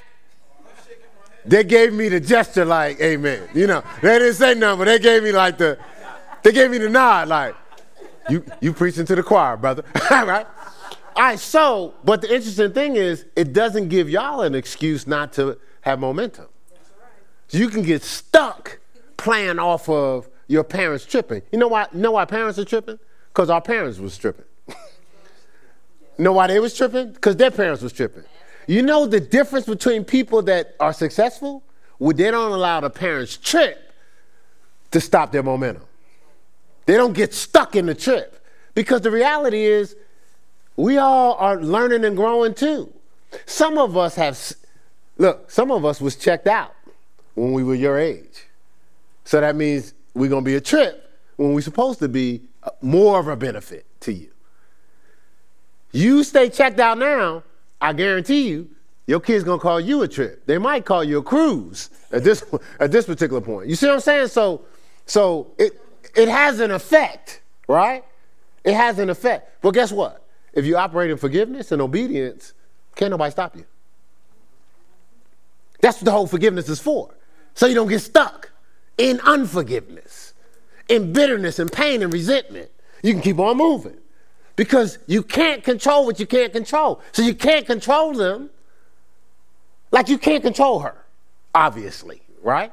they 1.44 1.64
gave 1.64 1.92
me 1.92 2.08
the 2.08 2.20
gesture 2.20 2.64
like, 2.64 3.00
Amen. 3.00 3.48
You 3.54 3.66
know, 3.66 3.82
they 4.00 4.18
didn't 4.18 4.34
say 4.34 4.54
nothing, 4.54 4.78
but 4.78 4.84
they 4.86 4.98
gave 4.98 5.22
me 5.22 5.32
like 5.32 5.58
the, 5.58 5.78
they 6.42 6.52
gave 6.52 6.70
me 6.70 6.78
the 6.78 6.88
nod, 6.88 7.28
like, 7.28 7.54
you 8.28 8.44
you 8.60 8.72
preaching 8.72 9.04
to 9.06 9.14
the 9.16 9.22
choir, 9.22 9.56
brother. 9.56 9.84
All 10.10 10.26
right. 10.26 10.46
All 11.14 11.22
right, 11.22 11.38
so, 11.38 11.94
but 12.04 12.22
the 12.22 12.34
interesting 12.34 12.72
thing 12.72 12.96
is, 12.96 13.26
it 13.36 13.52
doesn't 13.52 13.88
give 13.88 14.08
y'all 14.08 14.40
an 14.42 14.54
excuse 14.54 15.06
not 15.06 15.32
to 15.34 15.58
have 15.82 15.98
momentum. 15.98 16.46
So 17.48 17.58
you 17.58 17.68
can 17.68 17.82
get 17.82 18.02
stuck 18.02 18.78
playing 19.18 19.58
off 19.58 19.90
of 19.90 20.28
your 20.48 20.64
parents 20.64 21.04
tripping. 21.04 21.42
You 21.52 21.58
know 21.58 21.68
why? 21.68 21.86
You 21.92 22.00
know 22.00 22.12
why 22.12 22.24
parents 22.24 22.58
are 22.58 22.64
tripping? 22.64 22.98
Because 23.28 23.50
our 23.50 23.60
parents 23.60 23.98
was 23.98 24.16
tripping. 24.18 24.44
you 24.68 24.74
know 26.18 26.32
why 26.32 26.46
they 26.46 26.60
was 26.60 26.76
tripping? 26.76 27.12
Because 27.12 27.36
their 27.36 27.50
parents 27.50 27.82
was 27.82 27.92
tripping. 27.92 28.24
You 28.66 28.82
know 28.82 29.06
the 29.06 29.20
difference 29.20 29.66
between 29.66 30.04
people 30.04 30.42
that 30.42 30.76
are 30.78 30.92
successful? 30.92 31.62
Well, 31.98 32.16
they 32.16 32.30
don't 32.30 32.52
allow 32.52 32.80
the 32.80 32.90
parents 32.90 33.36
trip 33.36 33.92
to 34.90 35.00
stop 35.00 35.32
their 35.32 35.42
momentum. 35.42 35.84
They 36.86 36.94
don't 36.94 37.12
get 37.12 37.32
stuck 37.32 37.76
in 37.76 37.86
the 37.86 37.94
trip. 37.94 38.44
Because 38.74 39.02
the 39.02 39.10
reality 39.10 39.64
is, 39.64 39.96
we 40.76 40.98
all 40.98 41.34
are 41.34 41.60
learning 41.60 42.04
and 42.04 42.16
growing 42.16 42.54
too. 42.54 42.92
Some 43.46 43.78
of 43.78 43.96
us 43.96 44.14
have, 44.14 44.38
look, 45.18 45.50
some 45.50 45.70
of 45.70 45.84
us 45.84 46.00
was 46.00 46.16
checked 46.16 46.46
out 46.46 46.74
when 47.34 47.52
we 47.52 47.62
were 47.62 47.74
your 47.74 47.98
age. 47.98 48.46
So 49.24 49.40
that 49.40 49.56
means 49.56 49.94
we're 50.14 50.28
going 50.28 50.44
to 50.44 50.48
be 50.48 50.56
a 50.56 50.60
trip 50.60 51.10
when 51.36 51.54
we're 51.54 51.60
supposed 51.60 51.98
to 52.00 52.08
be 52.08 52.42
uh, 52.62 52.70
more 52.80 53.18
of 53.18 53.28
a 53.28 53.36
benefit 53.36 53.86
to 54.00 54.12
you. 54.12 54.30
You 55.92 56.24
stay 56.24 56.48
checked 56.48 56.80
out 56.80 56.98
now, 56.98 57.42
I 57.80 57.92
guarantee 57.92 58.48
you, 58.48 58.70
your 59.06 59.20
kid's 59.20 59.44
gonna 59.44 59.58
call 59.58 59.80
you 59.80 60.02
a 60.02 60.08
trip. 60.08 60.46
They 60.46 60.58
might 60.58 60.84
call 60.84 61.02
you 61.02 61.18
a 61.18 61.22
cruise 61.22 61.90
at 62.12 62.24
this 62.24 62.44
at 62.80 62.92
this 62.92 63.06
particular 63.06 63.40
point. 63.40 63.68
You 63.68 63.74
see 63.74 63.86
what 63.86 63.94
I'm 63.94 64.00
saying? 64.00 64.28
So, 64.28 64.62
so 65.06 65.52
it 65.58 65.80
it 66.16 66.28
has 66.28 66.60
an 66.60 66.70
effect, 66.70 67.42
right? 67.68 68.04
It 68.64 68.74
has 68.74 68.98
an 68.98 69.10
effect. 69.10 69.60
But 69.60 69.72
guess 69.72 69.90
what? 69.90 70.24
If 70.52 70.64
you 70.66 70.76
operate 70.76 71.10
in 71.10 71.16
forgiveness 71.16 71.72
and 71.72 71.82
obedience, 71.82 72.52
can't 72.94 73.10
nobody 73.10 73.30
stop 73.32 73.56
you. 73.56 73.64
That's 75.80 75.98
what 75.98 76.04
the 76.04 76.12
whole 76.12 76.26
forgiveness 76.28 76.68
is 76.68 76.78
for. 76.78 77.12
So 77.54 77.66
you 77.66 77.74
don't 77.74 77.88
get 77.88 78.00
stuck 78.00 78.51
in 78.98 79.20
unforgiveness, 79.20 80.34
in 80.88 81.12
bitterness 81.12 81.58
and 81.58 81.70
pain 81.70 82.02
and 82.02 82.12
resentment. 82.12 82.70
You 83.02 83.12
can 83.12 83.22
keep 83.22 83.38
on 83.38 83.56
moving 83.56 83.96
because 84.56 84.98
you 85.06 85.22
can't 85.22 85.64
control 85.64 86.06
what 86.06 86.20
you 86.20 86.26
can't 86.26 86.52
control. 86.52 87.00
So 87.12 87.22
you 87.22 87.34
can't 87.34 87.66
control 87.66 88.12
them 88.12 88.50
like 89.90 90.08
you 90.08 90.18
can't 90.18 90.42
control 90.42 90.80
her, 90.80 90.96
obviously, 91.54 92.22
right? 92.42 92.72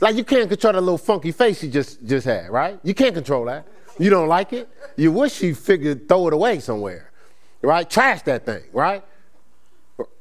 Like 0.00 0.16
you 0.16 0.24
can't 0.24 0.48
control 0.48 0.74
that 0.74 0.80
little 0.80 0.98
funky 0.98 1.32
face 1.32 1.60
she 1.60 1.70
just 1.70 2.06
just 2.06 2.26
had, 2.26 2.50
right? 2.50 2.78
You 2.82 2.94
can't 2.94 3.14
control 3.14 3.44
that. 3.46 3.66
You 3.98 4.10
don't 4.10 4.28
like 4.28 4.52
it. 4.52 4.68
You 4.96 5.10
wish 5.12 5.42
you 5.42 5.54
figured 5.54 6.08
throw 6.08 6.28
it 6.28 6.34
away 6.34 6.60
somewhere, 6.60 7.10
right? 7.62 7.88
Trash 7.88 8.22
that 8.22 8.44
thing, 8.44 8.62
right? 8.72 9.02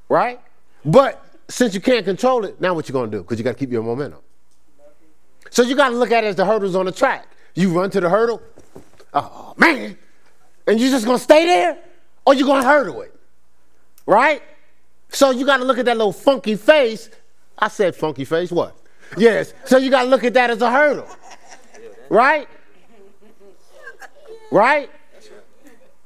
Right? 0.07 0.39
But 0.85 1.24
since 1.47 1.73
you 1.73 1.81
can't 1.81 2.05
control 2.05 2.45
it, 2.45 2.59
now 2.59 2.73
what 2.73 2.87
you 2.89 2.93
gonna 2.93 3.11
do? 3.11 3.21
Because 3.21 3.37
you 3.37 3.43
got 3.43 3.51
to 3.51 3.57
keep 3.57 3.71
your 3.71 3.83
momentum. 3.83 4.19
So 5.51 5.61
you 5.61 5.75
got 5.75 5.89
to 5.89 5.95
look 5.95 6.11
at 6.11 6.23
it 6.23 6.27
as 6.27 6.35
the 6.35 6.45
hurdles 6.45 6.75
on 6.75 6.85
the 6.85 6.91
track. 6.91 7.27
You 7.53 7.71
run 7.71 7.89
to 7.91 8.01
the 8.01 8.09
hurdle, 8.09 8.41
oh 9.13 9.53
man, 9.57 9.97
and 10.67 10.79
you 10.79 10.89
just 10.89 11.05
gonna 11.05 11.19
stay 11.19 11.45
there, 11.45 11.77
or 12.25 12.33
you 12.33 12.45
gonna 12.45 12.65
hurdle 12.65 13.01
it, 13.01 13.15
right? 14.05 14.41
So 15.09 15.31
you 15.31 15.45
got 15.45 15.57
to 15.57 15.63
look 15.63 15.77
at 15.77 15.85
that 15.85 15.97
little 15.97 16.11
funky 16.11 16.55
face. 16.55 17.09
I 17.57 17.69
said 17.69 17.95
funky 17.95 18.25
face. 18.25 18.51
What? 18.51 18.75
Yes. 19.17 19.53
So 19.65 19.77
you 19.77 19.89
got 19.89 20.03
to 20.03 20.09
look 20.09 20.23
at 20.23 20.33
that 20.33 20.49
as 20.49 20.61
a 20.61 20.69
hurdle, 20.69 21.07
right? 22.09 22.49
Right? 24.51 24.89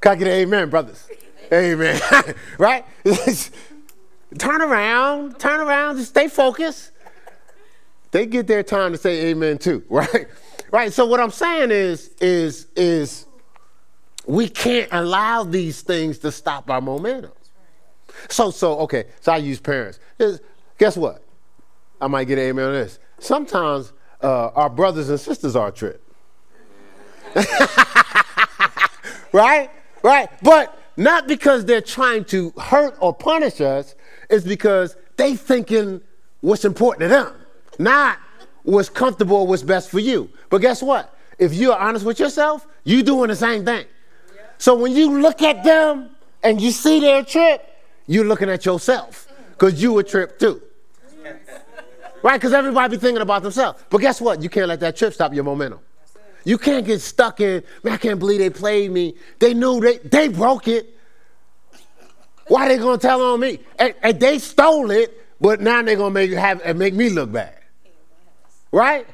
Can 0.01 0.11
I 0.11 0.15
get 0.15 0.27
an 0.27 0.33
amen, 0.33 0.69
brothers? 0.69 1.07
Amen. 1.51 1.99
right? 2.57 2.85
turn 4.37 4.61
around, 4.61 5.39
turn 5.39 5.59
around, 5.59 5.97
just 5.97 6.09
stay 6.09 6.27
focused. 6.27 6.91
They 8.11 8.25
get 8.25 8.47
their 8.47 8.63
time 8.63 8.91
to 8.91 8.97
say 8.97 9.27
amen 9.27 9.57
too, 9.57 9.83
right? 9.89 10.27
Right. 10.71 10.93
So 10.93 11.05
what 11.05 11.19
I'm 11.19 11.31
saying 11.31 11.71
is, 11.71 12.11
is, 12.21 12.67
is 12.75 13.25
we 14.27 14.47
can't 14.47 14.89
allow 14.91 15.43
these 15.43 15.81
things 15.81 16.19
to 16.19 16.31
stop 16.31 16.69
our 16.69 16.81
momentum. 16.81 17.31
So, 18.29 18.51
so 18.51 18.79
okay. 18.79 19.05
So 19.21 19.31
I 19.31 19.37
use 19.37 19.59
parents. 19.59 19.99
Guess 20.77 20.97
what? 20.97 21.23
I 21.99 22.07
might 22.07 22.25
get 22.25 22.37
an 22.37 22.45
amen 22.45 22.65
on 22.65 22.73
this. 22.73 22.99
Sometimes 23.17 23.93
uh, 24.21 24.49
our 24.49 24.69
brothers 24.69 25.09
and 25.09 25.19
sisters 25.19 25.55
are 25.55 25.69
a 25.69 25.71
trip. 25.71 26.03
right? 29.33 29.69
Right? 30.03 30.29
But 30.41 30.77
not 30.97 31.27
because 31.27 31.65
they're 31.65 31.81
trying 31.81 32.25
to 32.25 32.51
hurt 32.51 32.95
or 32.99 33.13
punish 33.13 33.61
us, 33.61 33.95
it's 34.29 34.45
because 34.45 34.95
they 35.17 35.35
thinking 35.35 36.01
what's 36.41 36.65
important 36.65 37.01
to 37.01 37.07
them, 37.07 37.33
not 37.77 38.17
what's 38.63 38.89
comfortable 38.89 39.47
what's 39.47 39.63
best 39.63 39.89
for 39.89 39.99
you. 39.99 40.29
But 40.49 40.59
guess 40.59 40.81
what? 40.81 41.15
If 41.37 41.53
you're 41.53 41.77
honest 41.77 42.05
with 42.05 42.19
yourself, 42.19 42.67
you 42.83 43.03
doing 43.03 43.29
the 43.29 43.35
same 43.35 43.65
thing. 43.65 43.85
So 44.57 44.75
when 44.75 44.93
you 44.93 45.19
look 45.21 45.41
at 45.41 45.63
them 45.63 46.09
and 46.43 46.59
you 46.59 46.71
see 46.71 46.99
their 46.99 47.23
trip, 47.23 47.65
you're 48.07 48.25
looking 48.25 48.49
at 48.49 48.65
yourself 48.65 49.31
because 49.51 49.81
you 49.81 49.97
a 49.99 50.03
trip 50.03 50.37
too. 50.39 50.61
Right? 52.21 52.35
Because 52.35 52.53
everybody 52.53 52.97
be 52.97 53.01
thinking 53.01 53.21
about 53.21 53.43
themselves. 53.43 53.81
But 53.89 53.99
guess 53.99 54.19
what? 54.19 54.41
You 54.43 54.49
can't 54.49 54.67
let 54.67 54.81
that 54.81 54.97
trip 54.97 55.13
stop 55.13 55.33
your 55.33 55.45
momentum. 55.45 55.79
You 56.43 56.57
can't 56.57 56.85
get 56.85 56.99
stuck 57.01 57.39
in, 57.39 57.63
man, 57.83 57.93
I 57.93 57.97
can't 57.97 58.19
believe 58.19 58.39
they 58.39 58.49
played 58.49 58.91
me. 58.91 59.15
They 59.39 59.53
knew 59.53 59.79
they, 59.79 59.97
they 59.99 60.27
broke 60.27 60.67
it. 60.67 60.98
Why 62.49 62.67
they 62.67 62.77
gonna 62.77 62.97
tell 62.97 63.21
on 63.21 63.39
me? 63.39 63.59
And, 63.77 63.93
and 64.03 64.19
they 64.19 64.39
stole 64.39 64.91
it, 64.91 65.25
but 65.39 65.61
now 65.61 65.81
they're 65.81 65.95
gonna 65.95 66.09
make 66.09 66.31
have 66.31 66.61
and 66.65 66.77
make 66.77 66.93
me 66.93 67.09
look 67.09 67.31
bad. 67.31 67.55
Right? 68.71 69.07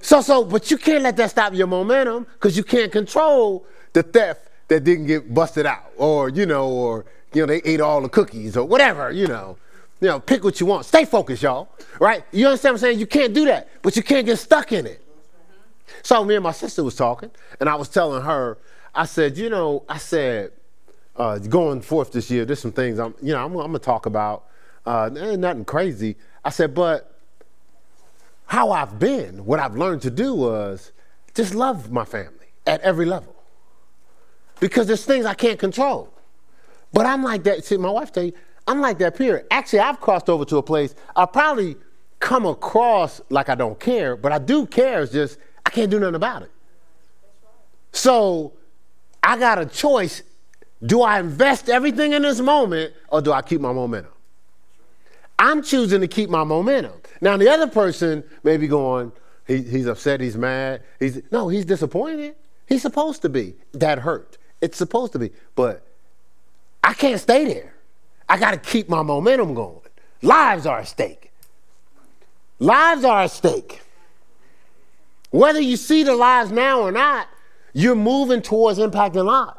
So 0.00 0.20
so, 0.20 0.44
but 0.44 0.70
you 0.70 0.76
can't 0.76 1.02
let 1.02 1.16
that 1.16 1.30
stop 1.30 1.54
your 1.54 1.68
momentum 1.68 2.26
because 2.34 2.56
you 2.56 2.64
can't 2.64 2.92
control 2.92 3.64
the 3.92 4.02
theft 4.02 4.50
that 4.68 4.84
didn't 4.84 5.06
get 5.06 5.32
busted 5.32 5.66
out, 5.66 5.90
or 5.96 6.28
you 6.28 6.46
know, 6.46 6.68
or 6.68 7.06
you 7.32 7.42
know, 7.42 7.46
they 7.46 7.62
ate 7.64 7.80
all 7.80 8.00
the 8.00 8.08
cookies 8.08 8.56
or 8.56 8.64
whatever, 8.66 9.10
you 9.10 9.26
know. 9.26 9.56
You 10.00 10.08
know, 10.08 10.20
pick 10.20 10.44
what 10.44 10.60
you 10.60 10.66
want. 10.66 10.84
Stay 10.84 11.04
focused, 11.04 11.42
y'all. 11.42 11.70
Right? 11.98 12.24
You 12.30 12.46
understand 12.46 12.74
what 12.74 12.78
I'm 12.78 12.82
saying? 12.82 12.98
You 13.00 13.06
can't 13.06 13.34
do 13.34 13.44
that, 13.46 13.68
but 13.82 13.96
you 13.96 14.02
can't 14.02 14.26
get 14.26 14.36
stuck 14.36 14.70
in 14.72 14.86
it. 14.86 15.04
So 16.02 16.24
me 16.24 16.36
and 16.36 16.44
my 16.44 16.52
sister 16.52 16.84
was 16.84 16.94
talking, 16.94 17.30
and 17.58 17.68
I 17.68 17.74
was 17.74 17.88
telling 17.88 18.22
her, 18.22 18.58
I 18.94 19.06
said, 19.06 19.36
you 19.36 19.50
know, 19.50 19.84
I 19.88 19.98
said, 19.98 20.52
uh, 21.18 21.38
going 21.38 21.80
forth 21.82 22.12
this 22.12 22.30
year, 22.30 22.44
there's 22.44 22.60
some 22.60 22.72
things 22.72 22.98
I'm, 22.98 23.14
you 23.20 23.32
know, 23.32 23.44
I'm, 23.44 23.52
I'm 23.56 23.66
gonna 23.66 23.78
talk 23.78 24.06
about. 24.06 24.44
Uh, 24.86 25.10
nothing 25.12 25.66
crazy. 25.66 26.16
I 26.44 26.50
said, 26.50 26.74
but 26.74 27.18
how 28.46 28.70
I've 28.70 28.98
been, 28.98 29.44
what 29.44 29.60
I've 29.60 29.76
learned 29.76 30.00
to 30.02 30.10
do 30.10 30.34
was 30.34 30.92
just 31.34 31.54
love 31.54 31.90
my 31.90 32.06
family 32.06 32.46
at 32.66 32.80
every 32.80 33.04
level, 33.04 33.34
because 34.60 34.86
there's 34.86 35.04
things 35.04 35.26
I 35.26 35.34
can't 35.34 35.58
control. 35.58 36.12
But 36.92 37.04
I'm 37.04 37.22
like 37.22 37.42
that. 37.44 37.64
See, 37.64 37.76
my 37.76 37.90
wife 37.90 38.12
tell 38.12 38.24
you, 38.24 38.32
I'm 38.66 38.80
like 38.80 38.98
that. 38.98 39.16
Period. 39.16 39.46
Actually, 39.50 39.80
I've 39.80 40.00
crossed 40.00 40.30
over 40.30 40.46
to 40.46 40.56
a 40.56 40.62
place. 40.62 40.94
I 41.14 41.26
probably 41.26 41.76
come 42.20 42.46
across 42.46 43.20
like 43.28 43.50
I 43.50 43.54
don't 43.54 43.78
care, 43.78 44.16
but 44.16 44.32
I 44.32 44.38
do 44.38 44.64
care. 44.64 45.02
It's 45.02 45.12
just 45.12 45.38
I 45.66 45.70
can't 45.70 45.90
do 45.90 45.98
nothing 45.98 46.14
about 46.14 46.42
it. 46.42 46.50
So 47.92 48.54
I 49.22 49.38
got 49.38 49.58
a 49.58 49.66
choice. 49.66 50.22
Do 50.84 51.02
I 51.02 51.18
invest 51.18 51.68
everything 51.68 52.12
in 52.12 52.22
this 52.22 52.40
moment 52.40 52.94
or 53.08 53.20
do 53.20 53.32
I 53.32 53.42
keep 53.42 53.60
my 53.60 53.72
momentum? 53.72 54.12
I'm 55.38 55.62
choosing 55.62 56.00
to 56.00 56.08
keep 56.08 56.30
my 56.30 56.44
momentum. 56.44 57.00
Now, 57.20 57.36
the 57.36 57.48
other 57.48 57.66
person 57.66 58.24
may 58.42 58.56
be 58.56 58.66
going, 58.66 59.12
he, 59.46 59.62
he's 59.62 59.86
upset, 59.86 60.20
he's 60.20 60.36
mad. 60.36 60.82
He's, 60.98 61.22
no, 61.30 61.48
he's 61.48 61.64
disappointed. 61.64 62.34
He's 62.66 62.82
supposed 62.82 63.22
to 63.22 63.28
be. 63.28 63.54
That 63.72 63.98
hurt. 64.00 64.36
It's 64.60 64.76
supposed 64.76 65.12
to 65.12 65.18
be. 65.18 65.30
But 65.54 65.86
I 66.82 66.92
can't 66.92 67.20
stay 67.20 67.44
there. 67.44 67.74
I 68.28 68.38
got 68.38 68.50
to 68.52 68.58
keep 68.58 68.88
my 68.88 69.02
momentum 69.02 69.54
going. 69.54 69.80
Lives 70.22 70.66
are 70.66 70.80
at 70.80 70.88
stake. 70.88 71.30
Lives 72.58 73.04
are 73.04 73.22
at 73.22 73.30
stake. 73.30 73.80
Whether 75.30 75.60
you 75.60 75.76
see 75.76 76.02
the 76.02 76.14
lives 76.14 76.50
now 76.50 76.80
or 76.80 76.90
not, 76.90 77.28
you're 77.72 77.94
moving 77.94 78.42
towards 78.42 78.78
impacting 78.78 79.24
lives. 79.24 79.57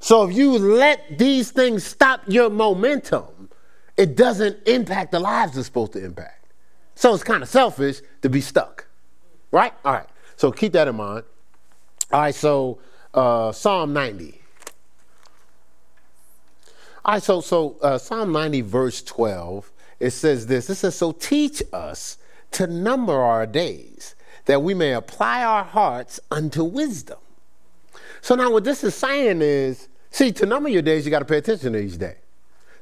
So 0.00 0.28
if 0.28 0.34
you 0.34 0.58
let 0.58 1.18
these 1.18 1.50
things 1.50 1.84
stop 1.84 2.22
your 2.26 2.48
momentum, 2.48 3.50
it 3.96 4.16
doesn't 4.16 4.66
impact 4.66 5.12
the 5.12 5.20
lives 5.20 5.56
it's 5.56 5.66
supposed 5.66 5.92
to 5.92 6.04
impact. 6.04 6.46
So 6.94 7.14
it's 7.14 7.22
kind 7.22 7.42
of 7.42 7.48
selfish 7.48 8.00
to 8.22 8.30
be 8.30 8.40
stuck. 8.40 8.86
Right? 9.52 9.74
All 9.84 9.92
right. 9.92 10.08
So 10.36 10.50
keep 10.50 10.72
that 10.72 10.88
in 10.88 10.96
mind. 10.96 11.24
All 12.10 12.20
right. 12.20 12.34
So 12.34 12.78
uh, 13.12 13.52
Psalm 13.52 13.92
90. 13.92 14.40
All 17.04 17.14
right. 17.14 17.22
So, 17.22 17.42
so 17.42 17.76
uh, 17.82 17.98
Psalm 17.98 18.32
90, 18.32 18.62
verse 18.62 19.02
12, 19.02 19.70
it 20.00 20.10
says 20.10 20.46
this. 20.46 20.70
It 20.70 20.76
says, 20.76 20.94
So 20.94 21.12
teach 21.12 21.62
us 21.74 22.16
to 22.52 22.66
number 22.66 23.14
our 23.14 23.46
days, 23.46 24.14
that 24.46 24.62
we 24.62 24.72
may 24.72 24.94
apply 24.94 25.44
our 25.44 25.64
hearts 25.64 26.20
unto 26.30 26.64
wisdom. 26.64 27.18
So 28.22 28.34
now 28.34 28.50
what 28.50 28.64
this 28.64 28.82
is 28.82 28.94
saying 28.94 29.40
is, 29.42 29.88
see, 30.10 30.32
to 30.32 30.46
number 30.46 30.68
your 30.68 30.82
days, 30.82 31.04
you 31.04 31.10
got 31.10 31.20
to 31.20 31.24
pay 31.24 31.38
attention 31.38 31.72
to 31.72 31.78
each 31.78 31.98
day. 31.98 32.16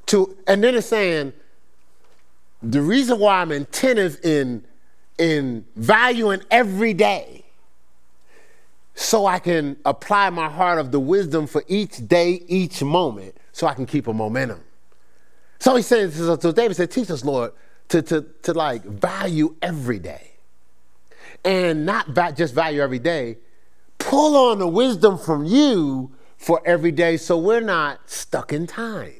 To, 0.07 0.37
and 0.47 0.62
then 0.62 0.74
it's 0.74 0.87
saying, 0.87 1.33
the 2.62 2.81
reason 2.81 3.18
why 3.18 3.41
I'm 3.41 3.53
attentive 3.53 4.18
in, 4.24 4.64
in 5.18 5.64
valuing 5.76 6.41
every 6.51 6.95
day, 6.95 7.45
so 8.95 9.26
I 9.26 9.39
can 9.39 9.76
apply 9.85 10.31
my 10.31 10.49
heart 10.49 10.79
of 10.79 10.91
the 10.91 10.99
wisdom 10.99 11.47
for 11.47 11.62
each 11.68 12.09
day, 12.09 12.43
each 12.49 12.83
moment, 12.83 13.37
so 13.53 13.66
I 13.66 13.74
can 13.74 13.87
keep 13.87 14.09
a 14.09 14.12
momentum. 14.12 14.61
So 15.61 15.76
he 15.76 15.83
says, 15.83 16.16
so 16.16 16.53
David 16.53 16.76
said, 16.76 16.91
teach 16.91 17.11
us, 17.11 17.24
Lord, 17.24 17.53
to, 17.89 18.03
to, 18.03 18.26
to 18.43 18.53
like 18.55 18.83
value 18.85 19.55
every 19.62 19.99
day 19.99 20.33
and 21.45 21.87
not 21.87 22.14
just 22.37 22.55
value 22.55 22.81
every 22.81 22.99
day. 22.99 23.39
Pull 23.99 24.37
on 24.37 24.59
the 24.59 24.68
wisdom 24.68 25.18
from 25.18 25.45
you 25.45 26.12
for 26.39 26.62
every 26.64 26.93
day 26.93 27.16
so 27.16 27.36
we're 27.36 27.61
not 27.61 28.09
stuck 28.09 28.53
in 28.53 28.66
time. 28.66 29.12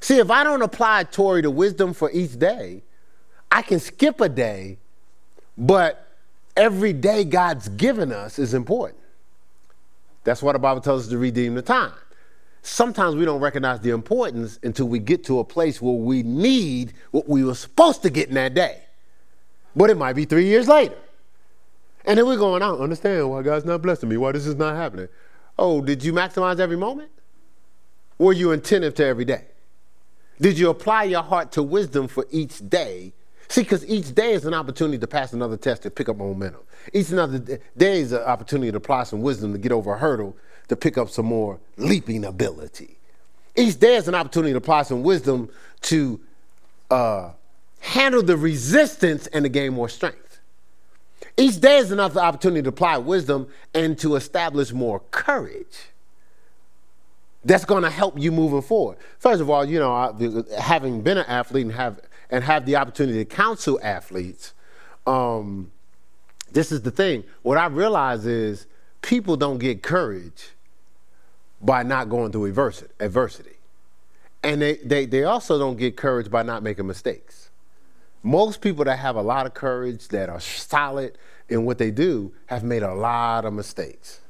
See, 0.00 0.18
if 0.18 0.30
I 0.30 0.44
don't 0.44 0.62
apply, 0.62 1.04
Tori, 1.04 1.42
to 1.42 1.50
wisdom 1.50 1.94
for 1.94 2.10
each 2.12 2.38
day, 2.38 2.82
I 3.50 3.62
can 3.62 3.80
skip 3.80 4.20
a 4.20 4.28
day, 4.28 4.78
but 5.56 6.06
every 6.56 6.92
day 6.92 7.24
God's 7.24 7.68
given 7.70 8.12
us 8.12 8.38
is 8.38 8.52
important. 8.52 9.00
That's 10.24 10.42
why 10.42 10.52
the 10.52 10.58
Bible 10.58 10.82
tells 10.82 11.04
us 11.04 11.08
to 11.10 11.18
redeem 11.18 11.54
the 11.54 11.62
time 11.62 11.92
sometimes 12.68 13.16
we 13.16 13.24
don't 13.24 13.40
recognize 13.40 13.80
the 13.80 13.90
importance 13.90 14.58
until 14.62 14.86
we 14.88 14.98
get 14.98 15.24
to 15.24 15.38
a 15.38 15.44
place 15.44 15.80
where 15.80 15.94
we 15.94 16.22
need 16.22 16.92
what 17.10 17.28
we 17.28 17.44
were 17.44 17.54
supposed 17.54 18.02
to 18.02 18.10
get 18.10 18.28
in 18.28 18.34
that 18.34 18.54
day. 18.54 18.82
But 19.74 19.90
it 19.90 19.96
might 19.96 20.14
be 20.14 20.24
three 20.24 20.46
years 20.46 20.68
later. 20.68 20.96
And 22.04 22.18
then 22.18 22.26
we're 22.26 22.36
going, 22.36 22.62
I 22.62 22.68
don't 22.68 22.80
understand 22.80 23.30
why 23.30 23.42
God's 23.42 23.64
not 23.64 23.82
blessing 23.82 24.08
me, 24.08 24.16
why 24.16 24.32
this 24.32 24.46
is 24.46 24.54
not 24.54 24.76
happening. 24.76 25.08
Oh, 25.58 25.80
did 25.80 26.04
you 26.04 26.12
maximize 26.12 26.60
every 26.60 26.76
moment? 26.76 27.10
Were 28.18 28.32
you 28.32 28.52
attentive 28.52 28.94
to 28.94 29.04
every 29.04 29.24
day? 29.24 29.44
Did 30.40 30.58
you 30.58 30.70
apply 30.70 31.04
your 31.04 31.22
heart 31.22 31.52
to 31.52 31.62
wisdom 31.62 32.06
for 32.06 32.26
each 32.30 32.68
day? 32.68 33.12
See, 33.48 33.62
because 33.62 33.84
each 33.86 34.14
day 34.14 34.34
is 34.34 34.44
an 34.44 34.54
opportunity 34.54 34.98
to 34.98 35.06
pass 35.06 35.32
another 35.32 35.56
test 35.56 35.82
to 35.82 35.90
pick 35.90 36.08
up 36.08 36.18
momentum. 36.18 36.60
Each 36.92 37.10
another 37.10 37.38
day 37.76 38.00
is 38.00 38.12
an 38.12 38.22
opportunity 38.22 38.70
to 38.70 38.76
apply 38.76 39.04
some 39.04 39.22
wisdom 39.22 39.52
to 39.52 39.58
get 39.58 39.72
over 39.72 39.94
a 39.94 39.98
hurdle 39.98 40.36
to 40.68 40.76
pick 40.76 40.98
up 40.98 41.08
some 41.08 41.26
more 41.26 41.58
leaping 41.76 42.24
ability. 42.24 42.98
Each 43.56 43.78
day 43.78 43.96
is 43.96 44.06
an 44.06 44.14
opportunity 44.14 44.52
to 44.52 44.58
apply 44.58 44.82
some 44.82 45.02
wisdom 45.02 45.48
to 45.82 46.20
uh, 46.90 47.30
handle 47.80 48.22
the 48.22 48.36
resistance 48.36 49.26
and 49.28 49.44
to 49.44 49.48
gain 49.48 49.72
more 49.72 49.88
strength. 49.88 50.27
Each 51.38 51.60
day 51.60 51.78
is 51.78 51.92
another 51.92 52.20
opportunity 52.20 52.62
to 52.62 52.70
apply 52.70 52.98
wisdom 52.98 53.46
and 53.72 53.96
to 54.00 54.16
establish 54.16 54.72
more 54.72 54.98
courage 55.12 55.90
that's 57.44 57.64
going 57.64 57.84
to 57.84 57.90
help 57.90 58.18
you 58.18 58.32
moving 58.32 58.60
forward. 58.60 58.98
First 59.20 59.40
of 59.40 59.48
all, 59.48 59.64
you 59.64 59.78
know, 59.78 60.44
having 60.58 61.00
been 61.00 61.16
an 61.16 61.26
athlete 61.26 61.66
and 61.66 61.74
have 61.74 62.00
and 62.30 62.42
have 62.42 62.66
the 62.66 62.74
opportunity 62.74 63.18
to 63.18 63.24
counsel 63.24 63.78
athletes, 63.82 64.52
um, 65.06 65.70
this 66.50 66.72
is 66.72 66.82
the 66.82 66.90
thing. 66.90 67.22
What 67.42 67.56
I 67.56 67.66
realize 67.66 68.26
is 68.26 68.66
people 69.00 69.36
don't 69.36 69.58
get 69.58 69.82
courage 69.82 70.50
by 71.60 71.84
not 71.84 72.08
going 72.08 72.32
through 72.32 72.46
adversity. 72.46 73.54
And 74.42 74.60
they, 74.60 74.76
they, 74.76 75.06
they 75.06 75.24
also 75.24 75.58
don't 75.58 75.76
get 75.76 75.96
courage 75.96 76.30
by 76.30 76.42
not 76.42 76.62
making 76.64 76.86
mistakes. 76.86 77.50
Most 78.22 78.60
people 78.60 78.84
that 78.84 78.98
have 78.98 79.16
a 79.16 79.22
lot 79.22 79.46
of 79.46 79.54
courage, 79.54 80.08
that 80.08 80.28
are 80.28 80.40
solid 80.40 81.16
in 81.48 81.64
what 81.64 81.78
they 81.78 81.90
do, 81.90 82.32
have 82.46 82.64
made 82.64 82.82
a 82.82 82.94
lot 82.94 83.44
of 83.44 83.52
mistakes. 83.52 84.20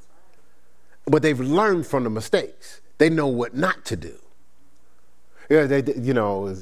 But 1.06 1.22
they've 1.22 1.40
learned 1.40 1.86
from 1.86 2.04
the 2.04 2.10
mistakes. 2.10 2.80
They 2.98 3.08
know 3.08 3.26
what 3.26 3.54
not 3.54 3.84
to 3.86 3.96
do. 3.96 4.18
Yeah, 5.48 5.64
they, 5.64 5.94
you 5.94 6.12
know, 6.12 6.54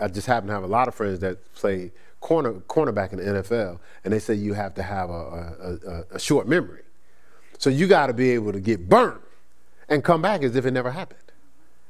I 0.00 0.08
just 0.08 0.26
happen 0.26 0.48
to 0.48 0.52
have 0.52 0.64
a 0.64 0.68
lot 0.68 0.86
of 0.86 0.94
friends 0.94 1.20
that 1.20 1.38
play 1.54 1.92
corner 2.20 2.54
cornerback 2.68 3.12
in 3.12 3.18
the 3.18 3.24
NFL, 3.24 3.78
and 4.04 4.12
they 4.12 4.18
say 4.18 4.34
you 4.34 4.52
have 4.52 4.74
to 4.74 4.82
have 4.82 5.08
a, 5.08 6.04
a, 6.12 6.16
a 6.16 6.18
short 6.18 6.46
memory. 6.46 6.82
So 7.58 7.70
you 7.70 7.86
got 7.86 8.08
to 8.08 8.12
be 8.12 8.30
able 8.30 8.52
to 8.52 8.60
get 8.60 8.88
burnt 8.88 9.20
and 9.88 10.04
come 10.04 10.20
back 10.20 10.42
as 10.42 10.56
if 10.56 10.66
it 10.66 10.72
never 10.72 10.90
happened. 10.90 11.20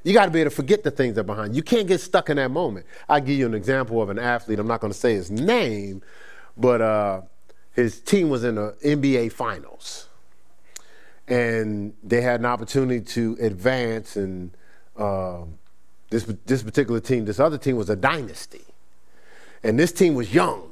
You 0.04 0.12
got 0.12 0.26
to 0.26 0.30
be 0.30 0.40
able 0.40 0.50
to 0.50 0.56
forget 0.56 0.84
the 0.84 0.90
things 0.90 1.14
that 1.14 1.22
are 1.22 1.24
behind. 1.24 1.56
You 1.56 1.62
can't 1.62 1.88
get 1.88 2.00
stuck 2.00 2.30
in 2.30 2.36
that 2.36 2.50
moment. 2.50 2.86
I'll 3.08 3.20
give 3.20 3.38
you 3.38 3.46
an 3.46 3.54
example 3.54 4.00
of 4.00 4.10
an 4.10 4.18
athlete. 4.18 4.58
I'm 4.58 4.66
not 4.66 4.80
going 4.80 4.92
to 4.92 4.98
say 4.98 5.14
his 5.14 5.30
name, 5.30 6.02
but 6.56 6.80
uh, 6.80 7.22
his 7.72 8.00
team 8.00 8.28
was 8.28 8.44
in 8.44 8.54
the 8.54 8.76
NBA 8.84 9.32
Finals 9.32 10.08
and 11.26 11.94
they 12.02 12.20
had 12.20 12.40
an 12.40 12.46
opportunity 12.46 13.00
to 13.00 13.36
advance. 13.40 14.16
And 14.16 14.56
uh, 14.96 15.44
this 16.10 16.24
this 16.46 16.62
particular 16.62 17.00
team, 17.00 17.24
this 17.24 17.40
other 17.40 17.58
team 17.58 17.76
was 17.76 17.90
a 17.90 17.96
dynasty, 17.96 18.64
and 19.62 19.78
this 19.78 19.92
team 19.92 20.14
was 20.14 20.32
young. 20.34 20.70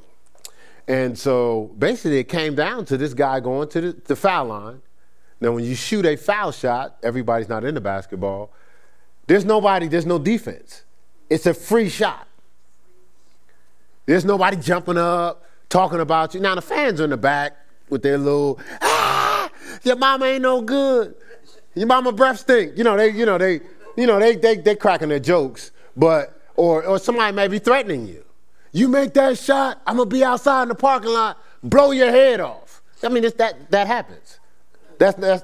And 0.87 1.17
so 1.17 1.71
basically, 1.77 2.19
it 2.19 2.27
came 2.27 2.55
down 2.55 2.85
to 2.85 2.97
this 2.97 3.13
guy 3.13 3.39
going 3.39 3.69
to 3.69 3.81
the, 3.81 4.01
the 4.05 4.15
foul 4.15 4.47
line. 4.47 4.81
Now, 5.39 5.51
when 5.53 5.63
you 5.63 5.75
shoot 5.75 6.05
a 6.05 6.15
foul 6.15 6.51
shot, 6.51 6.97
everybody's 7.03 7.49
not 7.49 7.63
into 7.63 7.81
basketball. 7.81 8.51
There's 9.27 9.45
nobody. 9.45 9.87
There's 9.87 10.05
no 10.05 10.19
defense. 10.19 10.83
It's 11.29 11.45
a 11.45 11.53
free 11.53 11.89
shot. 11.89 12.27
There's 14.05 14.25
nobody 14.25 14.57
jumping 14.57 14.97
up, 14.97 15.43
talking 15.69 15.99
about 15.99 16.33
you. 16.33 16.41
Now 16.41 16.55
the 16.55 16.61
fans 16.61 16.99
are 16.99 17.05
in 17.05 17.09
the 17.09 17.17
back 17.17 17.57
with 17.89 18.03
their 18.03 18.17
little 18.17 18.59
ah, 18.81 19.49
your 19.83 19.95
mama 19.95 20.25
ain't 20.25 20.41
no 20.41 20.61
good. 20.61 21.15
Your 21.75 21.87
mama 21.87 22.11
breath 22.11 22.39
stink. 22.39 22.77
You 22.77 22.83
know, 22.83 22.97
they, 22.97 23.09
you 23.09 23.25
know, 23.25 23.37
they, 23.37 23.61
you 23.97 24.07
know, 24.07 24.19
they, 24.19 24.35
they, 24.35 24.57
they 24.57 24.75
cracking 24.75 25.09
their 25.09 25.19
jokes, 25.19 25.71
but, 25.95 26.39
or, 26.55 26.83
or 26.85 26.99
somebody 26.99 27.35
may 27.35 27.47
be 27.47 27.59
threatening 27.59 28.07
you. 28.07 28.23
You 28.71 28.87
make 28.87 29.13
that 29.13 29.37
shot, 29.37 29.81
I'm 29.85 29.97
gonna 29.97 30.09
be 30.09 30.23
outside 30.23 30.63
in 30.63 30.69
the 30.69 30.75
parking 30.75 31.11
lot, 31.11 31.37
blow 31.63 31.91
your 31.91 32.11
head 32.11 32.39
off. 32.39 32.81
I 33.03 33.09
mean, 33.09 33.23
it's 33.23 33.37
that, 33.37 33.69
that 33.71 33.87
happens. 33.87 34.39
That's, 34.97 35.17
that's, 35.17 35.43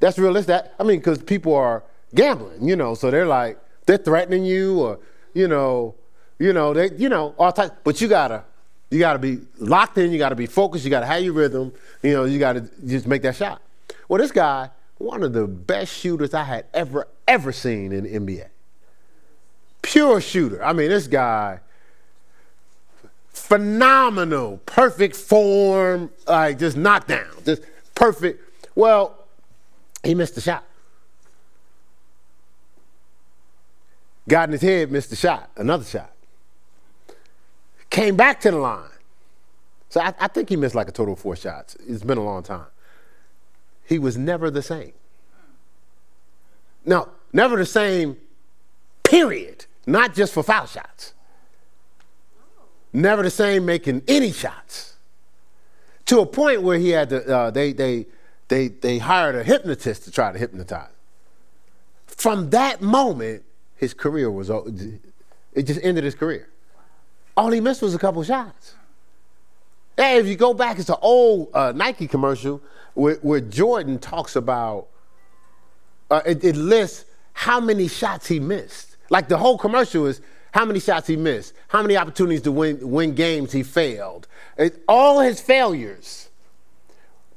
that's 0.00 0.18
realistic. 0.18 0.48
That, 0.48 0.74
I 0.78 0.82
mean, 0.82 0.98
because 0.98 1.22
people 1.22 1.54
are 1.54 1.82
gambling, 2.16 2.66
you 2.66 2.74
know, 2.74 2.94
so 2.94 3.10
they're 3.10 3.26
like, 3.26 3.58
they're 3.86 3.96
threatening 3.96 4.44
you 4.44 4.80
or, 4.80 4.98
you 5.34 5.46
know, 5.46 5.94
you 6.38 6.52
know, 6.52 6.74
they, 6.74 6.90
you 6.96 7.08
know, 7.08 7.34
all 7.38 7.52
types, 7.52 7.74
but 7.84 8.00
you 8.00 8.08
gotta, 8.08 8.42
you 8.90 8.98
gotta 8.98 9.18
be 9.18 9.38
locked 9.58 9.98
in, 9.98 10.10
you 10.10 10.18
gotta 10.18 10.34
be 10.34 10.46
focused, 10.46 10.84
you 10.84 10.90
gotta 10.90 11.06
have 11.06 11.22
your 11.22 11.32
rhythm, 11.32 11.72
you 12.02 12.12
know, 12.12 12.24
you 12.24 12.38
gotta 12.38 12.68
just 12.84 13.06
make 13.06 13.22
that 13.22 13.36
shot. 13.36 13.62
Well, 14.08 14.20
this 14.20 14.32
guy, 14.32 14.70
one 14.98 15.22
of 15.22 15.32
the 15.32 15.46
best 15.46 15.92
shooters 15.92 16.34
I 16.34 16.44
had 16.44 16.66
ever, 16.74 17.06
ever 17.28 17.52
seen 17.52 17.92
in 17.92 18.04
the 18.04 18.18
NBA. 18.18 18.48
Pure 19.82 20.20
shooter. 20.20 20.64
I 20.64 20.72
mean, 20.72 20.88
this 20.88 21.06
guy, 21.06 21.60
phenomenal, 23.28 24.58
perfect 24.66 25.16
form, 25.16 26.10
like 26.26 26.58
just 26.58 26.76
knockdown, 26.76 27.28
just 27.44 27.62
perfect. 27.94 28.42
Well, 28.74 29.16
he 30.02 30.14
missed 30.14 30.34
the 30.34 30.40
shot. 30.40 30.64
Got 34.28 34.48
in 34.48 34.52
his 34.52 34.62
head, 34.62 34.90
missed 34.90 35.10
the 35.10 35.16
shot, 35.16 35.50
another 35.56 35.84
shot. 35.84 36.12
Came 37.90 38.16
back 38.16 38.40
to 38.40 38.50
the 38.50 38.58
line. 38.58 38.90
So 39.88 40.00
I, 40.00 40.12
I 40.18 40.28
think 40.28 40.48
he 40.48 40.56
missed 40.56 40.74
like 40.74 40.88
a 40.88 40.92
total 40.92 41.14
of 41.14 41.20
four 41.20 41.36
shots. 41.36 41.76
It's 41.86 42.02
been 42.02 42.18
a 42.18 42.24
long 42.24 42.42
time 42.42 42.66
he 43.86 43.98
was 43.98 44.18
never 44.18 44.50
the 44.50 44.62
same. 44.62 44.92
No, 46.84 47.08
never 47.32 47.56
the 47.56 47.66
same, 47.66 48.16
period. 49.02 49.64
Not 49.86 50.14
just 50.14 50.34
for 50.34 50.42
foul 50.42 50.66
shots. 50.66 51.14
Never 52.92 53.22
the 53.22 53.30
same 53.30 53.64
making 53.64 54.02
any 54.08 54.32
shots. 54.32 54.94
To 56.06 56.20
a 56.20 56.26
point 56.26 56.62
where 56.62 56.78
he 56.78 56.90
had 56.90 57.10
to, 57.10 57.36
uh, 57.36 57.50
they, 57.50 57.72
they, 57.72 58.06
they, 58.48 58.68
they 58.68 58.98
hired 58.98 59.36
a 59.36 59.44
hypnotist 59.44 60.04
to 60.04 60.10
try 60.10 60.32
to 60.32 60.38
hypnotize. 60.38 60.90
From 62.06 62.50
that 62.50 62.80
moment, 62.80 63.44
his 63.76 63.94
career 63.94 64.30
was, 64.30 64.50
it 64.50 65.62
just 65.62 65.80
ended 65.82 66.04
his 66.04 66.14
career. 66.14 66.48
All 67.36 67.50
he 67.50 67.60
missed 67.60 67.82
was 67.82 67.94
a 67.94 67.98
couple 67.98 68.22
shots. 68.24 68.74
Hey, 69.96 70.18
if 70.18 70.26
you 70.26 70.36
go 70.36 70.52
back, 70.54 70.78
it's 70.78 70.88
an 70.88 70.96
old 71.00 71.48
uh, 71.54 71.72
Nike 71.74 72.06
commercial 72.06 72.62
where, 72.94 73.16
where, 73.16 73.40
Jordan 73.40 73.98
talks 73.98 74.36
about, 74.36 74.88
uh, 76.10 76.22
it, 76.26 76.44
it 76.44 76.56
lists 76.56 77.06
how 77.32 77.60
many 77.60 77.88
shots 77.88 78.26
he 78.26 78.40
missed. 78.40 78.96
Like 79.08 79.28
the 79.28 79.38
whole 79.38 79.56
commercial 79.56 80.06
is 80.06 80.20
how 80.52 80.64
many 80.64 80.80
shots 80.80 81.06
he 81.06 81.16
missed, 81.16 81.54
how 81.68 81.82
many 81.82 81.96
opportunities 81.96 82.42
to 82.42 82.52
win, 82.52 82.78
win 82.90 83.14
games 83.14 83.52
he 83.52 83.62
failed, 83.62 84.26
it, 84.56 84.82
all 84.88 85.20
his 85.20 85.40
failures. 85.40 86.28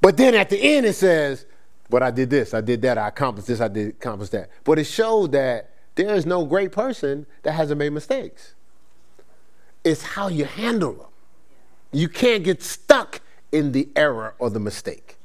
But 0.01 0.15
then 0.15 0.35
at 0.35 0.49
the 0.49 0.57
end 0.57 0.85
it 0.85 0.93
says, 0.93 1.45
but 1.89 2.03
I 2.03 2.11
did 2.11 2.29
this, 2.29 2.53
I 2.53 2.61
did 2.61 2.81
that, 2.83 2.97
I 2.97 3.07
accomplished 3.09 3.47
this, 3.47 3.59
I 3.59 3.67
did 3.67 3.89
accomplish 3.89 4.29
that. 4.29 4.49
But 4.63 4.79
it 4.79 4.85
showed 4.85 5.33
that 5.33 5.71
there 5.99 6.15
is 6.15 6.25
no 6.25 6.45
great 6.45 6.71
person 6.71 7.25
that 7.43 7.51
hasn't 7.51 7.77
made 7.77 7.89
mistakes. 7.89 8.53
It's 9.83 10.01
how 10.01 10.29
you 10.29 10.45
handle 10.45 10.93
them. 10.93 11.07
You 11.91 12.07
can't 12.07 12.41
get 12.41 12.63
stuck 12.63 13.19
in 13.51 13.73
the 13.73 13.89
error 13.97 14.33
or 14.39 14.49
the 14.49 14.61
mistake. 14.61 15.17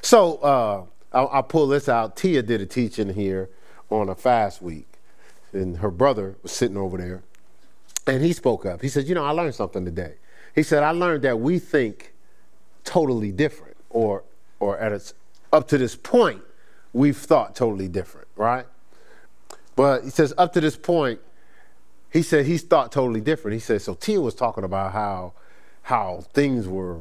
So 0.00 0.38
uh, 0.38 0.84
I'll, 1.12 1.28
I'll, 1.28 1.42
pull 1.44 1.68
this 1.68 1.88
out. 1.88 2.16
Tia 2.16 2.42
did 2.42 2.60
a 2.60 2.66
teaching 2.66 3.14
here 3.14 3.48
on 3.90 4.08
a 4.08 4.16
fast 4.16 4.60
week, 4.60 4.88
and 5.52 5.76
her 5.76 5.90
brother 5.92 6.34
was 6.42 6.50
sitting 6.50 6.76
over 6.76 6.98
there, 6.98 7.22
and 8.04 8.24
he 8.24 8.32
spoke 8.32 8.66
up. 8.66 8.82
He 8.82 8.88
said, 8.88 9.06
"You 9.06 9.14
know, 9.14 9.24
I 9.24 9.30
learned 9.30 9.54
something 9.54 9.84
today." 9.84 10.14
He 10.52 10.64
said, 10.64 10.82
"I 10.82 10.90
learned 10.90 11.22
that 11.22 11.38
we 11.38 11.60
think 11.60 12.12
totally 12.82 13.30
different, 13.30 13.76
or 13.88 14.24
or 14.58 14.78
at 14.78 14.90
its 14.90 15.14
up 15.52 15.68
to 15.68 15.78
this 15.78 15.94
point, 15.94 16.42
we've 16.92 17.16
thought 17.16 17.54
totally 17.54 17.86
different, 17.86 18.26
right?" 18.34 18.66
But 19.74 20.04
he 20.04 20.10
says, 20.10 20.34
up 20.36 20.52
to 20.52 20.60
this 20.60 20.76
point, 20.76 21.20
he 22.10 22.22
said 22.22 22.46
he's 22.46 22.62
thought 22.62 22.92
totally 22.92 23.20
different. 23.20 23.54
He 23.54 23.60
said, 23.60 23.80
so 23.80 23.94
Tia 23.94 24.20
was 24.20 24.34
talking 24.34 24.64
about 24.64 24.92
how 24.92 25.32
how 25.84 26.24
things 26.32 26.68
were 26.68 27.00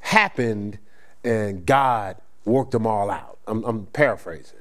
happened 0.00 0.78
and 1.22 1.66
God 1.66 2.16
worked 2.44 2.70
them 2.70 2.86
all 2.86 3.10
out. 3.10 3.38
I'm, 3.46 3.62
I'm, 3.64 3.86
paraphrasing. 3.86 4.58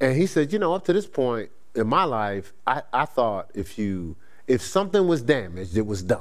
And 0.00 0.16
he 0.16 0.26
said, 0.26 0.52
you 0.52 0.58
know, 0.58 0.74
up 0.74 0.84
to 0.86 0.92
this 0.92 1.06
point 1.06 1.50
in 1.74 1.86
my 1.86 2.04
life, 2.04 2.52
I, 2.66 2.82
I 2.92 3.06
thought 3.06 3.50
if 3.54 3.78
you 3.78 4.16
if 4.46 4.62
something 4.62 5.06
was 5.06 5.22
damaged, 5.22 5.76
it 5.76 5.86
was 5.86 6.02
done. 6.02 6.20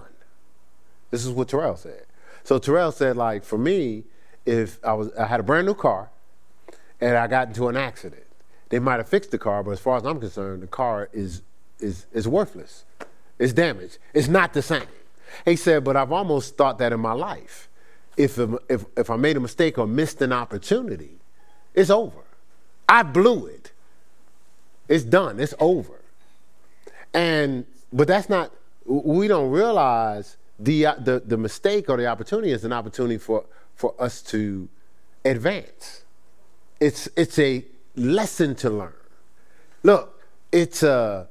This 1.12 1.26
is 1.26 1.32
what 1.32 1.50
Terrell 1.50 1.78
said. 1.78 2.06
So 2.44 2.60
Terrell 2.60 2.92
said, 2.92 3.18
like, 3.18 3.44
for 3.44 3.58
me, 3.58 4.04
if 4.46 4.84
I 4.86 4.94
was 4.94 5.12
I 5.16 5.26
had 5.26 5.40
a 5.40 5.44
brand 5.44 5.66
new 5.68 5.74
car 5.74 6.10
and 7.02 7.18
I 7.18 7.28
got 7.28 7.48
into 7.48 7.68
an 7.68 7.76
accident, 7.76 8.25
they 8.70 8.80
might 8.80 8.98
have 8.98 9.10
fixed 9.10 9.32
the 9.32 9.38
car, 9.38 9.64
but 9.64 9.72
as 9.72 9.80
far 9.80 9.98
as 9.98 10.06
I'm 10.06 10.20
concerned, 10.20 10.64
the 10.64 10.68
car 10.68 11.10
is 11.14 11.42
is 11.80 12.06
is 12.14 12.28
worthless. 12.28 12.86
It's 13.38 13.54
damaged. 13.54 13.98
It's 14.14 14.28
not 14.28 14.54
the 14.54 14.62
same. 14.62 14.88
He 15.44 15.56
said, 15.56 15.84
but 15.84 15.98
I've 15.98 16.12
almost 16.12 16.58
thought 16.58 16.78
that 16.80 16.94
in 16.94 17.00
my 17.02 17.12
life. 17.14 17.68
if, 18.18 18.40
if, 18.70 18.86
if 18.96 19.10
I 19.10 19.16
made 19.18 19.38
a 19.38 19.40
mistake 19.40 19.78
or 19.78 19.88
missed 19.88 20.22
an 20.22 20.32
opportunity, 20.32 21.18
it's 21.74 21.90
over. 21.90 22.24
I 22.88 23.04
blew 23.04 23.48
it. 23.48 23.72
It's 24.88 25.04
done. 25.04 25.40
It's 25.40 25.54
over. 25.60 26.00
And 27.14 27.66
but 27.92 28.08
that's 28.08 28.30
not. 28.30 28.52
We 28.86 29.28
don't 29.28 29.52
realize 29.52 30.38
the 30.60 30.88
the 31.00 31.22
the 31.26 31.38
mistake 31.38 31.90
or 31.90 31.98
the 31.98 32.08
opportunity 32.08 32.52
is 32.52 32.64
an 32.64 32.72
opportunity 32.74 33.18
for 33.18 33.46
for 33.76 33.96
us 34.00 34.22
to 34.24 34.70
advance. 35.24 36.04
It's 36.80 37.10
it's 37.18 37.40
a 37.40 37.66
lesson 37.96 38.56
to 38.56 38.70
learn. 38.70 38.94
Look, 39.84 40.22
it's 40.52 40.84
a 40.84 41.28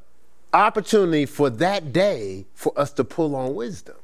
opportunity 0.53 1.27
for 1.27 1.51
that 1.51 1.93
day 1.93 2.47
for 2.55 2.73
us 2.79 2.93
to 2.93 3.05
pull 3.05 3.35
on 3.35 3.55
wisdom. 3.55 3.97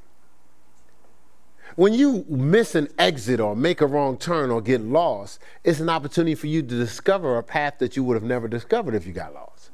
When 1.76 1.94
you 1.94 2.24
miss 2.28 2.74
an 2.74 2.88
exit 2.98 3.38
or 3.38 3.54
make 3.54 3.80
a 3.80 3.86
wrong 3.86 4.16
turn 4.16 4.50
or 4.50 4.60
get 4.60 4.80
lost, 4.80 5.38
it's 5.62 5.78
an 5.78 5.88
opportunity 5.88 6.34
for 6.34 6.48
you 6.48 6.62
to 6.62 6.68
discover 6.68 7.38
a 7.38 7.42
path 7.42 7.74
that 7.78 7.96
you 7.96 8.02
would 8.04 8.14
have 8.14 8.24
never 8.24 8.48
discovered 8.48 8.94
if 8.94 9.06
you 9.06 9.12
got 9.12 9.32
lost. 9.32 9.70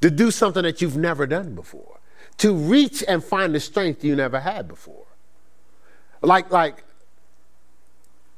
To 0.00 0.10
do 0.10 0.30
something 0.30 0.62
that 0.62 0.80
you've 0.80 0.96
never 0.96 1.26
done 1.26 1.54
before. 1.54 2.00
To 2.38 2.54
reach 2.54 3.04
and 3.06 3.22
find 3.22 3.54
the 3.54 3.60
strength 3.60 4.02
you 4.02 4.16
never 4.16 4.40
had 4.40 4.66
before. 4.66 5.06
Like, 6.22 6.50
like, 6.50 6.84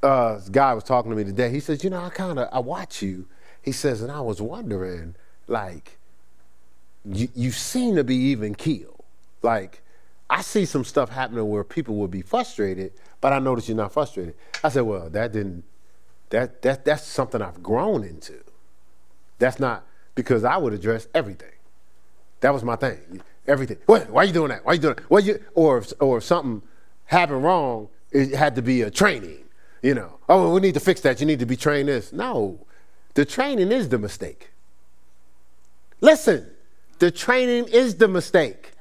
uh, 0.02 0.40
guy 0.50 0.74
was 0.74 0.84
talking 0.84 1.10
to 1.10 1.16
me 1.16 1.24
today. 1.24 1.50
He 1.50 1.60
says, 1.60 1.82
you 1.82 1.90
know, 1.90 2.00
I 2.00 2.10
kind 2.10 2.38
of, 2.38 2.48
I 2.52 2.60
watch 2.60 3.02
you. 3.02 3.26
He 3.62 3.72
says, 3.72 4.02
and 4.02 4.10
I 4.10 4.20
was 4.20 4.40
wondering, 4.40 5.14
like, 5.46 5.98
you, 7.04 7.28
you 7.34 7.50
seem 7.50 7.96
to 7.96 8.04
be 8.04 8.16
even 8.16 8.54
keel. 8.54 9.04
Like, 9.42 9.82
I 10.30 10.42
see 10.42 10.64
some 10.64 10.84
stuff 10.84 11.08
happening 11.10 11.48
where 11.48 11.64
people 11.64 11.96
will 11.96 12.08
be 12.08 12.22
frustrated, 12.22 12.92
but 13.20 13.32
I 13.32 13.38
notice 13.38 13.68
you're 13.68 13.76
not 13.76 13.92
frustrated. 13.92 14.34
I 14.62 14.68
said, 14.68 14.82
well, 14.82 15.08
that 15.10 15.32
didn't, 15.32 15.64
that, 16.30 16.62
that, 16.62 16.84
that's 16.84 17.04
something 17.04 17.40
I've 17.40 17.62
grown 17.62 18.04
into. 18.04 18.34
That's 19.38 19.58
not, 19.58 19.84
because 20.14 20.44
I 20.44 20.56
would 20.56 20.72
address 20.72 21.08
everything. 21.14 21.52
That 22.40 22.52
was 22.52 22.62
my 22.62 22.76
thing. 22.76 23.22
Everything. 23.46 23.78
What, 23.86 24.10
why 24.10 24.22
are 24.22 24.24
you 24.26 24.32
doing 24.32 24.50
that? 24.50 24.64
Why 24.64 24.72
are 24.72 24.74
you 24.74 24.80
doing 24.80 24.96
that? 24.96 25.10
What 25.10 25.24
you, 25.24 25.42
or, 25.54 25.78
if, 25.78 25.92
or 26.00 26.18
if 26.18 26.24
something 26.24 26.62
happened 27.06 27.42
wrong, 27.42 27.88
it 28.12 28.34
had 28.34 28.54
to 28.56 28.62
be 28.62 28.82
a 28.82 28.90
training. 28.90 29.44
You 29.82 29.94
know, 29.94 30.18
oh, 30.28 30.52
we 30.52 30.60
need 30.60 30.74
to 30.74 30.80
fix 30.80 31.00
that. 31.02 31.20
You 31.20 31.26
need 31.26 31.38
to 31.38 31.46
be 31.46 31.56
trained 31.56 31.88
this. 31.88 32.12
No, 32.12 32.66
the 33.14 33.24
training 33.24 33.70
is 33.70 33.88
the 33.88 33.98
mistake. 33.98 34.50
Listen, 36.00 36.46
the 36.98 37.10
training 37.10 37.68
is 37.68 37.96
the 37.96 38.08
mistake. 38.08 38.72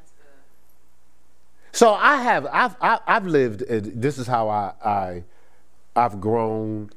So 1.72 1.93
I 1.93 2.22
have, 2.24 2.48
I've, 2.52 2.76
I've 2.82 3.28
lived, 3.28 3.64
this 3.68 4.18
is 4.18 4.26
how 4.26 4.50
I, 4.50 4.74
I, 4.84 5.24
I've 5.95 6.20
grown, 6.20 6.89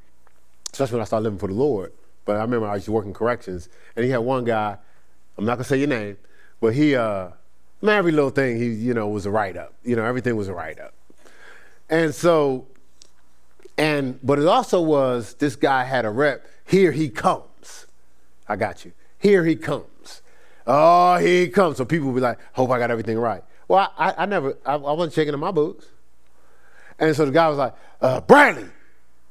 especially 0.72 0.94
when 0.94 1.02
I 1.02 1.04
started 1.04 1.24
living 1.24 1.38
for 1.38 1.48
the 1.48 1.54
Lord. 1.54 1.92
But 2.24 2.36
I 2.36 2.40
remember 2.42 2.66
I 2.66 2.76
used 2.76 2.86
to 2.86 2.92
work 2.92 3.04
in 3.04 3.12
corrections, 3.12 3.68
and 3.96 4.04
he 4.04 4.10
had 4.10 4.18
one 4.18 4.44
guy, 4.44 4.78
I'm 5.36 5.44
not 5.44 5.56
gonna 5.56 5.64
say 5.64 5.76
your 5.76 5.88
name, 5.88 6.16
but 6.60 6.74
he, 6.74 6.96
uh, 6.96 7.28
man, 7.82 7.98
every 7.98 8.12
little 8.12 8.30
thing, 8.30 8.56
he, 8.56 8.68
you 8.68 8.94
know, 8.94 9.08
was 9.08 9.26
a 9.26 9.30
write 9.30 9.56
up. 9.56 9.74
You 9.84 9.96
know, 9.96 10.04
everything 10.04 10.36
was 10.36 10.48
a 10.48 10.54
write 10.54 10.80
up. 10.80 10.94
And 11.90 12.14
so, 12.14 12.66
and, 13.80 14.20
but 14.22 14.38
it 14.38 14.46
also 14.46 14.82
was 14.82 15.32
this 15.34 15.56
guy 15.56 15.84
had 15.84 16.04
a 16.04 16.10
rep, 16.10 16.46
here 16.66 16.92
he 16.92 17.08
comes. 17.08 17.86
I 18.46 18.56
got 18.56 18.84
you. 18.84 18.92
Here 19.18 19.42
he 19.42 19.56
comes. 19.56 20.20
Oh, 20.66 21.16
here 21.16 21.46
he 21.46 21.48
comes. 21.48 21.78
So 21.78 21.86
people 21.86 22.08
would 22.08 22.14
be 22.14 22.20
like, 22.20 22.38
hope 22.52 22.70
I 22.70 22.78
got 22.78 22.90
everything 22.90 23.18
right. 23.18 23.42
Well, 23.68 23.90
I, 23.96 24.12
I 24.18 24.26
never, 24.26 24.58
I, 24.66 24.74
I, 24.74 24.76
wasn't 24.76 25.14
checking 25.14 25.32
in 25.32 25.40
my 25.40 25.50
boots. 25.50 25.86
And 26.98 27.16
so 27.16 27.24
the 27.24 27.32
guy 27.32 27.48
was 27.48 27.56
like, 27.56 27.74
uh, 28.02 28.20
Bradley, 28.20 28.66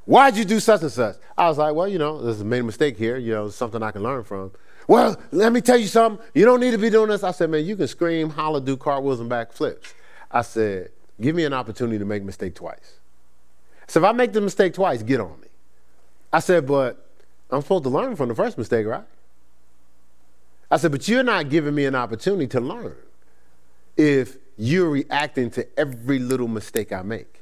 why'd 0.05 0.35
you 0.35 0.45
do 0.45 0.59
such 0.59 0.81
and 0.81 0.91
such? 0.91 1.17
I 1.37 1.47
was 1.47 1.59
like, 1.59 1.75
well, 1.75 1.87
you 1.87 1.99
know, 1.99 2.19
there's 2.19 2.41
a 2.41 2.45
made 2.45 2.61
a 2.61 2.63
mistake 2.63 2.97
here. 2.97 3.17
You 3.17 3.33
know, 3.33 3.49
something 3.49 3.83
I 3.83 3.91
can 3.91 4.01
learn 4.01 4.23
from. 4.23 4.51
Well, 4.87 5.15
let 5.31 5.53
me 5.53 5.61
tell 5.61 5.77
you 5.77 5.85
something. 5.85 6.25
You 6.33 6.45
don't 6.45 6.59
need 6.59 6.71
to 6.71 6.79
be 6.79 6.89
doing 6.89 7.09
this. 7.09 7.23
I 7.23 7.29
said, 7.29 7.51
man, 7.51 7.65
you 7.65 7.75
can 7.75 7.87
scream, 7.87 8.31
holler, 8.31 8.61
do 8.61 8.75
cartwheels 8.77 9.19
and 9.19 9.29
backflips. 9.29 9.93
I 10.31 10.41
said, 10.41 10.89
give 11.21 11.35
me 11.35 11.45
an 11.45 11.53
opportunity 11.53 11.99
to 11.99 12.05
make 12.05 12.23
a 12.23 12.25
mistake 12.25 12.55
twice. 12.55 12.98
So 13.89 13.99
if 13.99 14.05
I 14.05 14.11
make 14.11 14.33
the 14.33 14.41
mistake 14.41 14.75
twice, 14.75 15.01
get 15.01 15.19
on 15.19 15.41
me. 15.41 15.47
I 16.31 16.39
said, 16.39 16.67
but 16.67 17.09
I'm 17.49 17.61
supposed 17.63 17.85
to 17.85 17.89
learn 17.89 18.15
from 18.15 18.29
the 18.29 18.35
first 18.35 18.55
mistake, 18.55 18.85
right? 18.85 19.03
I 20.69 20.77
said, 20.77 20.91
but 20.91 21.07
you're 21.07 21.23
not 21.23 21.49
giving 21.49 21.73
me 21.73 21.85
an 21.85 21.95
opportunity 21.95 22.45
to 22.47 22.59
learn 22.61 22.95
if 23.97 24.37
you're 24.57 24.91
reacting 24.91 25.49
to 25.51 25.67
every 25.77 26.19
little 26.19 26.47
mistake 26.47 26.93
I 26.93 27.01
make. 27.01 27.41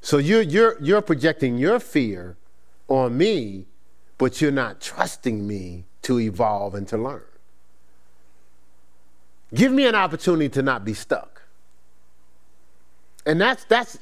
So 0.00 0.18
you're, 0.18 0.42
you're, 0.42 0.80
you're 0.80 1.02
projecting 1.02 1.58
your 1.58 1.80
fear 1.80 2.36
on 2.86 3.18
me, 3.18 3.66
but 4.16 4.40
you're 4.40 4.52
not 4.52 4.80
trusting 4.80 5.44
me 5.44 5.86
to 6.02 6.20
evolve 6.20 6.76
and 6.76 6.86
to 6.86 6.96
learn. 6.96 7.24
Give 9.52 9.72
me 9.72 9.88
an 9.88 9.96
opportunity 9.96 10.48
to 10.50 10.62
not 10.62 10.84
be 10.84 10.94
stuck. 10.94 11.39
And 13.26 13.40
that's, 13.40 13.64
that's, 13.64 13.98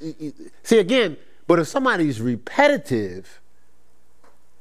see 0.62 0.78
again, 0.78 1.16
but 1.46 1.58
if 1.58 1.66
somebody's 1.66 2.20
repetitive, 2.20 3.40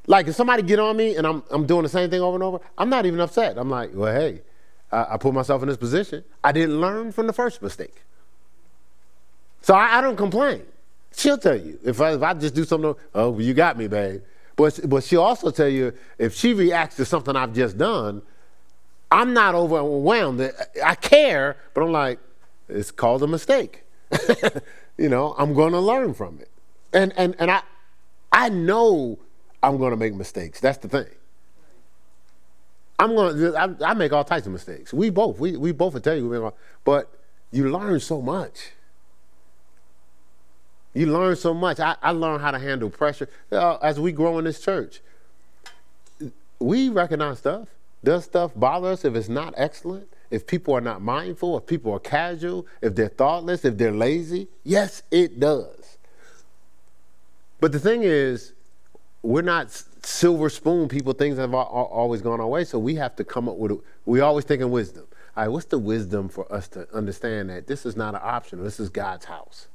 like 0.07 0.27
if 0.27 0.35
somebody 0.35 0.63
get 0.63 0.79
on 0.79 0.97
me 0.97 1.15
and 1.15 1.27
I'm, 1.27 1.43
I'm 1.51 1.65
doing 1.65 1.83
the 1.83 1.89
same 1.89 2.09
thing 2.09 2.21
over 2.21 2.35
and 2.35 2.43
over, 2.43 2.59
I'm 2.77 2.89
not 2.89 3.05
even 3.05 3.19
upset. 3.19 3.57
I'm 3.57 3.69
like, 3.69 3.91
well, 3.93 4.13
hey, 4.13 4.41
I, 4.91 5.13
I 5.13 5.17
put 5.17 5.33
myself 5.33 5.61
in 5.61 5.67
this 5.67 5.77
position. 5.77 6.23
I 6.43 6.51
didn't 6.51 6.79
learn 6.79 7.11
from 7.11 7.27
the 7.27 7.33
first 7.33 7.61
mistake. 7.61 8.03
So 9.61 9.75
I, 9.75 9.97
I 9.97 10.01
don't 10.01 10.15
complain. 10.15 10.63
She'll 11.15 11.37
tell 11.37 11.57
you 11.57 11.79
if 11.83 11.99
I, 11.99 12.13
if 12.13 12.21
I 12.21 12.33
just 12.33 12.55
do 12.55 12.63
something. 12.63 12.95
Oh, 13.13 13.37
you 13.39 13.53
got 13.53 13.77
me, 13.77 13.87
babe. 13.87 14.21
But 14.55 14.79
but 14.89 15.03
she'll 15.03 15.21
also 15.21 15.51
tell 15.51 15.67
you 15.67 15.93
if 16.17 16.33
she 16.33 16.53
reacts 16.53 16.95
to 16.97 17.05
something 17.05 17.35
I've 17.35 17.53
just 17.53 17.77
done, 17.77 18.21
I'm 19.11 19.33
not 19.33 19.55
overwhelmed. 19.55 20.51
I 20.83 20.95
care, 20.95 21.57
but 21.73 21.83
I'm 21.83 21.91
like, 21.91 22.19
it's 22.67 22.91
called 22.91 23.23
a 23.23 23.27
mistake. 23.27 23.83
you 24.97 25.09
know, 25.09 25.35
I'm 25.37 25.53
going 25.53 25.73
to 25.73 25.79
learn 25.79 26.13
from 26.13 26.39
it, 26.39 26.49
and 26.93 27.13
and 27.17 27.35
and 27.39 27.51
I 27.51 27.61
I 28.31 28.49
know 28.49 29.19
I'm 29.61 29.77
going 29.77 29.91
to 29.91 29.97
make 29.97 30.13
mistakes. 30.13 30.59
That's 30.59 30.77
the 30.77 30.87
thing. 30.87 31.07
I'm 32.99 33.15
gonna. 33.15 33.53
I, 33.53 33.91
I, 33.91 33.93
make 33.93 34.11
all 34.11 34.23
types 34.23 34.47
of 34.47 34.51
mistakes. 34.51 34.93
We 34.93 35.09
both. 35.09 35.39
We 35.39 35.55
we 35.55 35.71
both 35.71 35.93
will 35.93 36.01
tell 36.01 36.15
you. 36.15 36.43
All, 36.43 36.57
but 36.83 37.11
you 37.51 37.69
learn 37.69 37.99
so 37.99 38.21
much. 38.21 38.71
You 40.93 41.05
learn 41.05 41.35
so 41.35 41.53
much. 41.53 41.79
I, 41.79 41.95
I 42.01 42.11
learned 42.11 42.41
how 42.41 42.51
to 42.51 42.57
handle 42.57 42.89
pressure 42.89 43.29
uh, 43.51 43.77
as 43.77 43.99
we 43.99 44.11
grow 44.11 44.39
in 44.39 44.45
this 44.45 44.59
church. 44.59 45.01
We 46.59 46.89
recognize 46.89 47.37
stuff. 47.37 47.67
Does 48.03 48.25
stuff 48.25 48.51
bother 48.55 48.89
us 48.89 49.05
if 49.05 49.15
it's 49.15 49.29
not 49.29 49.53
excellent? 49.57 50.07
If 50.29 50.45
people 50.45 50.73
are 50.73 50.81
not 50.81 51.01
mindful? 51.01 51.57
If 51.57 51.65
people 51.65 51.93
are 51.93 51.99
casual? 51.99 52.67
If 52.81 52.95
they're 52.95 53.07
thoughtless? 53.07 53.63
If 53.63 53.77
they're 53.77 53.93
lazy? 53.93 54.47
Yes, 54.63 55.03
it 55.11 55.39
does. 55.39 55.97
But 57.59 57.71
the 57.71 57.79
thing 57.79 58.03
is, 58.03 58.53
we're 59.23 59.41
not 59.41 59.71
silver 60.03 60.49
spoon 60.49 60.87
people. 60.87 61.13
Things 61.13 61.37
have 61.37 61.53
always 61.53 62.21
gone 62.21 62.39
our 62.39 62.47
way, 62.47 62.63
so 62.65 62.77
we 62.77 62.95
have 62.95 63.15
to 63.15 63.23
come 63.23 63.49
up 63.49 63.55
with. 63.55 63.79
We 64.05 64.19
always 64.19 64.45
think 64.45 64.61
in 64.61 64.69
wisdom. 64.69 65.07
All 65.35 65.43
right, 65.43 65.51
what's 65.51 65.65
the 65.65 65.79
wisdom 65.79 66.29
for 66.29 66.51
us 66.51 66.67
to 66.69 66.87
understand 66.93 67.49
that 67.49 67.67
this 67.67 67.85
is 67.85 67.95
not 67.95 68.15
an 68.15 68.21
option? 68.23 68.63
This 68.63 68.79
is 68.79 68.89
God's 68.89 69.25
house. 69.25 69.67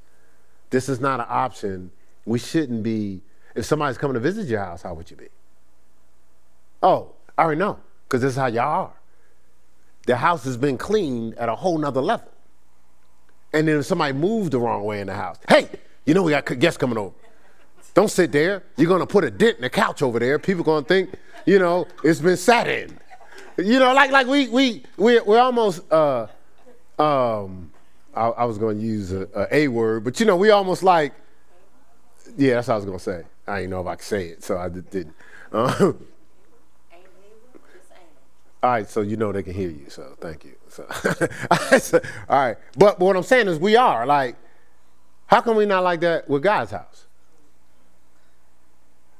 This 0.69 0.89
is 0.89 0.99
not 0.99 1.19
an 1.19 1.27
option. 1.29 1.91
We 2.25 2.39
shouldn't 2.39 2.83
be. 2.83 3.21
If 3.55 3.65
somebody's 3.65 3.97
coming 3.97 4.15
to 4.15 4.19
visit 4.19 4.47
your 4.47 4.59
house, 4.59 4.81
how 4.81 4.93
would 4.93 5.11
you 5.11 5.17
be? 5.17 5.27
Oh, 6.81 7.13
I 7.37 7.43
already 7.43 7.59
know, 7.59 7.79
because 8.07 8.21
this 8.21 8.31
is 8.31 8.37
how 8.37 8.47
y'all 8.47 8.85
are. 8.85 8.93
The 10.05 10.15
house 10.15 10.43
has 10.43 10.57
been 10.57 10.77
cleaned 10.77 11.35
at 11.35 11.49
a 11.49 11.55
whole 11.55 11.77
nother 11.77 12.01
level. 12.01 12.29
And 13.53 13.67
then 13.67 13.79
if 13.79 13.85
somebody 13.85 14.13
moved 14.13 14.51
the 14.51 14.59
wrong 14.59 14.83
way 14.83 14.99
in 14.99 15.07
the 15.07 15.13
house, 15.13 15.37
hey, 15.47 15.69
you 16.05 16.13
know 16.13 16.23
we 16.23 16.31
got 16.31 16.45
guests 16.59 16.77
coming 16.77 16.97
over. 16.97 17.13
Don't 17.93 18.09
sit 18.09 18.31
there. 18.31 18.63
You're 18.75 18.89
gonna 18.89 19.05
put 19.05 19.23
a 19.23 19.31
dent 19.31 19.57
in 19.57 19.61
the 19.61 19.69
couch 19.69 20.01
over 20.01 20.19
there. 20.19 20.39
People 20.39 20.63
gonna 20.63 20.85
think, 20.85 21.13
you 21.45 21.59
know, 21.59 21.87
it's 22.03 22.19
been 22.19 22.37
sat 22.37 22.67
in. 22.67 22.97
You 23.57 23.79
know, 23.79 23.93
like 23.93 24.11
like 24.11 24.25
we 24.27 24.49
we 24.49 24.83
we 24.97 25.19
we're 25.21 25.39
almost 25.39 25.89
uh 25.91 26.27
um 26.97 27.71
I, 28.15 28.27
I 28.29 28.45
was 28.45 28.57
gonna 28.57 28.79
use 28.79 29.11
a, 29.11 29.27
a, 29.35 29.55
a 29.55 29.67
word, 29.67 30.03
but 30.03 30.19
you 30.19 30.25
know, 30.25 30.35
we 30.35 30.49
almost 30.49 30.81
like 30.81 31.13
yeah, 32.35 32.55
that's 32.55 32.67
what 32.67 32.73
I 32.73 32.77
was 32.77 32.85
gonna 32.85 32.99
say. 32.99 33.23
I 33.47 33.59
didn't 33.59 33.71
know 33.71 33.81
if 33.81 33.87
I 33.87 33.95
could 33.95 34.05
say 34.05 34.27
it, 34.29 34.43
so 34.43 34.57
I 34.57 34.69
just 34.69 34.89
didn't. 34.89 35.15
all 38.63 38.69
right, 38.69 38.89
so 38.89 39.01
you 39.01 39.17
know 39.17 39.33
they 39.33 39.43
can 39.43 39.53
hear 39.53 39.69
you, 39.69 39.89
so 39.89 40.15
thank 40.19 40.45
you. 40.45 40.55
So, 41.79 41.99
all 42.29 42.39
right, 42.45 42.57
but, 42.77 42.97
but 42.97 43.05
what 43.05 43.15
I'm 43.17 43.23
saying 43.23 43.47
is 43.47 43.59
we 43.59 43.75
are 43.75 44.05
like, 44.05 44.37
how 45.27 45.41
come 45.41 45.57
we 45.57 45.65
not 45.65 45.83
like 45.83 45.99
that 45.99 46.29
with 46.29 46.43
God's 46.43 46.71
house? 46.71 47.05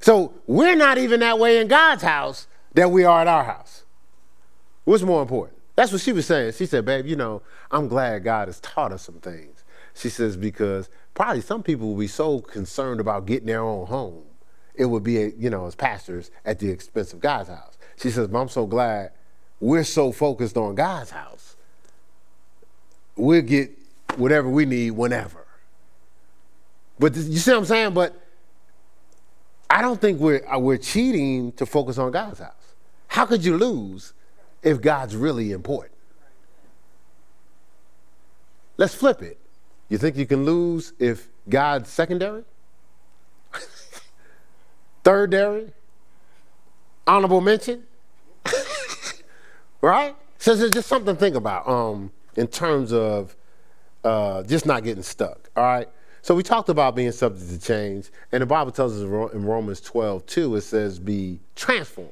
So 0.00 0.32
we're 0.46 0.74
not 0.74 0.98
even 0.98 1.20
that 1.20 1.38
way 1.38 1.60
in 1.60 1.68
God's 1.68 2.02
house 2.02 2.46
that 2.72 2.90
we 2.90 3.04
are 3.04 3.20
at 3.20 3.26
our 3.26 3.44
house. 3.44 3.84
What's 4.84 5.02
more 5.02 5.22
important? 5.22 5.58
That's 5.76 5.92
what 5.92 6.00
she 6.00 6.12
was 6.12 6.26
saying. 6.26 6.52
She 6.52 6.66
said, 6.66 6.84
babe, 6.84 7.06
you 7.06 7.16
know, 7.16 7.42
I'm 7.70 7.88
glad 7.88 8.24
God 8.24 8.48
has 8.48 8.60
taught 8.60 8.92
us 8.92 9.02
some 9.02 9.20
things. 9.20 9.64
She 9.94 10.08
says, 10.08 10.36
because 10.36 10.88
probably 11.14 11.40
some 11.42 11.62
people 11.62 11.88
will 11.88 12.00
be 12.00 12.06
so 12.06 12.40
concerned 12.40 13.00
about 13.00 13.26
getting 13.26 13.46
their 13.46 13.62
own 13.62 13.86
home. 13.86 14.24
It 14.74 14.86
would 14.86 15.02
be, 15.02 15.32
you 15.38 15.50
know, 15.50 15.66
as 15.66 15.74
pastors 15.74 16.30
at 16.44 16.58
the 16.58 16.70
expense 16.70 17.12
of 17.12 17.20
God's 17.20 17.48
house. 17.48 17.78
She 17.96 18.10
says, 18.10 18.28
but 18.28 18.40
I'm 18.40 18.48
so 18.48 18.66
glad 18.66 19.12
we're 19.60 19.84
so 19.84 20.12
focused 20.12 20.56
on 20.56 20.74
God's 20.74 21.10
house. 21.10 21.56
We'll 23.16 23.42
get 23.42 23.70
whatever 24.16 24.48
we 24.48 24.64
need 24.64 24.92
whenever. 24.92 25.44
But 26.98 27.16
you 27.16 27.38
see 27.38 27.50
what 27.50 27.58
I'm 27.58 27.64
saying? 27.64 27.94
But 27.94 28.20
I 29.68 29.82
don't 29.82 30.00
think 30.00 30.20
we're, 30.20 30.46
uh, 30.46 30.58
we're 30.58 30.78
cheating 30.78 31.52
to 31.52 31.66
focus 31.66 31.98
on 31.98 32.12
God's 32.12 32.38
house. 32.38 32.74
How 33.08 33.26
could 33.26 33.44
you 33.44 33.56
lose 33.56 34.12
if 34.62 34.80
God's 34.80 35.16
really 35.16 35.52
important? 35.52 35.94
Let's 38.76 38.94
flip 38.94 39.22
it. 39.22 39.38
You 39.88 39.98
think 39.98 40.16
you 40.16 40.26
can 40.26 40.44
lose 40.44 40.92
if 40.98 41.28
God's 41.48 41.90
secondary? 41.90 42.44
Thirdary? 45.04 45.72
Honorable 47.06 47.40
mention? 47.40 47.84
right? 49.86 50.16
So 50.38 50.52
it's 50.52 50.74
just 50.74 50.88
something 50.88 51.14
to 51.14 51.20
think 51.20 51.36
about 51.36 51.68
um, 51.68 52.10
in 52.36 52.46
terms 52.46 52.92
of 52.92 53.36
uh, 54.04 54.42
just 54.42 54.66
not 54.66 54.84
getting 54.84 55.02
stuck. 55.02 55.50
All 55.56 55.64
right? 55.64 55.88
So 56.22 56.34
we 56.34 56.42
talked 56.42 56.68
about 56.68 56.96
being 56.96 57.12
subject 57.12 57.50
to 57.50 57.60
change, 57.60 58.10
and 58.32 58.40
the 58.40 58.46
Bible 58.46 58.72
tells 58.72 58.94
us 58.94 59.02
in 59.34 59.44
Romans 59.44 59.80
12, 59.80 60.24
2, 60.24 60.56
it 60.56 60.60
says, 60.62 60.98
be 60.98 61.38
transformed 61.54 62.10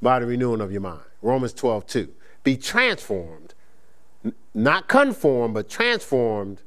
by 0.00 0.20
the 0.20 0.26
renewing 0.26 0.60
of 0.60 0.70
your 0.70 0.80
mind. 0.80 1.02
Romans 1.20 1.52
12, 1.52 1.86
2. 1.86 2.08
Be 2.44 2.56
transformed, 2.56 3.54
not 4.54 4.86
conformed, 4.86 5.54
but 5.54 5.68
transformed 5.68 6.62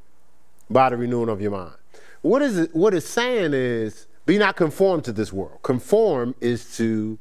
by 0.69 0.89
the 0.89 0.97
renewing 0.97 1.29
of 1.29 1.41
your 1.41 1.51
mind. 1.51 1.75
What 2.21 2.41
is 2.41 2.57
it, 2.57 2.75
what 2.75 2.93
it's 2.93 3.07
saying 3.07 3.53
is 3.53 4.07
be 4.25 4.37
not 4.37 4.55
conformed 4.57 5.05
to 5.05 5.13
this 5.13 5.31
world. 5.31 5.59
Conform 5.63 6.35
is 6.41 6.75
to 6.77 7.17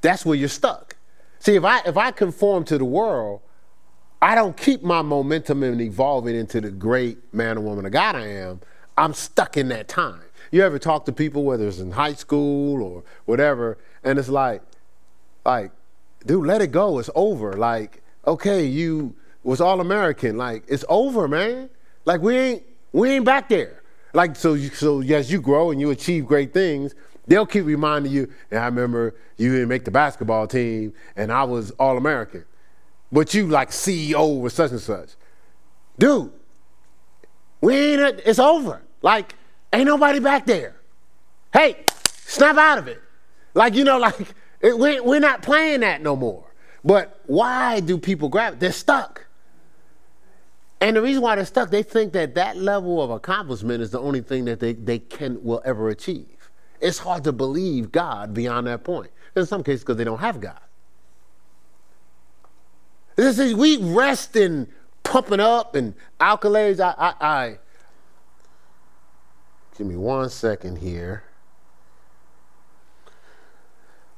that's 0.00 0.24
where 0.24 0.36
you're 0.36 0.48
stuck. 0.48 0.96
See, 1.40 1.56
if 1.56 1.64
I 1.64 1.80
if 1.86 1.96
I 1.96 2.10
conform 2.12 2.64
to 2.64 2.78
the 2.78 2.84
world, 2.84 3.40
I 4.22 4.34
don't 4.34 4.56
keep 4.56 4.82
my 4.82 5.00
momentum 5.02 5.62
and 5.62 5.80
evolving 5.80 6.36
into 6.36 6.60
the 6.60 6.70
great 6.70 7.32
man 7.34 7.56
or 7.56 7.62
woman 7.62 7.86
of 7.86 7.92
God 7.92 8.14
I 8.14 8.26
am. 8.26 8.60
I'm 8.96 9.14
stuck 9.14 9.56
in 9.56 9.68
that 9.68 9.88
time. 9.88 10.20
You 10.50 10.62
ever 10.62 10.78
talk 10.78 11.06
to 11.06 11.12
people, 11.12 11.44
whether 11.44 11.66
it's 11.66 11.78
in 11.78 11.92
high 11.92 12.12
school 12.12 12.82
or 12.82 13.04
whatever, 13.24 13.78
and 14.04 14.18
it's 14.18 14.28
like, 14.28 14.62
like, 15.46 15.72
dude, 16.26 16.46
let 16.46 16.60
it 16.60 16.72
go. 16.72 16.98
It's 16.98 17.08
over. 17.14 17.54
Like, 17.54 18.02
okay, 18.26 18.66
you 18.66 19.14
was 19.42 19.62
all 19.62 19.80
American. 19.80 20.36
Like, 20.36 20.64
it's 20.68 20.84
over, 20.90 21.26
man. 21.26 21.70
Like, 22.04 22.20
we 22.20 22.36
ain't 22.36 22.62
we 22.92 23.12
ain't 23.12 23.24
back 23.24 23.48
there. 23.48 23.82
Like, 24.12 24.36
so 24.36 24.58
so 24.58 25.00
as 25.00 25.32
you 25.32 25.40
grow 25.40 25.70
and 25.70 25.80
you 25.80 25.90
achieve 25.90 26.26
great 26.26 26.52
things, 26.52 26.94
they'll 27.26 27.46
keep 27.46 27.64
reminding 27.64 28.12
you. 28.12 28.32
And 28.50 28.60
I 28.60 28.66
remember 28.66 29.14
you 29.36 29.52
didn't 29.52 29.68
make 29.68 29.84
the 29.84 29.90
basketball 29.90 30.46
team, 30.46 30.92
and 31.16 31.32
I 31.32 31.44
was 31.44 31.70
all 31.72 31.96
American, 31.96 32.44
but 33.12 33.34
you 33.34 33.46
like 33.46 33.70
CEO 33.70 34.20
or 34.20 34.50
such 34.50 34.70
and 34.70 34.80
such, 34.80 35.10
dude. 35.98 36.32
We 37.60 37.74
ain't. 37.74 38.20
It's 38.24 38.38
over. 38.38 38.82
Like, 39.02 39.34
ain't 39.72 39.86
nobody 39.86 40.18
back 40.18 40.46
there. 40.46 40.76
Hey, 41.52 41.76
snap 42.24 42.56
out 42.56 42.78
of 42.78 42.88
it. 42.88 43.00
Like 43.54 43.74
you 43.74 43.84
know, 43.84 43.98
like 44.06 44.34
it, 44.60 44.78
we, 44.78 45.00
we're 45.00 45.20
not 45.20 45.42
playing 45.42 45.80
that 45.80 46.02
no 46.02 46.16
more. 46.16 46.44
But 46.84 47.20
why 47.26 47.80
do 47.80 47.98
people 47.98 48.28
grab 48.28 48.54
it? 48.54 48.60
They're 48.60 48.72
stuck. 48.72 49.26
And 50.80 50.96
the 50.96 51.02
reason 51.02 51.22
why 51.22 51.36
they're 51.36 51.44
stuck, 51.44 51.70
they 51.70 51.82
think 51.82 52.14
that 52.14 52.34
that 52.36 52.56
level 52.56 53.02
of 53.02 53.10
accomplishment 53.10 53.82
is 53.82 53.90
the 53.90 54.00
only 54.00 54.22
thing 54.22 54.46
that 54.46 54.60
they, 54.60 54.72
they 54.72 54.98
can 54.98 55.42
will 55.44 55.60
ever 55.64 55.90
achieve. 55.90 56.39
It's 56.80 56.98
hard 56.98 57.24
to 57.24 57.32
believe 57.32 57.92
God 57.92 58.32
beyond 58.34 58.66
that 58.66 58.84
point. 58.84 59.10
In 59.36 59.46
some 59.46 59.62
cases, 59.62 59.82
because 59.82 59.96
they 59.96 60.04
don't 60.04 60.18
have 60.18 60.40
God. 60.40 60.58
This 63.16 63.38
is, 63.38 63.54
we 63.54 63.76
rest 63.76 64.34
in 64.34 64.66
pumping 65.02 65.40
up 65.40 65.74
and 65.74 65.94
accolades. 66.18 66.80
I, 66.80 66.94
I, 66.96 67.26
I, 67.26 67.58
give 69.76 69.86
me 69.86 69.96
one 69.96 70.30
second 70.30 70.78
here. 70.78 71.24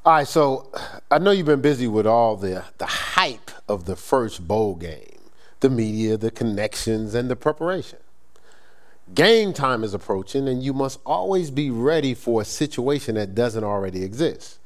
All 0.04 0.14
right, 0.14 0.26
so 0.26 0.70
I 1.10 1.18
know 1.18 1.30
you've 1.30 1.46
been 1.46 1.60
busy 1.60 1.86
with 1.86 2.06
all 2.06 2.36
the, 2.36 2.64
the 2.78 2.86
hype 2.86 3.50
of 3.68 3.84
the 3.84 3.96
first 3.96 4.46
bowl 4.48 4.74
game, 4.74 5.20
the 5.60 5.70
media, 5.70 6.16
the 6.16 6.30
connections, 6.30 7.14
and 7.14 7.30
the 7.30 7.36
preparation. 7.36 7.98
Game 9.14 9.52
time 9.52 9.84
is 9.84 9.94
approaching, 9.94 10.48
and 10.48 10.62
you 10.62 10.72
must 10.72 11.00
always 11.04 11.50
be 11.50 11.70
ready 11.70 12.14
for 12.14 12.40
a 12.40 12.44
situation 12.44 13.16
that 13.16 13.34
doesn't 13.34 13.64
already 13.64 14.02
exist. 14.02 14.58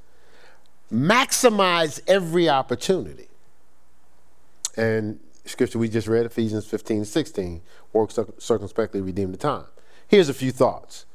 Maximize 0.92 2.00
every 2.06 2.48
opportunity. 2.48 3.28
And 4.76 5.18
scripture 5.44 5.78
we 5.78 5.88
just 5.88 6.06
read, 6.06 6.26
Ephesians 6.26 6.66
15, 6.66 7.04
16, 7.04 7.62
work 7.92 8.10
circumspectly, 8.38 9.00
redeem 9.00 9.32
the 9.32 9.38
time. 9.38 9.64
Here's 10.06 10.28
a 10.28 10.34
few 10.34 10.52
thoughts. 10.52 11.06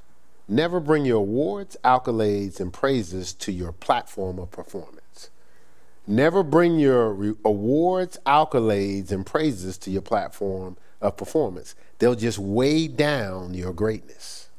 Never 0.47 0.79
bring 0.81 1.05
your 1.05 1.19
awards, 1.19 1.77
accolades, 1.83 2.59
and 2.59 2.73
praises 2.73 3.33
to 3.35 3.51
your 3.51 3.71
platform 3.71 4.39
of 4.39 4.51
performance. 4.51 5.29
Never 6.05 6.43
bring 6.43 6.79
your 6.79 7.13
re- 7.13 7.35
awards, 7.45 8.17
accolades, 8.25 9.11
and 9.11 9.25
praises 9.25 9.77
to 9.77 9.91
your 9.91 10.01
platform 10.01 10.75
of 10.99 11.15
performance. 11.15 11.75
They'll 12.01 12.15
just 12.15 12.39
weigh 12.39 12.87
down 12.87 13.53
your 13.53 13.71
greatness. 13.71 14.49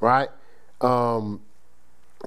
Right? 0.00 0.28
Um, 0.80 1.42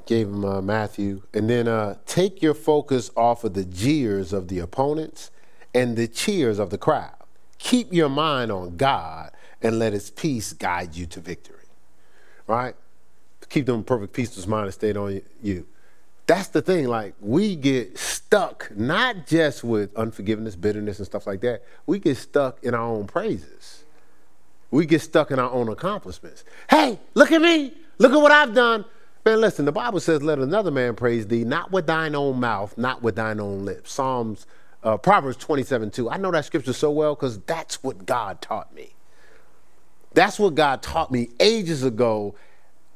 gave 0.06 0.28
him 0.28 0.45
uh, 0.45 0.62
Matthew. 0.62 1.24
And 1.34 1.50
then 1.50 1.68
uh, 1.68 1.97
take 2.06 2.41
your 2.41 2.54
focus 2.54 3.12
off 3.18 3.43
of 3.43 3.56
the 3.56 3.66
jeers 3.66 4.32
of 4.32 4.47
the 4.47 4.60
opponents 4.60 5.32
and 5.74 5.97
the 5.97 6.08
cheers 6.08 6.60
of 6.60 6.70
the 6.70 6.78
crowd. 6.78 7.16
Keep 7.58 7.91
your 7.91 8.10
mind 8.10 8.52
on 8.52 8.78
God 8.78 9.32
and 9.62 9.78
let 9.78 9.91
his 9.91 10.10
peace 10.10 10.54
guide 10.54 10.95
you 10.95 11.06
to 11.08 11.20
victory 11.20 11.60
right? 12.50 12.76
Keep 13.47 13.68
them 13.68 13.84
perfect 13.84 14.12
peace, 14.12 14.36
whose 14.36 14.47
mind 14.47 14.68
is 14.68 14.74
stayed 14.74 14.97
on 14.97 15.22
you. 15.41 15.66
That's 16.30 16.49
the 16.49 16.61
thing. 16.61 16.88
Like 16.88 17.15
we 17.19 17.55
get 17.55 17.97
stuck 17.97 18.69
not 18.75 19.25
just 19.25 19.63
with 19.63 19.95
unforgiveness, 19.95 20.55
bitterness, 20.55 20.99
and 20.99 21.07
stuff 21.07 21.25
like 21.25 21.41
that. 21.41 21.63
We 21.88 21.97
get 21.97 22.17
stuck 22.17 22.63
in 22.63 22.75
our 22.75 22.84
own 22.84 23.07
praises. 23.07 23.84
We 24.69 24.86
get 24.86 25.01
stuck 25.01 25.32
in 25.32 25.39
our 25.39 25.49
own 25.49 25.69
accomplishments. 25.69 26.43
Hey, 26.69 26.99
look 27.15 27.32
at 27.32 27.41
me. 27.41 27.73
Look 27.97 28.11
at 28.11 28.21
what 28.21 28.32
I've 28.32 28.53
done. 28.53 28.86
Man, 29.25 29.41
listen, 29.41 29.65
the 29.65 29.71
Bible 29.71 29.99
says, 29.99 30.21
let 30.21 30.38
another 30.38 30.69
man 30.69 30.95
praise 30.95 31.25
thee, 31.25 31.43
not 31.43 31.71
with 31.71 31.88
thine 31.88 32.13
own 32.13 32.39
mouth, 32.39 32.77
not 32.77 33.01
with 33.01 33.15
thine 33.15 33.39
own 33.39 33.65
lips. 33.65 33.91
Psalms, 33.91 34.45
uh, 34.84 34.97
Proverbs 34.97 35.38
27 35.38 35.89
2. 35.89 36.11
I 36.11 36.17
know 36.17 36.30
that 36.30 36.45
scripture 36.45 36.73
so 36.73 36.91
well 36.91 37.15
because 37.15 37.39
that's 37.39 37.82
what 37.82 38.05
God 38.05 38.39
taught 38.39 38.71
me. 38.75 38.93
That's 40.13 40.38
what 40.38 40.53
God 40.53 40.84
taught 40.84 41.09
me 41.09 41.30
ages 41.39 41.84
ago. 41.84 42.36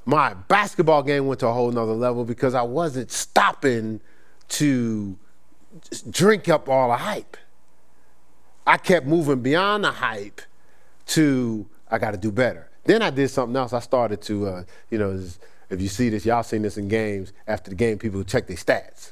My 0.05 0.33
basketball 0.33 1.03
game 1.03 1.27
went 1.27 1.39
to 1.41 1.47
a 1.47 1.53
whole 1.53 1.71
nother 1.71 1.93
level 1.93 2.25
because 2.25 2.53
I 2.53 2.63
wasn't 2.63 3.09
stopping 3.09 4.01
to 4.49 5.17
drink 6.09 6.49
up 6.49 6.67
all 6.67 6.89
the 6.89 6.97
hype. 6.97 7.37
I 8.65 8.77
kept 8.77 9.05
moving 9.05 9.41
beyond 9.41 9.83
the 9.83 9.91
hype 9.91 10.41
to 11.07 11.65
I 11.89 11.99
got 11.99 12.11
to 12.11 12.17
do 12.17 12.31
better. 12.31 12.69
Then 12.85 13.01
I 13.01 13.09
did 13.09 13.29
something 13.29 13.55
else. 13.55 13.71
I 13.71 13.79
started 13.79 14.21
to, 14.23 14.47
uh, 14.47 14.63
you 14.89 14.97
know, 14.97 15.19
if 15.69 15.81
you 15.81 15.87
see 15.87 16.09
this, 16.09 16.25
y'all 16.25 16.43
seen 16.43 16.63
this 16.63 16.77
in 16.77 16.87
games. 16.87 17.33
After 17.47 17.69
the 17.69 17.75
game, 17.75 17.97
people 17.97 18.23
check 18.23 18.47
their 18.47 18.57
stats. 18.57 19.11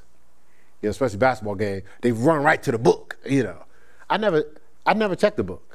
You 0.82 0.88
know, 0.88 0.92
especially 0.92 1.20
basketball 1.20 1.56
game, 1.56 1.84
they 2.02 2.12
run 2.12 2.44
right 2.44 2.62
to 2.64 2.72
the 2.72 2.80
book. 2.80 3.18
You 3.26 3.44
know, 3.44 3.64
I 4.10 4.18
never, 4.18 4.44
I 4.86 4.94
never 4.94 5.16
checked 5.16 5.38
the 5.38 5.44
book. 5.44 5.71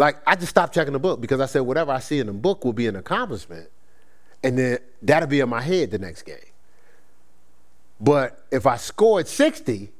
Like 0.00 0.16
I 0.26 0.34
just 0.34 0.48
stopped 0.48 0.72
checking 0.72 0.94
the 0.94 0.98
book 0.98 1.20
because 1.20 1.40
I 1.40 1.46
said 1.46 1.60
whatever 1.60 1.92
I 1.92 1.98
see 1.98 2.20
in 2.20 2.26
the 2.26 2.32
book 2.32 2.64
will 2.64 2.72
be 2.72 2.86
an 2.86 2.96
accomplishment, 2.96 3.68
and 4.42 4.58
then 4.58 4.78
that'll 5.02 5.28
be 5.28 5.40
in 5.40 5.48
my 5.50 5.60
head 5.60 5.90
the 5.90 5.98
next 5.98 6.22
game. 6.22 6.38
But 8.00 8.42
if 8.50 8.66
I 8.66 8.78
scored 8.78 9.28
60, 9.28 9.92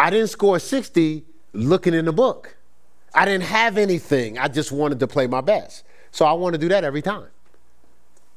I 0.00 0.08
didn't 0.08 0.28
score 0.28 0.58
60 0.58 1.24
looking 1.52 1.92
in 1.92 2.06
the 2.06 2.12
book. 2.12 2.56
I 3.12 3.26
didn't 3.26 3.44
have 3.44 3.76
anything. 3.76 4.38
I 4.38 4.48
just 4.48 4.72
wanted 4.72 4.98
to 5.00 5.06
play 5.06 5.26
my 5.26 5.42
best. 5.42 5.84
So 6.10 6.24
I 6.24 6.32
want 6.32 6.54
to 6.54 6.58
do 6.58 6.70
that 6.70 6.82
every 6.82 7.02
time. 7.02 7.28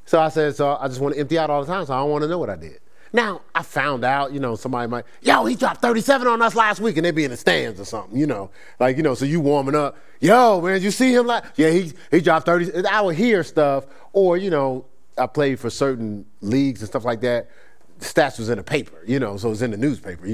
So 0.04 0.20
I 0.20 0.28
said, 0.28 0.54
so 0.56 0.76
I 0.78 0.88
just 0.88 1.00
want 1.00 1.14
to 1.14 1.20
empty 1.22 1.38
out 1.38 1.48
all 1.48 1.64
the 1.64 1.72
time, 1.72 1.86
so 1.86 1.94
I 1.94 2.00
don't 2.00 2.10
want 2.10 2.20
to 2.20 2.28
know 2.28 2.38
what 2.38 2.50
I 2.50 2.56
did. 2.56 2.80
Now, 3.12 3.42
I 3.54 3.62
found 3.62 4.04
out, 4.04 4.32
you 4.32 4.40
know, 4.40 4.56
somebody 4.56 4.88
might, 4.88 5.04
yo, 5.20 5.44
he 5.44 5.54
dropped 5.54 5.82
37 5.82 6.26
on 6.26 6.40
us 6.40 6.54
last 6.54 6.80
week 6.80 6.96
and 6.96 7.04
they 7.04 7.10
be 7.10 7.24
in 7.24 7.30
the 7.30 7.36
stands 7.36 7.78
or 7.78 7.84
something, 7.84 8.18
you 8.18 8.26
know. 8.26 8.50
Like, 8.80 8.96
you 8.96 9.02
know, 9.02 9.14
so 9.14 9.26
you 9.26 9.40
warming 9.40 9.74
up, 9.74 9.98
yo, 10.20 10.60
man, 10.62 10.80
you 10.80 10.90
see 10.90 11.14
him 11.14 11.26
like, 11.26 11.44
yeah, 11.56 11.70
he, 11.70 11.92
he 12.10 12.20
dropped 12.20 12.46
30. 12.46 12.86
I 12.86 13.02
would 13.02 13.16
hear 13.16 13.44
stuff, 13.44 13.84
or, 14.12 14.38
you 14.38 14.48
know, 14.48 14.86
I 15.18 15.26
played 15.26 15.60
for 15.60 15.68
certain 15.68 16.24
leagues 16.40 16.80
and 16.80 16.88
stuff 16.88 17.04
like 17.04 17.20
that. 17.20 17.50
The 17.98 18.06
stats 18.06 18.38
was 18.38 18.48
in 18.48 18.56
the 18.56 18.64
paper, 18.64 19.04
you 19.06 19.20
know, 19.20 19.36
so 19.36 19.48
it 19.48 19.50
was 19.50 19.62
in 19.62 19.72
the 19.72 19.76
newspaper. 19.76 20.26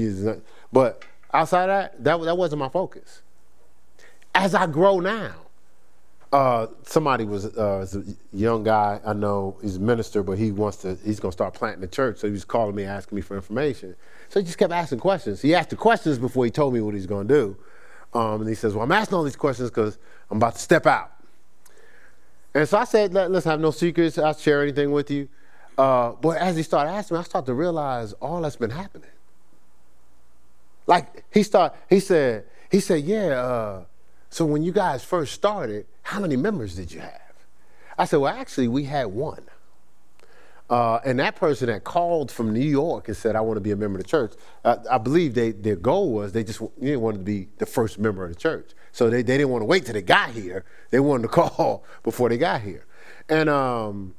But 0.71 1.03
outside 1.33 1.67
that, 1.67 2.03
that, 2.03 2.21
that 2.21 2.37
wasn't 2.37 2.59
my 2.59 2.69
focus. 2.69 3.21
as 4.33 4.55
I 4.55 4.67
grow 4.67 5.01
now, 5.01 5.33
uh, 6.31 6.67
somebody 6.83 7.25
was, 7.25 7.45
uh, 7.45 7.77
was 7.79 7.95
a 7.95 8.03
young 8.31 8.63
guy 8.63 8.99
I 9.03 9.13
know. 9.13 9.57
He's 9.61 9.77
a 9.77 9.79
minister, 9.79 10.21
but 10.21 10.37
he 10.37 10.51
wants 10.51 10.77
to. 10.77 10.97
He's 11.03 11.19
gonna 11.19 11.31
start 11.31 11.55
planting 11.55 11.83
a 11.83 11.87
church. 11.87 12.19
So 12.19 12.27
he 12.27 12.33
was 12.33 12.45
calling 12.45 12.75
me, 12.75 12.83
asking 12.83 13.15
me 13.15 13.21
for 13.21 13.35
information. 13.35 13.95
So 14.29 14.39
he 14.39 14.45
just 14.45 14.57
kept 14.57 14.71
asking 14.71 14.99
questions. 14.99 15.41
He 15.41 15.55
asked 15.55 15.71
the 15.71 15.75
questions 15.75 16.19
before 16.19 16.45
he 16.45 16.51
told 16.51 16.73
me 16.73 16.81
what 16.81 16.93
he's 16.93 17.07
gonna 17.07 17.27
do. 17.27 17.57
Um, 18.13 18.41
and 18.41 18.49
he 18.49 18.55
says, 18.55 18.75
"Well, 18.75 18.83
I'm 18.83 18.91
asking 18.91 19.17
all 19.17 19.23
these 19.23 19.35
questions 19.35 19.71
because 19.71 19.97
I'm 20.29 20.37
about 20.37 20.53
to 20.53 20.61
step 20.61 20.85
out." 20.85 21.11
And 22.53 22.67
so 22.67 22.77
I 22.77 22.83
said, 22.83 23.13
Let, 23.13 23.31
us 23.31 23.43
have 23.43 23.59
no 23.59 23.71
secrets. 23.71 24.17
I'll 24.17 24.33
share 24.33 24.61
anything 24.61 24.91
with 24.91 25.09
you." 25.09 25.29
Uh, 25.77 26.11
but 26.11 26.37
as 26.37 26.55
he 26.55 26.63
started 26.63 26.91
asking 26.91 27.15
me, 27.15 27.21
I 27.21 27.23
started 27.23 27.47
to 27.47 27.53
realize 27.55 28.13
all 28.13 28.41
that's 28.41 28.55
been 28.55 28.71
happening. 28.71 29.09
Like 30.85 31.25
he 31.31 31.41
start, 31.41 31.75
he 31.89 31.99
said, 31.99 32.45
he 32.69 32.79
said, 32.79 33.03
"Yeah." 33.03 33.29
Uh, 33.29 33.83
so 34.29 34.45
when 34.45 34.61
you 34.61 34.71
guys 34.71 35.03
first 35.03 35.33
started, 35.33 35.87
how 36.09 36.19
many 36.19 36.35
members 36.35 36.75
did 36.75 36.91
you 36.91 37.01
have? 37.01 37.33
I 37.95 38.05
said, 38.05 38.17
well, 38.17 38.33
actually, 38.33 38.67
we 38.67 38.85
had 38.85 39.05
one. 39.07 39.43
Uh, 40.67 40.99
and 41.05 41.19
that 41.19 41.35
person 41.35 41.67
that 41.67 41.83
called 41.83 42.31
from 42.31 42.51
New 42.51 42.59
York 42.67 43.07
and 43.07 43.15
said, 43.15 43.35
I 43.35 43.41
want 43.41 43.57
to 43.57 43.61
be 43.61 43.69
a 43.69 43.75
member 43.75 43.99
of 43.99 44.05
the 44.05 44.09
church, 44.09 44.33
uh, 44.65 44.77
I 44.89 44.97
believe 44.97 45.35
they, 45.35 45.51
their 45.51 45.75
goal 45.75 46.11
was 46.11 46.31
they 46.31 46.43
just 46.43 46.61
they 46.79 46.95
wanted 46.95 47.19
to 47.19 47.23
be 47.23 47.49
the 47.59 47.65
first 47.67 47.99
member 47.99 48.23
of 48.23 48.29
the 48.29 48.35
church. 48.35 48.71
So 48.91 49.11
they, 49.11 49.21
they 49.21 49.37
didn't 49.37 49.49
want 49.49 49.61
to 49.61 49.65
wait 49.65 49.85
till 49.85 49.93
they 49.93 50.01
got 50.01 50.31
here. 50.31 50.65
They 50.89 50.99
wanted 50.99 51.23
to 51.23 51.27
call 51.41 51.83
before 52.01 52.29
they 52.29 52.39
got 52.39 52.61
here. 52.61 52.85
And 53.29 53.47
um, 53.47 54.15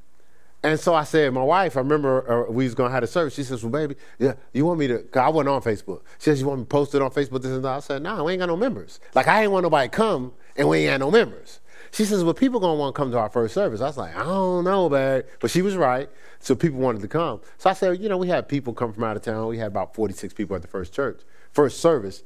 and 0.63 0.79
so 0.79 0.95
I 0.95 1.05
said, 1.05 1.33
my 1.33 1.43
wife, 1.43 1.77
I 1.77 1.81
remember 1.81 2.47
uh, 2.49 2.53
we 2.53 2.65
was 2.65 2.75
gonna 2.75 2.91
have 2.91 3.03
a 3.03 3.07
service. 3.07 3.35
She 3.35 3.43
says, 3.43 3.65
"Well, 3.65 3.73
baby, 3.73 3.97
yeah, 4.19 4.35
you 4.53 4.67
want 4.67 4.79
me 4.79 4.87
to?" 4.89 4.99
Cause 4.99 5.23
I 5.23 5.29
wasn't 5.29 5.49
on 5.49 5.63
Facebook. 5.63 6.03
She 6.19 6.25
says, 6.25 6.41
"You 6.41 6.49
want 6.49 6.61
me 6.61 6.65
to 6.65 6.69
post 6.69 6.95
it 6.95 7.01
on 7.01 7.11
Facebook?" 7.11 7.43
This 7.43 7.53
and 7.53 7.65
that. 7.65 7.77
I 7.77 7.81
said, 7.81 8.03
"No, 8.03 8.17
nah, 8.17 8.25
we 8.25 8.33
ain't 8.33 8.41
got 8.41 8.47
no 8.47 8.57
members. 8.57 9.01
Like 9.15 9.27
I 9.27 9.43
ain't 9.43 9.53
want 9.53 9.63
nobody 9.63 9.89
come, 9.89 10.33
and 10.57 10.69
we 10.69 10.81
ain't 10.81 11.01
got 11.01 11.01
no 11.01 11.11
members." 11.11 11.60
She 11.93 12.05
says, 12.05 12.23
"Well, 12.23 12.35
people 12.35 12.61
gonna 12.61 12.75
want 12.75 12.95
to 12.95 12.99
come 12.99 13.11
to 13.11 13.19
our 13.19 13.29
first 13.29 13.55
service." 13.55 13.81
I 13.81 13.87
was 13.87 13.97
like, 13.97 14.17
"I 14.17 14.25
don't 14.25 14.65
know, 14.65 14.89
babe," 14.89 15.25
but 15.41 15.51
she 15.51 15.63
was 15.63 15.77
right. 15.77 16.09
So 16.39 16.55
people 16.55 16.79
wanted 16.79 17.03
to 17.03 17.09
come. 17.09 17.41
So 17.59 17.69
I 17.71 17.73
said, 17.73 18.01
"You 18.01 18.09
know, 18.09 18.17
we 18.17 18.29
had 18.29 18.49
people 18.49 18.73
come 18.73 18.93
from 18.93 19.05
out 19.05 19.17
of 19.17 19.23
town. 19.23 19.47
We 19.49 19.59
had 19.59 19.69
about 19.69 19.95
forty-six 19.95 20.33
people 20.35 20.57
at 20.57 20.63
the 20.63 20.69
first 20.69 20.93
church, 20.93 21.21
first 21.53 21.81
service." 21.81 22.23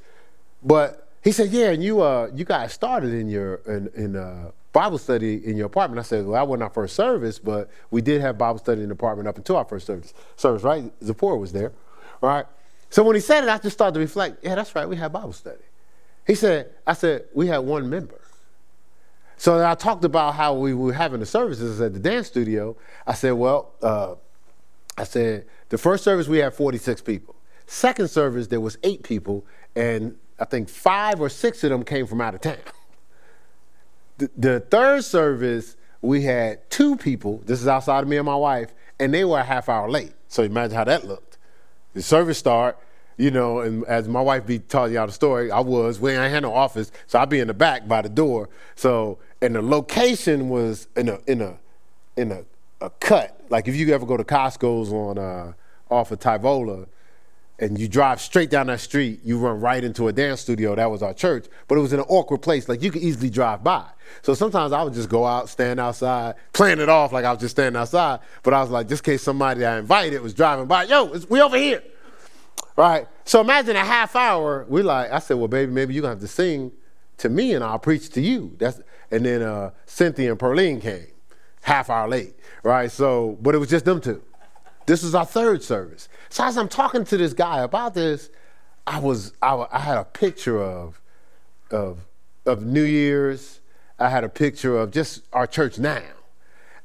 But 0.62 1.08
he 1.22 1.32
said, 1.32 1.50
"Yeah, 1.50 1.70
and 1.70 1.82
you 1.82 2.00
uh, 2.02 2.30
you 2.34 2.44
guys 2.44 2.72
started 2.72 3.12
in 3.12 3.28
your 3.28 3.56
in 3.66 3.90
in." 3.94 4.16
Uh, 4.16 4.50
Bible 4.74 4.98
study 4.98 5.40
in 5.46 5.56
your 5.56 5.66
apartment. 5.66 6.00
I 6.00 6.02
said, 6.02 6.24
well, 6.24 6.32
that 6.32 6.48
wasn't 6.48 6.64
our 6.64 6.68
first 6.68 6.96
service, 6.96 7.38
but 7.38 7.70
we 7.92 8.02
did 8.02 8.20
have 8.20 8.36
Bible 8.36 8.58
study 8.58 8.82
in 8.82 8.88
the 8.88 8.94
apartment 8.94 9.28
up 9.28 9.36
until 9.36 9.56
our 9.56 9.64
first 9.64 9.86
service, 9.86 10.12
service 10.34 10.64
right? 10.64 10.92
Zipporah 11.00 11.36
was 11.36 11.52
there, 11.52 11.70
right? 12.20 12.44
So 12.90 13.04
when 13.04 13.14
he 13.14 13.20
said 13.20 13.44
it, 13.44 13.50
I 13.50 13.58
just 13.58 13.74
started 13.74 13.94
to 13.94 14.00
reflect, 14.00 14.42
yeah, 14.42 14.56
that's 14.56 14.74
right, 14.74 14.88
we 14.88 14.96
had 14.96 15.12
Bible 15.12 15.32
study. 15.32 15.62
He 16.26 16.34
said, 16.34 16.70
I 16.84 16.94
said, 16.94 17.26
we 17.34 17.46
had 17.46 17.58
one 17.58 17.88
member. 17.88 18.20
So 19.37 19.66
I 19.66 19.74
talked 19.74 20.05
about 20.05 20.35
how 20.35 20.55
we 20.55 20.74
were 20.74 20.93
having 20.93 21.20
the 21.20 21.26
services 21.26 21.80
at 21.80 21.93
the 21.93 21.99
dance 21.99 22.28
studio. 22.28 22.76
I 23.07 23.14
said, 23.14 23.32
well, 23.32 23.72
uh, 23.82 24.14
I 24.97 25.05
said, 25.05 25.47
the 25.70 25.78
first 25.78 26.05
service 26.05 26.28
we 26.28 26.39
had 26.39 26.55
46 26.55 27.03
people. 27.03 27.35
Second 27.66 28.09
service, 28.09 28.47
there 28.47 28.61
was 28.61 28.78
eight 28.82 29.03
people, 29.03 29.45
and 29.74 30.16
I 30.39 30.45
think 30.45 30.68
five 30.68 31.20
or 31.20 31.28
six 31.28 31.64
of 31.64 31.70
them 31.70 31.85
came 31.85 32.07
from 32.07 32.20
out 32.20 32.35
of 32.35 32.41
town. 32.41 32.59
The, 34.37 34.61
third 34.61 35.05
service, 35.05 35.76
we 36.01 36.22
had 36.22 36.70
two 36.70 36.97
people. 36.97 37.43
This 37.45 37.61
is 37.61 37.66
outside 37.66 38.03
of 38.03 38.09
me 38.09 38.16
and 38.16 38.26
my 38.26 38.37
wife, 38.37 38.72
and 39.01 39.12
they 39.12 39.24
were 39.24 39.41
a 39.41 39.45
half 39.45 39.68
hour 39.68 39.91
late. 39.91 40.12
So 40.28 40.43
imagine 40.43 40.76
how 40.76 40.85
that 40.85 41.05
looked. 41.05 41.39
The 41.95 42.03
service 42.03 42.39
start, 42.39 42.78
you 43.16 43.30
know, 43.30 43.61
and 43.61 43.85
as 43.87 44.07
my 44.07 44.20
wife 44.20 44.47
be 44.47 44.59
telling 44.59 44.93
y'all 44.93 45.07
the 45.07 45.12
story, 45.12 45.51
I 45.51 45.61
was, 45.61 45.99
we 45.99 46.12
ain't 46.12 46.32
had 46.32 46.43
no 46.43 46.53
office, 46.53 46.93
so 47.07 47.18
I'd 47.18 47.28
be 47.28 47.41
in 47.41 47.49
the 47.49 47.55
back 47.55 47.89
by 47.89 48.03
the 48.03 48.09
door. 48.09 48.49
So, 48.76 49.18
and 49.41 49.55
the 49.55 49.62
location 49.62 50.49
was 50.49 50.89
in 50.97 51.09
a 51.09 51.20
in 51.26 51.41
a 51.41 51.59
in 52.16 52.32
a, 52.32 52.45
a 52.80 52.91
cut. 52.91 53.41
Like 53.49 53.68
if 53.68 53.76
you 53.76 53.93
ever 53.95 54.07
go 54.07 54.16
to 54.16 54.24
Costco's 54.24 54.93
on 54.93 55.18
uh, 55.18 55.53
off 55.91 56.11
of 56.11 56.20
Tyvola, 56.20 56.87
and 57.59 57.78
you 57.78 57.87
drive 57.87 58.20
straight 58.20 58.51
down 58.51 58.66
that 58.66 58.80
street, 58.80 59.20
you 59.24 59.39
run 59.39 59.61
right 59.61 59.85
into 59.85 60.09
a 60.09 60.12
dance 60.12 60.41
studio. 60.41 60.74
That 60.74 60.91
was 60.91 61.03
our 61.03 61.14
church, 61.14 61.47
but 61.68 61.78
it 61.78 61.80
was 61.80 61.93
in 61.93 62.01
an 62.01 62.07
awkward 62.09 62.43
place. 62.43 62.68
Like 62.68 62.82
you 62.82 62.91
could 62.91 63.03
easily 63.03 63.30
drive 63.30 63.62
by. 63.62 63.87
So 64.22 64.35
sometimes 64.35 64.72
I 64.72 64.82
would 64.82 64.93
just 64.93 65.09
go 65.09 65.24
out, 65.24 65.49
stand 65.49 65.78
outside, 65.78 66.35
playing 66.53 66.80
it 66.80 66.89
off 66.89 67.12
like 67.12 67.24
I 67.24 67.30
was 67.32 67.41
just 67.41 67.55
standing 67.55 67.80
outside. 67.80 68.20
But 68.43 68.55
I 68.55 68.61
was 68.61 68.70
like, 68.70 68.89
just 68.89 69.07
in 69.07 69.12
case 69.12 69.22
somebody 69.22 69.64
I 69.64 69.78
invited 69.78 70.20
was 70.20 70.35
driving 70.35 70.66
by, 70.66 70.85
yo, 70.85 71.16
we 71.28 71.41
over 71.41 71.57
here. 71.57 71.82
Right? 72.76 73.07
So 73.24 73.41
imagine 73.41 73.76
a 73.76 73.85
half 73.85 74.16
hour. 74.16 74.66
We 74.68 74.82
like, 74.82 75.12
I 75.12 75.20
said, 75.20 75.37
well, 75.37 75.49
baby, 75.49 75.70
maybe 75.70 75.95
you're 75.95 76.03
gonna 76.03 76.14
have 76.14 76.20
to 76.20 76.28
sing 76.28 76.72
to 77.18 77.28
me 77.28 77.55
and 77.55 77.62
I'll 77.62 77.78
preach 77.78 78.11
to 78.11 78.20
you. 78.20 78.57
That's 78.59 78.80
and 79.11 79.24
then 79.24 79.42
uh, 79.42 79.70
Cynthia 79.86 80.30
and 80.30 80.38
Perline 80.38 80.80
came, 80.80 81.07
half 81.62 81.90
hour 81.90 82.09
late. 82.09 82.34
Right? 82.62 82.90
So, 82.90 83.38
but 83.40 83.55
it 83.55 83.59
was 83.59 83.70
just 83.70 83.84
them 83.84 84.00
two. 84.00 84.22
This 84.86 85.02
was 85.02 85.14
our 85.14 85.24
third 85.24 85.62
service. 85.62 86.09
So 86.28 86.44
as 86.44 86.59
I'm 86.59 86.68
talking 86.68 87.05
to 87.05 87.16
this 87.16 87.32
guy 87.32 87.62
about 87.62 87.94
this, 87.94 88.30
I 88.86 88.98
was 89.00 89.32
I, 89.40 89.66
I 89.70 89.78
had 89.78 89.96
a 89.98 90.05
picture 90.05 90.62
of 90.62 91.00
of 91.70 92.07
of 92.46 92.64
New 92.64 92.82
Year's. 92.82 93.61
I 93.98 94.09
had 94.09 94.24
a 94.24 94.28
picture 94.28 94.76
of 94.76 94.90
just 94.90 95.22
our 95.32 95.46
church 95.46 95.78
now, 95.78 96.02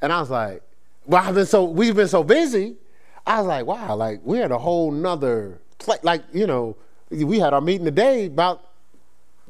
and 0.01 0.13
I 0.13 0.19
was 0.19 0.29
like, 0.29 0.61
"Well, 1.05 1.23
I've 1.23 1.35
been 1.35 1.45
so 1.45 1.65
we've 1.65 1.95
been 1.95 2.07
so 2.07 2.23
busy." 2.23 2.77
I 3.25 3.39
was 3.39 3.47
like, 3.47 3.65
"Wow, 3.65 3.95
like 3.95 4.21
we're 4.23 4.43
at 4.43 4.51
a 4.51 4.57
whole 4.57 4.91
nother 4.91 5.59
place. 5.79 5.99
Like 6.03 6.23
you 6.31 6.47
know, 6.47 6.77
we 7.09 7.39
had 7.39 7.53
our 7.53 7.61
meeting 7.61 7.85
today 7.85 8.27
about 8.27 8.63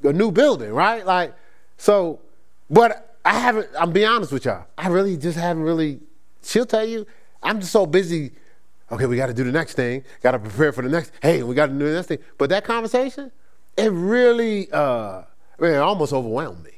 a 0.03 0.13
new 0.13 0.32
building, 0.32 0.72
right? 0.72 1.05
Like 1.05 1.36
so, 1.78 2.20
but 2.70 3.17
I 3.26 3.39
haven't. 3.39 3.67
I'm 3.78 3.91
be 3.91 4.05
honest 4.05 4.32
with 4.32 4.45
y'all. 4.45 4.65
I 4.78 4.88
really 4.89 5.17
just 5.17 5.38
haven't 5.38 5.63
really. 5.63 5.99
She'll 6.41 6.65
tell 6.65 6.86
you 6.86 7.05
I'm 7.41 7.59
just 7.59 7.72
so 7.72 7.86
busy. 7.86 8.32
Okay, 8.91 9.05
we 9.05 9.17
got 9.17 9.28
to 9.28 9.34
do 9.34 9.43
the 9.43 9.51
next 9.51 9.74
thing. 9.74 10.03
Got 10.24 10.32
to 10.32 10.39
prepare 10.39 10.72
for 10.72 10.82
the 10.82 10.89
next. 10.89 11.11
Hey, 11.22 11.43
we 11.43 11.53
got 11.53 11.67
to 11.67 11.74
do 11.74 11.80
the 11.80 11.93
next 11.93 12.07
thing. 12.07 12.20
But 12.38 12.49
that 12.49 12.63
conversation, 12.63 13.32
it 13.78 13.91
really, 13.91 14.72
uh, 14.72 15.24
man, 15.59 15.74
it 15.74 15.78
almost 15.78 16.11
overwhelmed 16.11 16.63
me. 16.63 16.72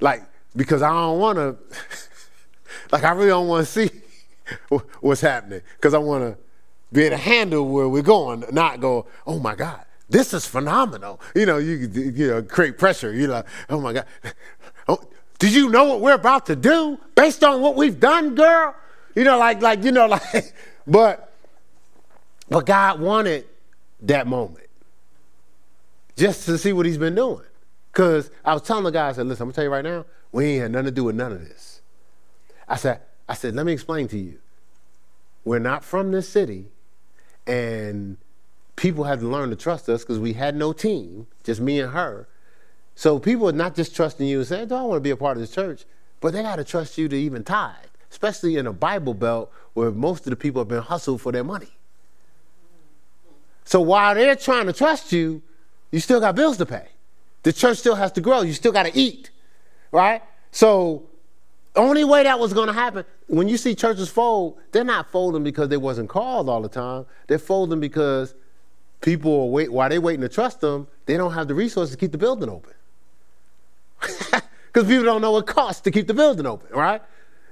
Like 0.00 0.22
because 0.54 0.82
I 0.82 0.90
don't 0.90 1.18
want 1.18 1.36
to. 1.36 1.56
like 2.92 3.04
I 3.04 3.12
really 3.12 3.28
don't 3.28 3.48
want 3.48 3.66
to 3.66 3.72
see 3.72 3.90
what's 5.00 5.20
happening 5.20 5.60
because 5.76 5.94
I 5.94 5.98
want 5.98 6.24
to 6.24 6.38
be 6.92 7.02
able 7.02 7.16
to 7.16 7.22
handle 7.22 7.68
where 7.68 7.88
we're 7.88 8.02
going, 8.02 8.44
not 8.52 8.80
go. 8.80 9.06
Oh 9.26 9.38
my 9.38 9.54
God, 9.54 9.84
this 10.08 10.32
is 10.32 10.46
phenomenal. 10.46 11.20
You 11.34 11.46
know, 11.46 11.58
you 11.58 11.76
you 11.92 12.28
know 12.28 12.42
create 12.42 12.78
pressure. 12.78 13.12
You 13.12 13.26
know, 13.26 13.42
oh 13.68 13.80
my 13.80 13.92
God. 13.92 14.06
Oh, 14.88 15.00
did 15.38 15.54
you 15.54 15.68
know 15.68 15.84
what 15.84 16.00
we're 16.00 16.14
about 16.14 16.46
to 16.46 16.56
do 16.56 16.98
based 17.14 17.44
on 17.44 17.60
what 17.60 17.76
we've 17.76 17.98
done, 17.98 18.34
girl? 18.34 18.74
You 19.14 19.24
know, 19.24 19.38
like, 19.38 19.60
like, 19.60 19.84
you 19.84 19.92
know, 19.92 20.06
like, 20.32 20.54
but, 20.86 21.32
but 22.48 22.66
God 22.66 23.00
wanted 23.00 23.46
that 24.02 24.26
moment 24.26 24.66
just 26.16 26.46
to 26.46 26.56
see 26.58 26.72
what 26.72 26.86
he's 26.86 26.98
been 26.98 27.14
doing. 27.14 27.42
Because 27.92 28.30
I 28.44 28.52
was 28.52 28.62
telling 28.62 28.84
the 28.84 28.90
guy, 28.90 29.08
I 29.08 29.12
said, 29.12 29.26
listen, 29.26 29.42
I'm 29.42 29.48
gonna 29.48 29.54
tell 29.54 29.64
you 29.64 29.70
right 29.70 29.84
now, 29.84 30.04
we 30.32 30.44
ain't 30.46 30.62
had 30.62 30.72
nothing 30.72 30.86
to 30.86 30.90
do 30.90 31.04
with 31.04 31.16
none 31.16 31.32
of 31.32 31.40
this. 31.40 31.80
I 32.68 32.76
said, 32.76 33.00
I 33.28 33.34
said, 33.34 33.54
let 33.54 33.64
me 33.64 33.72
explain 33.72 34.08
to 34.08 34.18
you. 34.18 34.38
We're 35.44 35.60
not 35.60 35.84
from 35.84 36.10
this 36.10 36.28
city, 36.28 36.66
and 37.46 38.16
people 38.76 39.04
had 39.04 39.20
to 39.20 39.28
learn 39.28 39.50
to 39.50 39.56
trust 39.56 39.88
us 39.88 40.02
because 40.02 40.18
we 40.18 40.34
had 40.34 40.54
no 40.54 40.72
team, 40.72 41.26
just 41.44 41.60
me 41.60 41.80
and 41.80 41.92
her. 41.92 42.28
So 42.94 43.18
people 43.18 43.48
are 43.48 43.52
not 43.52 43.74
just 43.74 43.94
trusting 43.94 44.26
you 44.26 44.38
and 44.38 44.46
saying, 44.46 44.68
"Do 44.68 44.74
I 44.74 44.82
want 44.82 44.96
to 44.96 45.00
be 45.00 45.10
a 45.10 45.16
part 45.16 45.36
of 45.36 45.40
this 45.40 45.50
church?" 45.50 45.84
But 46.20 46.32
they 46.32 46.42
got 46.42 46.56
to 46.56 46.64
trust 46.64 46.96
you 46.96 47.08
to 47.08 47.16
even 47.16 47.44
tithe 47.44 47.74
especially 48.10 48.56
in 48.56 48.66
a 48.66 48.72
Bible 48.72 49.14
Belt 49.14 49.52
where 49.74 49.90
most 49.90 50.26
of 50.26 50.30
the 50.30 50.36
people 50.36 50.60
have 50.60 50.68
been 50.68 50.82
hustled 50.82 51.20
for 51.20 51.32
their 51.32 51.44
money. 51.44 51.68
So 53.64 53.80
while 53.80 54.14
they're 54.14 54.36
trying 54.36 54.66
to 54.66 54.72
trust 54.72 55.12
you, 55.12 55.42
you 55.90 56.00
still 56.00 56.20
got 56.20 56.34
bills 56.34 56.56
to 56.58 56.66
pay. 56.66 56.88
The 57.42 57.52
church 57.52 57.78
still 57.78 57.94
has 57.94 58.12
to 58.12 58.20
grow. 58.20 58.40
You 58.40 58.54
still 58.54 58.72
got 58.72 58.86
to 58.86 58.96
eat, 58.96 59.30
right? 59.92 60.22
So 60.50 61.02
the 61.74 61.80
only 61.80 62.04
way 62.04 62.22
that 62.22 62.38
was 62.38 62.54
going 62.54 62.68
to 62.68 62.72
happen 62.72 63.04
when 63.26 63.48
you 63.48 63.56
see 63.56 63.74
churches 63.74 64.08
fold, 64.08 64.58
they're 64.72 64.84
not 64.84 65.10
folding 65.10 65.44
because 65.44 65.68
they 65.68 65.76
wasn't 65.76 66.08
called 66.08 66.48
all 66.48 66.62
the 66.62 66.68
time. 66.68 67.06
They're 67.26 67.38
folding 67.38 67.80
because 67.80 68.34
people 69.00 69.42
are 69.42 69.46
wait 69.46 69.72
while 69.72 69.88
they're 69.88 70.00
waiting 70.00 70.22
to 70.22 70.28
trust 70.28 70.60
them. 70.60 70.86
They 71.06 71.16
don't 71.16 71.32
have 71.32 71.48
the 71.48 71.54
resources 71.54 71.94
to 71.94 71.98
keep 71.98 72.12
the 72.12 72.18
building 72.18 72.48
open 72.48 72.72
because 74.00 74.88
people 74.88 75.04
don't 75.04 75.20
know 75.20 75.32
what 75.32 75.46
costs 75.46 75.82
to 75.82 75.90
keep 75.90 76.06
the 76.06 76.14
building 76.14 76.46
open, 76.46 76.74
right? 76.76 77.02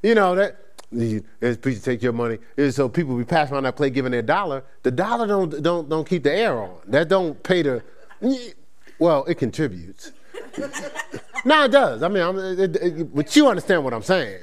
You 0.02 0.14
know 0.14 0.34
that 0.34 0.58
it's 0.92 1.58
preacher 1.58 1.80
take 1.80 2.02
your 2.02 2.12
money. 2.12 2.38
So 2.70 2.88
people 2.88 3.16
be 3.16 3.24
passing 3.24 3.54
around 3.54 3.64
that 3.64 3.76
plate 3.76 3.94
giving 3.94 4.12
their 4.12 4.22
dollar. 4.22 4.64
The 4.82 4.90
dollar 4.90 5.26
don't 5.26 5.62
don't 5.62 5.88
don't 5.88 6.08
keep 6.08 6.22
the 6.22 6.32
air 6.32 6.58
on. 6.60 6.76
That 6.86 7.08
don't 7.08 7.42
pay 7.42 7.62
the. 7.62 7.82
Well, 8.98 9.24
it 9.24 9.36
contributes. 9.36 10.12
no, 11.44 11.64
it 11.64 11.72
does. 11.72 12.02
I 12.02 12.08
mean, 12.08 12.38
it, 12.58 12.76
it, 12.76 13.14
but 13.14 13.34
you 13.34 13.48
understand 13.48 13.84
what 13.84 13.92
I'm 13.92 14.02
saying, 14.02 14.40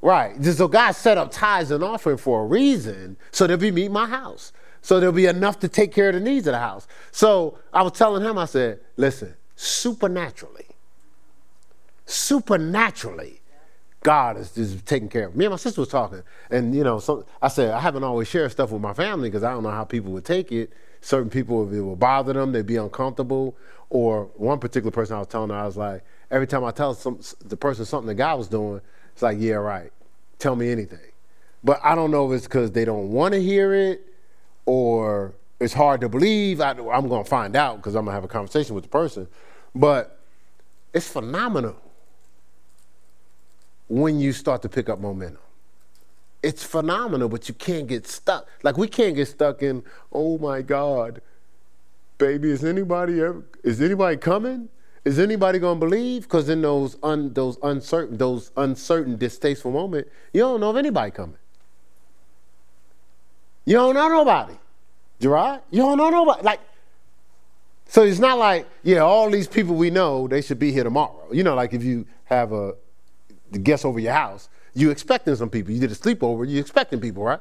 right? 0.00 0.42
So 0.42 0.66
God 0.66 0.92
set 0.92 1.18
up 1.18 1.30
tithes 1.30 1.70
and 1.70 1.84
offering 1.84 2.16
for 2.16 2.42
a 2.42 2.46
reason, 2.46 3.16
so 3.32 3.46
there'll 3.46 3.60
be 3.60 3.70
meat 3.70 3.90
my 3.90 4.06
house. 4.06 4.52
So 4.86 5.00
there'll 5.00 5.12
be 5.12 5.26
enough 5.26 5.58
to 5.60 5.68
take 5.68 5.90
care 5.90 6.10
of 6.10 6.14
the 6.14 6.20
needs 6.20 6.46
of 6.46 6.52
the 6.52 6.60
house. 6.60 6.86
So 7.10 7.58
I 7.72 7.82
was 7.82 7.90
telling 7.94 8.22
him, 8.22 8.38
I 8.38 8.44
said, 8.44 8.78
listen, 8.96 9.34
supernaturally, 9.56 10.66
supernaturally, 12.04 13.40
God 14.04 14.36
is 14.36 14.80
taking 14.82 15.08
care 15.08 15.26
of 15.26 15.34
me. 15.34 15.46
And 15.46 15.50
my 15.50 15.56
sister 15.56 15.80
was 15.80 15.88
talking, 15.88 16.22
and 16.52 16.72
you 16.72 16.84
know, 16.84 17.00
so 17.00 17.26
I 17.42 17.48
said 17.48 17.72
I 17.72 17.80
haven't 17.80 18.04
always 18.04 18.28
shared 18.28 18.52
stuff 18.52 18.70
with 18.70 18.80
my 18.80 18.94
family 18.94 19.28
because 19.28 19.42
I 19.42 19.50
don't 19.50 19.64
know 19.64 19.72
how 19.72 19.82
people 19.82 20.12
would 20.12 20.24
take 20.24 20.52
it. 20.52 20.72
Certain 21.00 21.30
people, 21.30 21.68
it 21.74 21.80
would 21.80 21.98
bother 21.98 22.34
them, 22.34 22.52
they'd 22.52 22.64
be 22.64 22.76
uncomfortable. 22.76 23.56
Or 23.90 24.30
one 24.36 24.60
particular 24.60 24.92
person 24.92 25.16
I 25.16 25.18
was 25.18 25.26
telling 25.26 25.50
her, 25.50 25.56
I 25.56 25.66
was 25.66 25.76
like, 25.76 26.04
every 26.30 26.46
time 26.46 26.62
I 26.62 26.70
tell 26.70 26.94
some 26.94 27.18
the 27.44 27.56
person 27.56 27.84
something 27.86 28.06
that 28.06 28.14
God 28.14 28.38
was 28.38 28.46
doing, 28.46 28.80
it's 29.12 29.22
like, 29.22 29.38
yeah, 29.40 29.54
right. 29.54 29.90
Tell 30.38 30.54
me 30.54 30.70
anything. 30.70 31.10
But 31.64 31.80
I 31.82 31.96
don't 31.96 32.12
know 32.12 32.30
if 32.30 32.36
it's 32.36 32.46
because 32.46 32.70
they 32.70 32.84
don't 32.84 33.10
want 33.10 33.34
to 33.34 33.42
hear 33.42 33.74
it 33.74 34.12
or 34.66 35.34
it's 35.58 35.72
hard 35.72 36.00
to 36.02 36.08
believe. 36.08 36.60
I, 36.60 36.70
am 36.70 37.08
going 37.08 37.24
to 37.24 37.30
find 37.30 37.56
out 37.56 37.76
because 37.78 37.94
I'm 37.94 38.04
going 38.04 38.12
to 38.12 38.16
have 38.16 38.24
a 38.24 38.28
conversation 38.28 38.74
with 38.74 38.84
the 38.84 38.90
person. 38.90 39.26
But 39.74 40.18
it's 40.92 41.08
phenomenal 41.08 41.76
when 43.88 44.20
you 44.20 44.32
start 44.32 44.62
to 44.62 44.68
pick 44.68 44.88
up 44.88 45.00
momentum. 45.00 45.38
It's 46.42 46.62
phenomenal, 46.62 47.28
but 47.28 47.48
you 47.48 47.54
can't 47.54 47.86
get 47.86 48.06
stuck. 48.06 48.46
Like 48.62 48.76
we 48.76 48.88
can't 48.88 49.16
get 49.16 49.26
stuck 49.28 49.62
in, 49.62 49.82
oh 50.12 50.38
my 50.38 50.62
God, 50.62 51.20
baby, 52.18 52.50
is 52.50 52.64
anybody 52.64 53.20
ever, 53.20 53.44
is 53.64 53.80
anybody 53.80 54.16
coming? 54.16 54.68
Is 55.04 55.18
anybody 55.20 55.60
gonna 55.60 55.78
believe? 55.78 56.22
Because 56.22 56.48
in 56.48 56.62
those 56.62 56.96
un, 57.02 57.32
those 57.32 57.58
uncertain, 57.62 58.16
those 58.16 58.50
uncertain, 58.56 59.16
distasteful 59.16 59.70
moments, 59.70 60.10
you 60.32 60.40
don't 60.40 60.60
know 60.60 60.70
if 60.70 60.76
anybody 60.76 61.12
coming. 61.12 61.38
You 63.66 63.74
don't 63.74 63.94
know 63.94 64.08
nobody. 64.08 64.54
Gerard, 65.20 65.60
you 65.70 65.82
don't 65.82 65.98
know 65.98 66.08
nobody. 66.08 66.42
Like, 66.42 66.60
so 67.88 68.02
it's 68.02 68.18
not 68.18 68.38
like, 68.38 68.66
yeah, 68.82 68.98
all 68.98 69.30
these 69.30 69.48
people 69.48 69.74
we 69.74 69.90
know, 69.90 70.28
they 70.28 70.40
should 70.40 70.58
be 70.58 70.72
here 70.72 70.84
tomorrow. 70.84 71.26
You 71.32 71.42
know, 71.42 71.54
like 71.54 71.74
if 71.74 71.82
you 71.84 72.06
have 72.24 72.52
a 72.52 72.74
guest 73.62 73.84
over 73.84 73.98
your 73.98 74.12
house, 74.12 74.48
you 74.74 74.90
expecting 74.90 75.34
some 75.36 75.50
people. 75.50 75.72
You 75.72 75.80
did 75.80 75.90
a 75.90 75.94
sleepover, 75.94 76.48
you 76.48 76.60
expecting 76.60 77.00
people, 77.00 77.24
right? 77.24 77.40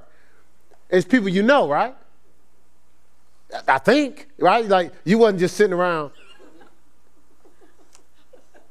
It's 0.89 1.05
people 1.05 1.30
you 1.30 1.43
know, 1.43 1.67
right? 1.67 1.95
I 3.67 3.78
think, 3.78 4.30
right? 4.39 4.65
Like 4.65 4.93
you 5.03 5.17
wasn't 5.17 5.39
just 5.39 5.55
sitting 5.55 5.73
around. 5.73 6.11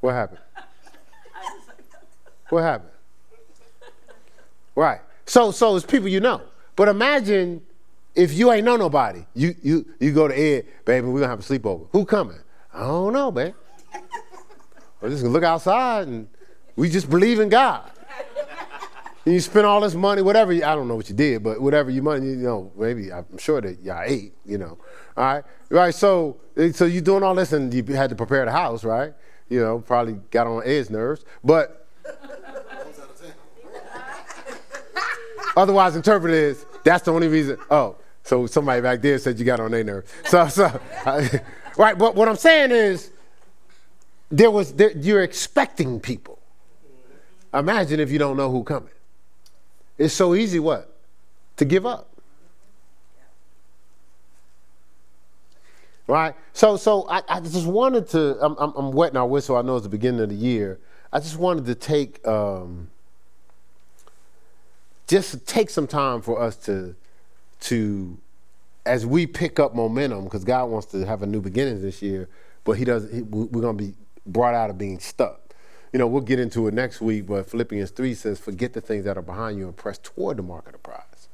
What 0.01 0.13
happened? 0.13 0.41
What 2.49 2.63
happened? 2.63 2.91
Right. 4.75 5.01
So 5.27 5.51
so 5.51 5.77
it's 5.77 5.87
people 5.87 6.09
you 6.09 6.21
know. 6.21 6.43
But 6.77 6.89
imagine 6.89 7.63
if 8.15 8.33
you 8.33 8.53
ain't 8.53 8.65
know 8.65 8.77
nobody, 8.77 9.25
you 9.35 9.55
you 9.63 9.87
you 9.99 10.13
go 10.13 10.29
to 10.29 10.35
Ed, 10.35 10.67
baby, 10.85 11.07
we're 11.07 11.21
gonna 11.21 11.31
have 11.31 11.41
a 11.41 11.43
sleepover. 11.43 11.89
Who 11.93 12.05
coming? 12.05 12.39
I 12.73 12.81
don't 12.81 13.13
know, 13.13 13.31
man. 13.31 13.55
We're 15.01 15.11
just 15.11 15.23
gonna 15.23 15.33
look 15.33 15.45
outside 15.45 16.09
and 16.09 16.29
we 16.77 16.89
just 16.89 17.09
believe 17.09 17.39
in 17.39 17.49
God. 17.49 17.91
And 19.25 19.35
you 19.35 19.41
spend 19.41 19.67
all 19.67 19.81
this 19.81 19.95
money, 19.95 20.23
whatever, 20.23 20.53
I 20.53 20.75
don't 20.75 20.89
know 20.89 20.97
what 20.97 21.09
you 21.09 21.15
did, 21.15 21.43
but 21.43 21.61
whatever 21.61 21.91
you 21.91 22.03
money, 22.03 22.31
you 22.31 22.37
know, 22.37 22.73
maybe 22.77 23.13
I'm 23.13 23.39
sure 23.39 23.61
that 23.61 23.81
y'all 23.83 24.03
ate, 24.05 24.33
you 24.45 24.59
know. 24.59 24.79
All 25.17 25.25
right, 25.25 25.45
right. 25.71 25.95
So, 25.95 26.39
eh, 26.57 26.73
so 26.73 26.85
you 26.87 27.01
doing 27.01 27.23
all 27.23 27.35
this, 27.35 27.53
and 27.53 27.73
you 27.73 27.85
had 27.95 28.11
to 28.11 28.17
prepare 28.17 28.45
the 28.45 28.51
house, 28.51 28.83
right? 28.83 29.13
You 29.49 29.61
know, 29.61 29.79
probably 29.79 30.15
got 30.31 30.47
on 30.47 30.63
Ed's 30.65 30.91
nerves, 30.91 31.25
but 31.45 31.87
otherwise 35.57 35.97
interpreted 35.97 36.37
is 36.37 36.67
that's 36.85 37.05
the 37.05 37.13
only 37.13 37.29
reason. 37.29 37.59
Oh, 37.71 37.97
so 38.23 38.47
somebody 38.47 38.81
back 38.81 39.03
there 39.03 39.19
said 39.19 39.39
you 39.39 39.45
got 39.45 39.61
on 39.61 39.71
their 39.71 39.85
nerve. 39.85 40.11
So, 40.25 40.49
so, 40.49 40.81
right. 41.77 41.99
But 41.99 42.15
what 42.15 42.29
I'm 42.29 42.37
saying 42.37 42.71
is, 42.71 43.11
there 44.31 44.51
was 44.51 44.73
there, 44.73 44.91
you're 44.93 45.23
expecting 45.23 46.01
people. 46.01 46.39
Imagine 47.53 48.01
if 48.01 48.11
you 48.11 48.19
don't 48.19 48.37
know 48.37 48.51
who 48.51 48.65
coming. 48.65 48.91
It's 49.97 50.15
so 50.15 50.35
easy 50.35 50.59
what? 50.59 50.93
To 51.57 51.65
give 51.65 51.87
up. 51.87 52.11
Right? 56.07 56.35
So 56.53 56.77
so 56.77 57.09
I, 57.09 57.23
I 57.29 57.41
just 57.41 57.67
wanted 57.67 58.09
to, 58.11 58.39
I'm, 58.45 58.57
I'm, 58.59 58.73
I'm, 58.77 58.93
wetting 58.93 59.17
our 59.17 59.27
whistle, 59.27 59.57
I 59.57 59.63
know 59.63 59.77
it's 59.77 59.85
the 59.85 59.89
beginning 59.89 60.21
of 60.21 60.29
the 60.29 60.35
year. 60.35 60.79
I 61.13 61.21
just 61.21 61.39
wanted 61.39 61.65
to 61.67 61.75
take, 61.75 62.27
um, 62.27 62.91
just 65.07 65.47
take 65.47 65.71
some 65.71 65.87
time 65.87 66.23
for 66.23 66.41
us 66.41 66.57
to, 66.57 66.95
to, 67.61 68.19
as 68.87 69.07
we 69.07 69.27
pick 69.27 69.59
up 69.59 69.75
momentum, 69.75 70.25
because 70.25 70.45
God 70.45 70.67
wants 70.67 70.87
to 70.89 71.05
have 71.05 71.23
a 71.23 71.27
new 71.27 71.41
beginning 71.41 71.83
this 71.83 72.03
year, 72.03 72.29
but 72.65 72.73
He 72.73 72.85
does. 72.85 73.11
He, 73.11 73.23
we're 73.23 73.63
going 73.63 73.77
to 73.77 73.85
be 73.85 73.95
brought 74.27 74.55
out 74.55 74.71
of 74.71 74.79
being 74.79 74.99
stuck 74.99 75.45
you 75.95 75.99
know, 75.99 76.09
we'll 76.09 76.23
get 76.23 76.41
into 76.41 76.67
it 76.67 76.75
next 76.75 77.01
week, 77.01 77.29
but 77.29 77.49
Philippians 77.49 77.93
3 77.93 78.15
says, 78.15 78.41
forget 78.41 78.73
the 78.73 78.81
things 78.81 79.05
that 79.05 79.17
are 79.17 79.23
behind 79.23 79.59
you 79.59 79.67
and 79.67 79.77
press 79.77 79.97
toward 80.03 80.39
the 80.39 80.43
mark 80.43 80.67
of 80.67 80.73
the 80.73 80.79
prize. 80.79 81.29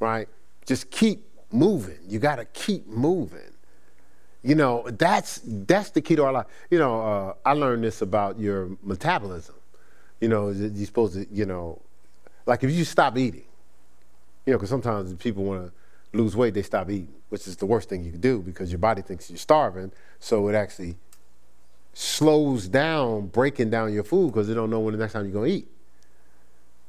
Right? 0.00 0.28
Just 0.64 0.90
keep 0.90 1.28
moving. 1.52 1.98
You 2.08 2.20
got 2.20 2.36
to 2.36 2.46
keep 2.46 2.86
moving. 2.86 3.52
You 4.42 4.54
know, 4.54 4.88
that's 4.88 5.42
that's 5.44 5.90
the 5.90 6.00
key 6.00 6.16
to 6.16 6.24
our 6.24 6.32
life. 6.32 6.46
You 6.70 6.78
know, 6.78 7.02
uh, 7.02 7.34
I 7.44 7.52
learned 7.52 7.84
this 7.84 8.00
about 8.00 8.38
your 8.38 8.70
metabolism. 8.82 9.56
You 10.22 10.28
know, 10.28 10.48
you're 10.48 10.86
supposed 10.86 11.12
to, 11.12 11.26
you 11.30 11.44
know, 11.44 11.82
like 12.50 12.64
if 12.64 12.72
you 12.72 12.84
stop 12.84 13.16
eating, 13.16 13.44
you 14.44 14.52
know, 14.52 14.58
because 14.58 14.70
sometimes 14.70 15.14
people 15.14 15.44
want 15.44 15.72
to 15.72 16.18
lose 16.18 16.34
weight, 16.34 16.52
they 16.52 16.62
stop 16.62 16.90
eating, 16.90 17.14
which 17.28 17.46
is 17.46 17.54
the 17.54 17.64
worst 17.64 17.88
thing 17.88 18.02
you 18.02 18.10
can 18.10 18.20
do 18.20 18.40
because 18.40 18.72
your 18.72 18.80
body 18.80 19.02
thinks 19.02 19.30
you're 19.30 19.38
starving, 19.38 19.92
so 20.18 20.48
it 20.48 20.56
actually 20.56 20.96
slows 21.92 22.66
down 22.66 23.28
breaking 23.28 23.70
down 23.70 23.92
your 23.92 24.02
food 24.02 24.32
because 24.32 24.48
they 24.48 24.54
don't 24.54 24.68
know 24.68 24.80
when 24.80 24.92
the 24.94 24.98
next 24.98 25.12
time 25.12 25.30
you're 25.30 25.44
to 25.44 25.48
eat. 25.48 25.68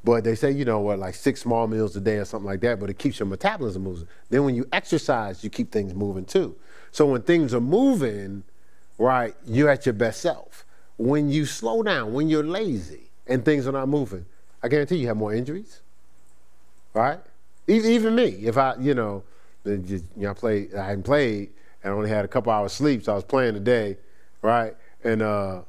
But 0.04 0.24
they 0.24 0.34
say, 0.34 0.50
you 0.50 0.66
know 0.66 0.80
what, 0.80 0.98
like 0.98 1.14
six 1.14 1.42
small 1.42 1.68
meals 1.68 1.96
a 1.96 2.00
day 2.02 2.18
or 2.18 2.26
something 2.26 2.48
like 2.48 2.62
that, 2.62 2.80
but 2.80 2.90
it 2.90 2.98
keeps 2.98 3.20
your 3.20 3.28
metabolism 3.28 3.84
moving. 3.84 4.08
Then 4.32 4.44
when 4.44 4.56
you 4.56 4.68
exercise, 4.72 5.44
you 5.44 5.52
keep 5.52 5.72
things 5.72 5.94
moving 5.94 6.26
too. 6.26 6.56
So 6.90 7.06
when 7.06 7.22
things 7.22 7.54
are 7.54 7.62
moving, 7.62 8.42
right, 8.98 9.36
you're 9.46 9.70
at 9.70 9.86
your 9.86 9.94
best 9.94 10.22
self. 10.22 10.66
When 10.98 11.30
you 11.30 11.46
slow 11.46 11.84
down, 11.84 12.14
when 12.14 12.30
you're 12.30 12.44
lazy 12.44 13.12
and 13.28 13.46
things 13.46 13.68
are 13.68 13.72
not 13.72 13.90
moving, 13.90 14.26
I 14.64 14.68
guarantee 14.68 14.98
you 14.98 15.08
have 15.08 15.18
more 15.18 15.34
injuries, 15.34 15.82
right? 16.94 17.20
Even 17.68 18.16
me, 18.16 18.28
if 18.44 18.58
I, 18.58 18.76
you 18.80 18.94
know, 18.94 19.24
you 19.66 20.02
know, 20.18 20.32
I 20.32 20.34
played, 20.34 20.76
I 20.76 20.86
hadn't 20.88 21.04
played 21.04 21.52
and 21.84 21.94
I 21.94 21.96
only 21.96 22.10
had 22.10 22.26
a 22.26 22.28
couple 22.28 22.52
hours 22.52 22.74
sleep, 22.74 23.04
so 23.04 23.14
I 23.14 23.16
was 23.16 23.24
playing 23.24 23.54
today, 23.54 23.98
right? 24.42 24.76
and 25.04 25.22
uh, 25.22 25.62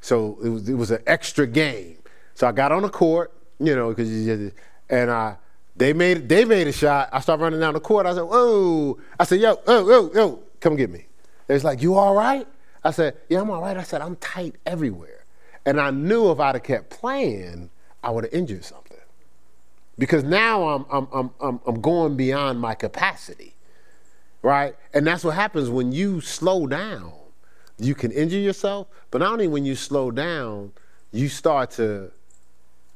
so 0.00 0.38
it 0.44 0.48
was 0.48 0.68
it 0.68 0.74
was 0.74 0.90
an 0.90 1.02
extra 1.06 1.46
game. 1.46 1.98
So 2.34 2.46
I 2.46 2.52
got 2.52 2.72
on 2.72 2.82
the 2.82 2.88
court, 2.88 3.32
you 3.58 3.74
know, 3.74 3.90
because 3.90 4.52
and 4.90 5.10
I 5.10 5.36
they 5.76 5.92
made 5.92 6.28
they 6.28 6.44
made 6.44 6.66
a 6.66 6.72
shot. 6.72 7.08
I 7.12 7.20
started 7.20 7.42
running 7.42 7.60
down 7.60 7.74
the 7.74 7.80
court. 7.80 8.06
I 8.06 8.14
said, 8.14 8.22
"Whoa!" 8.22 8.98
I 9.18 9.24
said, 9.24 9.40
"Yo, 9.40 9.58
yo, 9.66 9.88
yo, 9.88 10.10
yo, 10.14 10.42
come 10.60 10.76
get 10.76 10.90
me." 10.90 11.06
They 11.46 11.54
was 11.54 11.64
like, 11.64 11.82
"You 11.82 11.94
all 11.96 12.14
right?" 12.14 12.46
I 12.84 12.90
said, 12.90 13.16
"Yeah, 13.28 13.40
I'm 13.40 13.50
all 13.50 13.62
right." 13.62 13.76
I 13.76 13.82
said, 13.82 14.00
"I'm 14.00 14.16
tight 14.16 14.56
everywhere," 14.66 15.24
and 15.64 15.80
I 15.80 15.90
knew 15.90 16.30
if 16.30 16.40
I'd 16.40 16.54
have 16.54 16.64
kept 16.64 16.90
playing, 16.90 17.70
I 18.02 18.10
would 18.10 18.24
have 18.24 18.32
injured 18.32 18.64
something. 18.64 18.98
Because 19.98 20.24
now 20.24 20.68
I'm 20.68 20.86
I'm 20.90 21.08
I'm 21.12 21.30
I'm, 21.40 21.60
I'm 21.66 21.80
going 21.80 22.16
beyond 22.16 22.60
my 22.60 22.74
capacity, 22.74 23.54
right? 24.42 24.74
And 24.94 25.06
that's 25.06 25.24
what 25.24 25.34
happens 25.34 25.68
when 25.68 25.92
you 25.92 26.20
slow 26.20 26.66
down 26.66 27.12
you 27.78 27.94
can 27.94 28.12
injure 28.12 28.38
yourself, 28.38 28.86
but 29.10 29.18
not 29.18 29.32
only 29.32 29.48
when 29.48 29.64
you 29.64 29.74
slow 29.74 30.10
down, 30.10 30.72
you 31.10 31.28
start 31.28 31.70
to, 31.72 32.10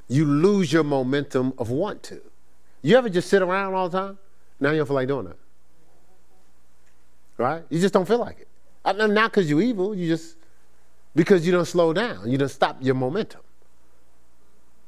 you 0.09 0.25
lose 0.25 0.73
your 0.73 0.85
momentum 0.85 1.53
of 1.59 1.71
want 1.71 2.03
to. 2.05 2.21
You 2.83 2.97
ever 2.97 3.09
just 3.09 3.29
sit 3.29 3.43
around 3.43 3.75
all 3.75 3.89
the 3.89 3.99
time? 3.99 4.19
Now 4.61 4.71
you 4.71 4.79
don't 4.79 4.87
feel 4.87 4.95
like 4.95 5.09
doing 5.09 5.27
that. 5.27 5.37
Right? 7.37 7.65
You 7.69 7.81
just 7.81 7.93
don't 7.93 8.07
feel 8.07 8.19
like 8.19 8.41
it. 8.41 8.49
Not 8.85 9.33
because 9.33 9.51
you're 9.51 9.61
evil, 9.61 9.95
you 9.95 10.09
just, 10.09 10.37
because 11.15 11.45
you 11.45 11.53
don't 11.53 11.67
slow 11.67 11.93
down. 11.93 12.31
You 12.31 12.39
don't 12.39 12.49
stop 12.49 12.79
your 12.81 12.95
momentum. 12.95 13.41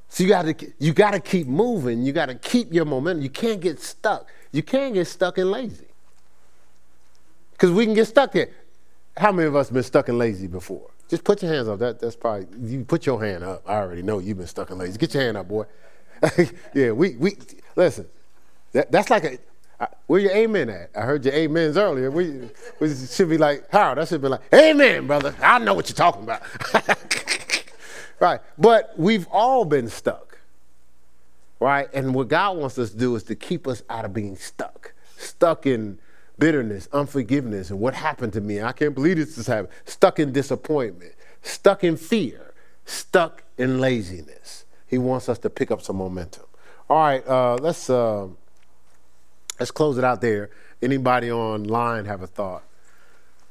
So 0.08 0.22
you 0.22 0.28
gotta 0.28 0.54
you 0.78 0.92
gotta 0.92 1.20
keep 1.20 1.46
moving. 1.46 2.02
You 2.02 2.12
gotta 2.12 2.34
keep 2.34 2.72
your 2.72 2.84
momentum. 2.84 3.22
You 3.22 3.30
can't 3.30 3.60
get 3.60 3.80
stuck. 3.80 4.30
You 4.52 4.62
can't 4.62 4.94
get 4.94 5.06
stuck 5.06 5.38
and 5.38 5.50
lazy. 5.50 5.86
Because 7.52 7.70
we 7.72 7.84
can 7.84 7.94
get 7.94 8.06
stuck 8.06 8.32
there. 8.32 8.50
How 9.16 9.32
many 9.32 9.48
of 9.48 9.56
us 9.56 9.68
been 9.68 9.82
stuck 9.82 10.08
and 10.08 10.16
lazy 10.16 10.46
before? 10.46 10.90
Just 11.08 11.24
put 11.24 11.42
your 11.42 11.52
hands 11.52 11.68
up. 11.68 11.80
That, 11.80 11.98
that's 11.98 12.14
probably, 12.14 12.46
you 12.60 12.84
put 12.84 13.04
your 13.04 13.22
hand 13.22 13.42
up. 13.42 13.62
I 13.66 13.76
already 13.76 14.02
know 14.02 14.20
you've 14.20 14.38
been 14.38 14.46
stuck 14.46 14.70
and 14.70 14.78
lazy. 14.78 14.96
Get 14.96 15.12
your 15.14 15.24
hand 15.24 15.36
up, 15.36 15.48
boy. 15.48 15.64
yeah, 16.74 16.92
we, 16.92 17.16
we, 17.16 17.36
listen, 17.74 18.06
that, 18.72 18.92
that's 18.92 19.10
like 19.10 19.24
a, 19.24 19.38
where 20.06 20.20
your 20.20 20.32
amen 20.32 20.68
at? 20.68 20.90
I 20.96 21.02
heard 21.02 21.24
your 21.24 21.34
amens 21.34 21.76
earlier. 21.76 22.10
We, 22.10 22.48
we 22.80 22.94
should 22.94 23.28
be 23.28 23.38
like, 23.38 23.68
Harold, 23.70 23.98
that 23.98 24.08
should 24.08 24.22
be 24.22 24.28
like, 24.28 24.42
amen, 24.52 25.06
brother. 25.06 25.34
I 25.42 25.58
know 25.58 25.74
what 25.74 25.88
you're 25.88 25.96
talking 25.96 26.22
about. 26.22 26.42
right. 28.20 28.40
But 28.56 28.94
we've 28.96 29.26
all 29.30 29.64
been 29.64 29.88
stuck. 29.88 30.38
Right. 31.60 31.88
And 31.92 32.14
what 32.14 32.28
God 32.28 32.56
wants 32.56 32.78
us 32.78 32.90
to 32.90 32.96
do 32.96 33.16
is 33.16 33.24
to 33.24 33.34
keep 33.34 33.66
us 33.66 33.82
out 33.90 34.04
of 34.04 34.14
being 34.14 34.36
stuck. 34.36 34.92
Stuck 35.16 35.66
in 35.66 35.98
bitterness, 36.38 36.88
unforgiveness, 36.92 37.70
and 37.70 37.80
what 37.80 37.94
happened 37.94 38.32
to 38.34 38.40
me. 38.40 38.62
I 38.62 38.72
can't 38.72 38.94
believe 38.94 39.16
this 39.16 39.36
has 39.36 39.46
happened. 39.46 39.68
Stuck 39.84 40.18
in 40.18 40.32
disappointment, 40.32 41.14
stuck 41.42 41.84
in 41.84 41.96
fear, 41.96 42.54
stuck 42.84 43.42
in 43.56 43.80
laziness. 43.80 44.64
He 44.86 44.98
wants 44.98 45.28
us 45.28 45.38
to 45.40 45.50
pick 45.50 45.70
up 45.70 45.82
some 45.82 45.96
momentum. 45.96 46.44
All 46.88 46.98
right, 46.98 47.26
uh, 47.26 47.56
let's 47.56 47.90
uh, 47.90 48.28
let's 49.58 49.70
close 49.70 49.98
it 49.98 50.04
out 50.04 50.20
there. 50.20 50.50
Anybody 50.80 51.30
online 51.30 52.04
have 52.06 52.22
a 52.22 52.26
thought? 52.26 52.62